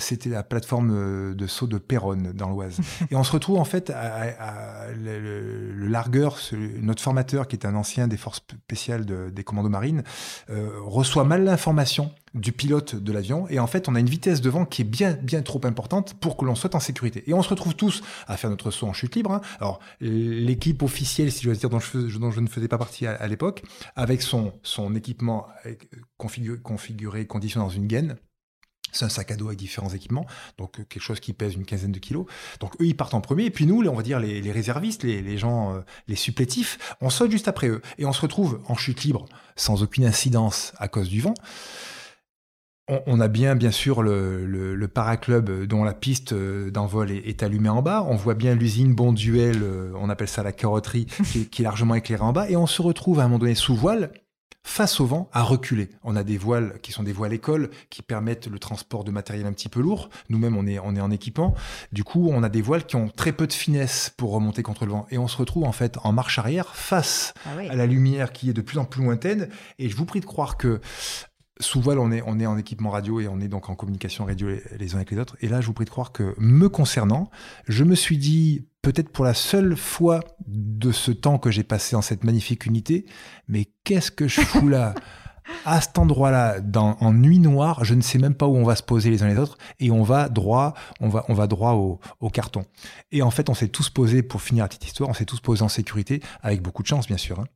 [0.00, 2.78] c'était la plateforme euh, de saut de Péronne dans l'Oise.
[3.10, 6.38] Et on se retrouve en fait à, le, largueur,
[6.80, 10.02] notre formateur qui est un ancien des forces spéciales des commandos marines,
[10.50, 14.42] euh, reçoit mal l'information du pilote de l'avion et en fait on a une vitesse
[14.42, 17.32] de vent qui est bien bien trop importante pour que l'on soit en sécurité et
[17.32, 19.40] on se retrouve tous à faire notre saut en chute libre hein.
[19.58, 23.06] alors l'équipe officielle si je veux dire dont je, dont je ne faisais pas partie
[23.06, 23.62] à, l'époque
[23.94, 25.46] avec son son équipement
[26.18, 28.18] configuré, configuré conditionné dans une gaine
[28.96, 30.26] c'est un sac à dos avec différents équipements,
[30.58, 32.26] donc euh, quelque chose qui pèse une quinzaine de kilos.
[32.60, 35.38] Donc eux, ils partent en premier, et puis nous, on va dire les, réservistes, les,
[35.38, 37.82] gens, euh, les supplétifs, on saute juste après eux.
[37.98, 41.34] Et on se retrouve en chute libre, sans aucune incidence à cause du vent.
[42.88, 47.68] On, a bien, bien sûr, le, le, paraclub dont la piste euh, d'envol est, allumée
[47.68, 48.06] en bas.
[48.08, 49.60] On voit bien l'usine Bonduel,
[49.96, 52.48] on appelle ça la carrosserie, qui, qui est largement éclairée en bas.
[52.48, 54.12] Et on se retrouve à un moment donné sous voile,
[54.66, 55.88] face au vent, à reculer.
[56.02, 59.46] On a des voiles qui sont des voiles écoles qui permettent le transport de matériel
[59.46, 60.10] un petit peu lourd.
[60.28, 61.54] Nous-mêmes, on est, on est en équipement.
[61.92, 64.84] Du coup, on a des voiles qui ont très peu de finesse pour remonter contre
[64.84, 65.06] le vent.
[65.10, 68.50] Et on se retrouve en fait en marche arrière face ah à la lumière qui
[68.50, 69.48] est de plus en plus lointaine.
[69.78, 70.80] Et je vous prie de croire que
[71.60, 74.24] sous voile, on est, on est en équipement radio et on est donc en communication
[74.24, 75.36] radio les, uns avec les autres.
[75.40, 77.30] Et là, je vous prie de croire que, me concernant,
[77.66, 81.96] je me suis dit, peut-être pour la seule fois de ce temps que j'ai passé
[81.96, 83.06] dans cette magnifique unité,
[83.48, 84.94] mais qu'est-ce que je fous là
[85.64, 88.82] à cet endroit-là, en nuit noire, je ne sais même pas où on va se
[88.82, 92.00] poser les uns les autres, et on va droit, on va, on va droit au,
[92.18, 92.64] au carton.
[93.12, 95.40] Et en fait, on s'est tous posés, pour finir la petite histoire, on s'est tous
[95.40, 97.38] posés en sécurité, avec beaucoup de chance, bien sûr.
[97.38, 97.46] Hein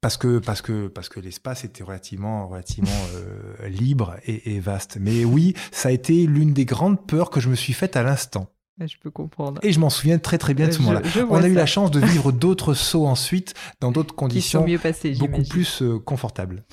[0.00, 4.98] parce que parce que parce que l'espace était relativement relativement euh, libre et, et, vaste.
[5.00, 8.02] Mais oui, ça a été l'une des grandes peurs que je me suis faite à
[8.02, 8.48] l'instant.
[8.86, 9.60] Je peux comprendre.
[9.62, 11.02] Et je m'en souviens très très bien de ce moment-là.
[11.28, 15.14] On a eu la chance de vivre d'autres sauts ensuite dans d'autres conditions mieux passées,
[15.16, 16.64] beaucoup plus euh, confortables.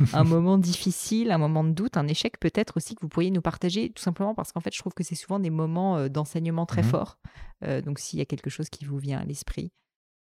[0.12, 3.42] un moment difficile, un moment de doute, un échec peut-être aussi que vous pourriez nous
[3.42, 6.66] partager, tout simplement parce qu'en fait je trouve que c'est souvent des moments euh, d'enseignement
[6.66, 6.88] très mhm.
[6.88, 7.18] forts.
[7.84, 9.70] donc s'il y a quelque chose qui vous vient à l'esprit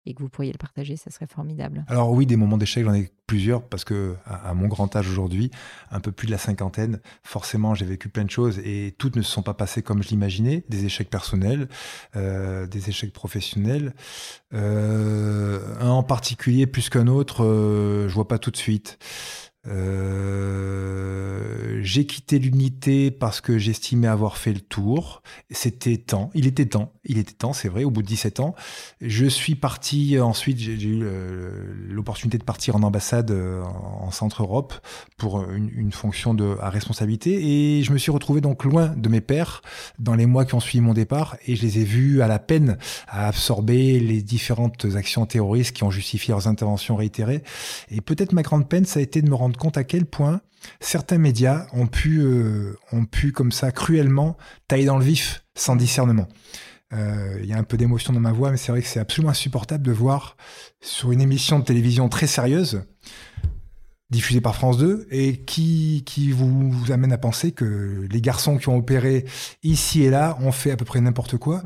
[0.05, 1.85] et que vous pourriez le partager, ça serait formidable.
[1.87, 5.51] Alors oui, des moments d'échec, j'en ai plusieurs parce que à, mon grand âge aujourd'hui,
[5.91, 9.21] un peu plus de la cinquantaine, forcément j'ai vécu plein de choses et toutes ne
[9.21, 10.63] se sont pas passées comme je l'imaginais.
[10.69, 11.69] Des échecs personnels,
[12.15, 13.93] euh, des échecs professionnels.
[14.53, 18.97] Euh, un en particulier plus qu'un autre, euh, je vois pas tout de suite.
[19.69, 21.49] Euh,
[21.81, 25.21] j'ai quitté l'unité parce que j'estimais avoir fait le tour.
[25.51, 26.29] C'était temps.
[26.33, 26.91] Il était temps.
[27.05, 28.55] Il était temps, c'est vrai, au bout de 17 ans.
[29.01, 31.03] Je suis parti ensuite, j'ai eu
[31.89, 34.73] l'opportunité de partir en ambassade euh, en Centre-Europe
[35.17, 37.77] pour une, fonction de, à responsabilité.
[37.77, 39.61] Et je me suis retrouvé donc loin de mes pères
[39.97, 41.37] dans les mois qui ont suivi mon départ.
[41.47, 42.77] Et je les ai vus à la peine
[43.07, 47.43] à absorber les différentes actions terroristes qui ont justifié leurs interventions réitérées.
[47.89, 50.41] Et peut-être ma grande peine, ça a été de me rendre compte à quel point
[50.79, 54.37] certains médias ont pu, euh, ont pu comme ça cruellement
[54.67, 56.27] tailler dans le vif sans discernement.
[56.91, 58.99] Euh, il y a un peu d'émotion dans ma voix, mais c'est vrai que c'est
[58.99, 60.37] absolument insupportable de voir
[60.81, 62.83] sur une émission de télévision très sérieuse
[64.09, 68.57] diffusé par France 2 et qui, qui vous, vous, amène à penser que les garçons
[68.57, 69.25] qui ont opéré
[69.61, 71.61] ici et là ont fait à peu près n'importe quoi,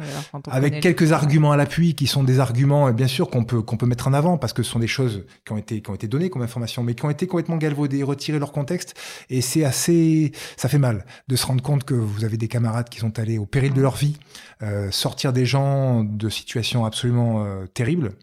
[0.50, 3.86] avec quelques arguments à l'appui qui sont des arguments, bien sûr, qu'on peut, qu'on peut
[3.86, 6.08] mettre en avant parce que ce sont des choses qui ont été, qui ont été
[6.08, 8.96] données comme information, mais qui ont été complètement galvaudées, retirées leur contexte.
[9.30, 12.90] Et c'est assez, ça fait mal de se rendre compte que vous avez des camarades
[12.90, 14.18] qui sont allés au péril de leur vie,
[14.62, 18.14] euh, sortir des gens de situations absolument euh, terribles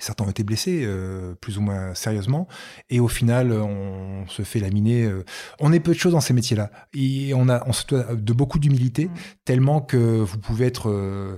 [0.00, 2.48] Certains ont été blessés, euh, plus ou moins sérieusement,
[2.90, 5.04] et au final, on se fait laminer.
[5.04, 5.24] Euh,
[5.60, 8.32] on est peu de choses dans ces métiers-là, et on a, on se doit de
[8.32, 9.12] beaucoup d'humilité, mmh.
[9.44, 11.36] tellement que vous pouvez être euh,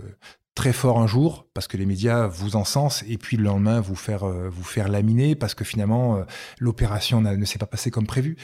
[0.54, 3.94] très fort un jour parce que les médias vous encensent, et puis le lendemain vous
[3.94, 6.22] faire vous faire laminer parce que finalement
[6.58, 8.36] l'opération ne s'est pas passée comme prévu.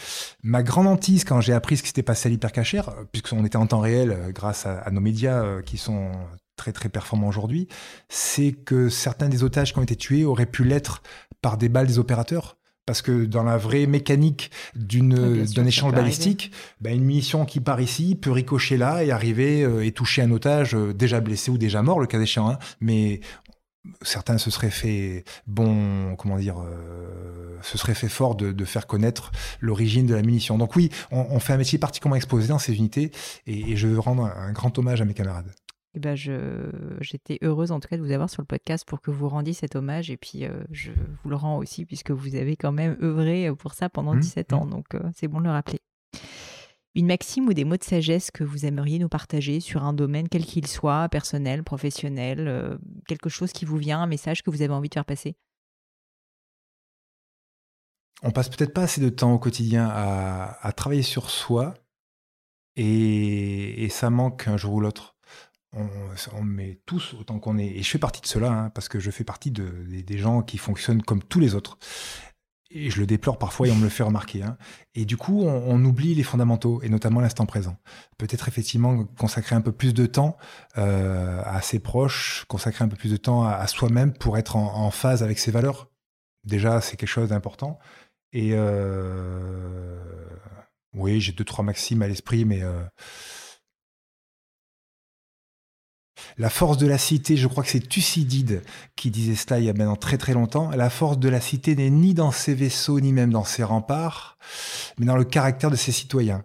[0.43, 3.67] Ma grande hantise quand j'ai appris ce qui s'était passé à l'hypercachère, puisqu'on était en
[3.67, 6.13] temps réel grâce à, à nos médias qui sont
[6.57, 7.69] très très performant aujourd'hui,
[8.09, 11.03] c'est que certains des otages qui ont été tués auraient pu l'être
[11.43, 12.57] par des balles des opérateurs.
[12.87, 17.81] Parce que dans la vraie mécanique d'une d'un échange balistique, bah, une munition qui part
[17.81, 21.59] ici peut ricocher là et arriver euh, et toucher un otage euh, déjà blessé ou
[21.59, 22.49] déjà mort, le cas échéant.
[22.49, 22.59] Hein.
[22.81, 23.20] Mais
[24.03, 28.87] certains se seraient fait bon, comment dire, euh, se seraient fait fort de, de faire
[28.87, 30.57] connaître l'origine de la munition.
[30.57, 33.11] Donc oui, on, on, fait un métier particulièrement exposé dans ces unités
[33.49, 35.53] et, et je veux rendre un grand hommage à mes camarades
[35.97, 36.14] eh ben
[37.01, 39.55] j'étais heureuse en tout cas de vous avoir sur le podcast pour que vous rendiez
[39.55, 40.10] cet hommage.
[40.10, 43.73] Et puis, euh, je vous le rends aussi puisque vous avez quand même œuvré pour
[43.73, 44.59] ça pendant 17 mmh, mmh.
[44.59, 44.66] ans.
[44.66, 45.81] Donc, euh, c'est bon de le rappeler.
[46.94, 50.28] Une maxime ou des mots de sagesse que vous aimeriez nous partager sur un domaine
[50.28, 52.77] quel qu'il soit, personnel, professionnel, euh,
[53.09, 55.35] quelque chose qui vous vient, un message que vous avez envie de faire passer?
[58.23, 61.74] On passe peut-être pas assez de temps au quotidien à, travailler sur soi
[62.77, 65.16] et ça manque un jour ou l'autre
[66.32, 67.66] on, met tous autant qu'on est.
[67.66, 69.65] Et je fais partie de cela, hein, parce que je fais partie de,
[70.03, 71.78] des, gens qui fonctionnent comme tous les autres.
[72.70, 74.43] Et je le déplore parfois et on me le fait remarquer.
[74.43, 74.57] Hein.
[74.94, 77.77] Et du coup, on, oublie les fondamentaux, et notamment l'instant présent.
[78.19, 80.36] Peut-être effectivement consacrer un peu plus de temps
[80.77, 84.90] euh, à ses proches, consacrer un peu plus de temps à, soi-même pour être en,
[84.90, 85.90] phase avec ses valeurs.
[86.44, 87.78] Déjà, c'est quelque chose d'important.
[88.32, 90.01] Et euh,
[90.93, 92.62] oui, j'ai deux, trois maximes à l'esprit, mais...
[92.62, 92.82] Euh,
[96.39, 98.62] La force de la cité, je crois que c'est Thucydide
[98.94, 100.70] qui disait cela il y a maintenant très très longtemps.
[100.70, 104.39] La force de la cité n'est ni dans ses vaisseaux, ni même dans ses remparts,
[104.98, 106.44] mais dans le caractère de ses citoyens.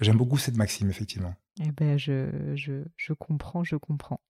[0.00, 1.34] J'aime beaucoup cette maxime, effectivement.
[1.62, 4.20] Eh ben, je, je, je comprends, je comprends.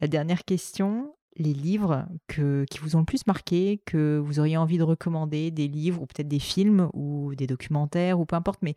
[0.00, 4.56] La dernière question, les livres que, qui vous ont le plus marqué, que vous auriez
[4.56, 8.60] envie de recommander, des livres ou peut-être des films ou des documentaires ou peu importe.
[8.62, 8.74] Mais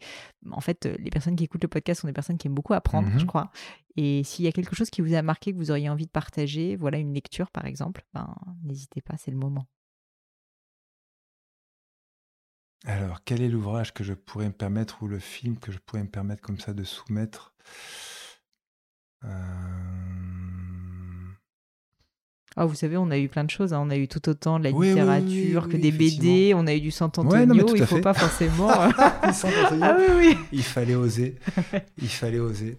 [0.51, 3.09] en fait, les personnes qui écoutent le podcast sont des personnes qui aiment beaucoup apprendre,
[3.13, 3.25] je mhm.
[3.25, 3.51] crois.
[3.97, 6.11] Et s'il y a quelque chose qui vous a marqué, que vous auriez envie de
[6.11, 8.33] partager, voilà une lecture par exemple, ben,
[8.63, 9.67] n'hésitez pas, c'est le moment.
[12.85, 16.03] Alors, quel est l'ouvrage que je pourrais me permettre ou le film que je pourrais
[16.03, 17.53] me permettre comme ça de soumettre?
[19.23, 20.00] Euh...
[22.57, 23.73] Ah, vous savez, on a eu plein de choses.
[23.73, 23.81] Hein.
[23.81, 26.53] On a eu tout autant de la littérature que des BD.
[26.53, 27.75] On a eu du Sant'Antonio.
[27.75, 28.69] il ne faut pas forcément.
[28.71, 30.37] ah oui, oui.
[30.51, 31.37] Il fallait oser.
[32.01, 32.77] Il fallait oser.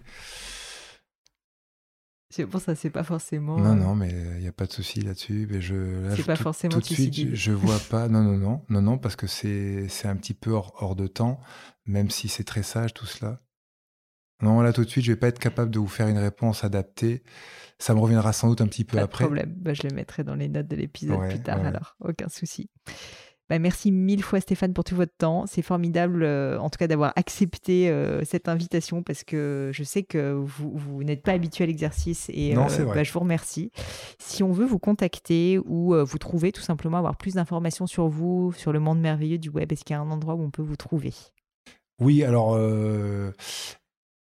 [2.29, 3.59] C'est pour ça, c'est pas forcément.
[3.59, 5.47] Non, non, mais il n'y a pas de souci là-dessus.
[5.51, 8.09] Mais je, c'est pas forcément tout de suite, je, vois pas.
[8.09, 11.07] Non, non, non, non, non, parce que c'est, c'est un petit peu hors, hors de
[11.07, 11.41] temps,
[11.85, 13.43] même si c'est très sage tout cela.
[14.43, 16.65] Non, là tout de suite, je vais pas être capable de vous faire une réponse
[16.65, 17.23] adaptée.
[17.79, 19.25] Ça me reviendra sans doute un petit peu pas après.
[19.25, 22.29] De problème, bah, je le mettrai dans les notes de l'épisode plus tard alors, aucun
[22.29, 22.69] souci.
[23.53, 25.45] Bah, merci mille fois Stéphane pour tout votre temps.
[25.47, 30.05] C'est formidable euh, en tout cas d'avoir accepté euh, cette invitation parce que je sais
[30.05, 33.71] que vous, vous n'êtes pas habitué à l'exercice et non, euh, bah, je vous remercie.
[34.19, 38.53] Si on veut vous contacter ou vous trouver, tout simplement avoir plus d'informations sur vous,
[38.53, 40.63] sur le monde merveilleux du web, est-ce qu'il y a un endroit où on peut
[40.63, 41.13] vous trouver?
[42.01, 42.57] Oui, alors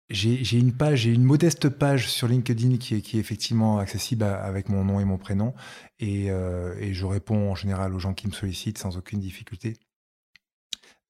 [0.08, 4.22] j'ai une page, j'ai une modeste page sur LinkedIn qui est, qui est effectivement accessible
[4.22, 5.54] avec mon nom et mon prénom.
[5.98, 9.74] Et, euh, et, je réponds en général aux gens qui me sollicitent sans aucune difficulté.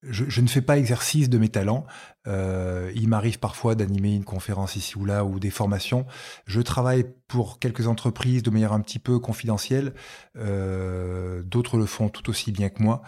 [0.02, 1.84] Je, je ne fais pas exercice de mes talents.
[2.26, 6.06] Euh, il m'arrive parfois d'animer une conférence ici ou là ou des formations.
[6.46, 9.94] Je travaille pour quelques entreprises de manière un petit peu confidentielle.
[10.36, 13.02] Euh, D'autres le font tout aussi bien que moi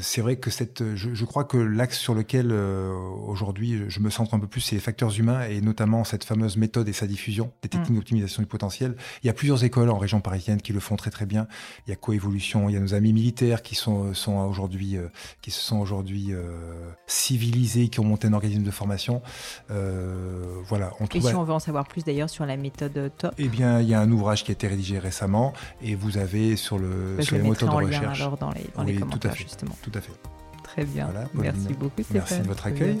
[0.00, 2.92] c'est vrai que cette, je, je crois que l'axe sur lequel euh,
[3.26, 6.56] aujourd'hui je me centre un peu plus, c'est les facteurs humains et notamment cette fameuse
[6.56, 7.94] méthode et sa diffusion des techniques mm.
[7.94, 8.96] d'optimisation du potentiel.
[9.22, 11.46] Il y a plusieurs écoles en région parisienne qui le font très très bien.
[11.86, 15.08] Il y a Coévolution, il y a nos amis militaires qui sont, sont aujourd'hui, euh,
[15.40, 19.22] qui se sont aujourd'hui euh, civilisés, qui ont monté un organisme de formation.
[19.68, 20.92] voilà.
[20.98, 23.48] On trouve, et si on veut en savoir plus d'ailleurs sur la méthode TOP Eh
[23.48, 26.78] bien, il y a un ouvrage qui a été rédigé récemment et vous avez sur
[26.78, 28.20] le bah, sur les moteurs de recherche.
[28.20, 29.75] alors dans les, dans les commentaires justement.
[29.82, 30.12] Tout à fait.
[30.62, 31.08] Très bien.
[31.34, 32.16] merci beaucoup Stéphane.
[32.16, 33.00] Merci de votre accueil.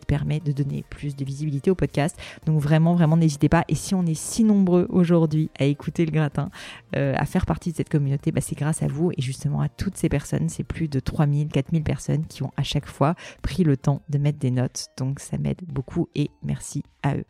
[0.05, 2.17] permet de donner plus de visibilité au podcast.
[2.45, 3.63] Donc vraiment, vraiment, n'hésitez pas.
[3.67, 6.49] Et si on est si nombreux aujourd'hui à écouter le gratin,
[6.95, 9.69] euh, à faire partie de cette communauté, bah, c'est grâce à vous et justement à
[9.69, 13.63] toutes ces personnes c'est plus de 3000, 4000 personnes qui ont à chaque fois pris
[13.63, 14.87] le temps de mettre des notes.
[14.97, 17.25] Donc ça m'aide beaucoup et merci à eux.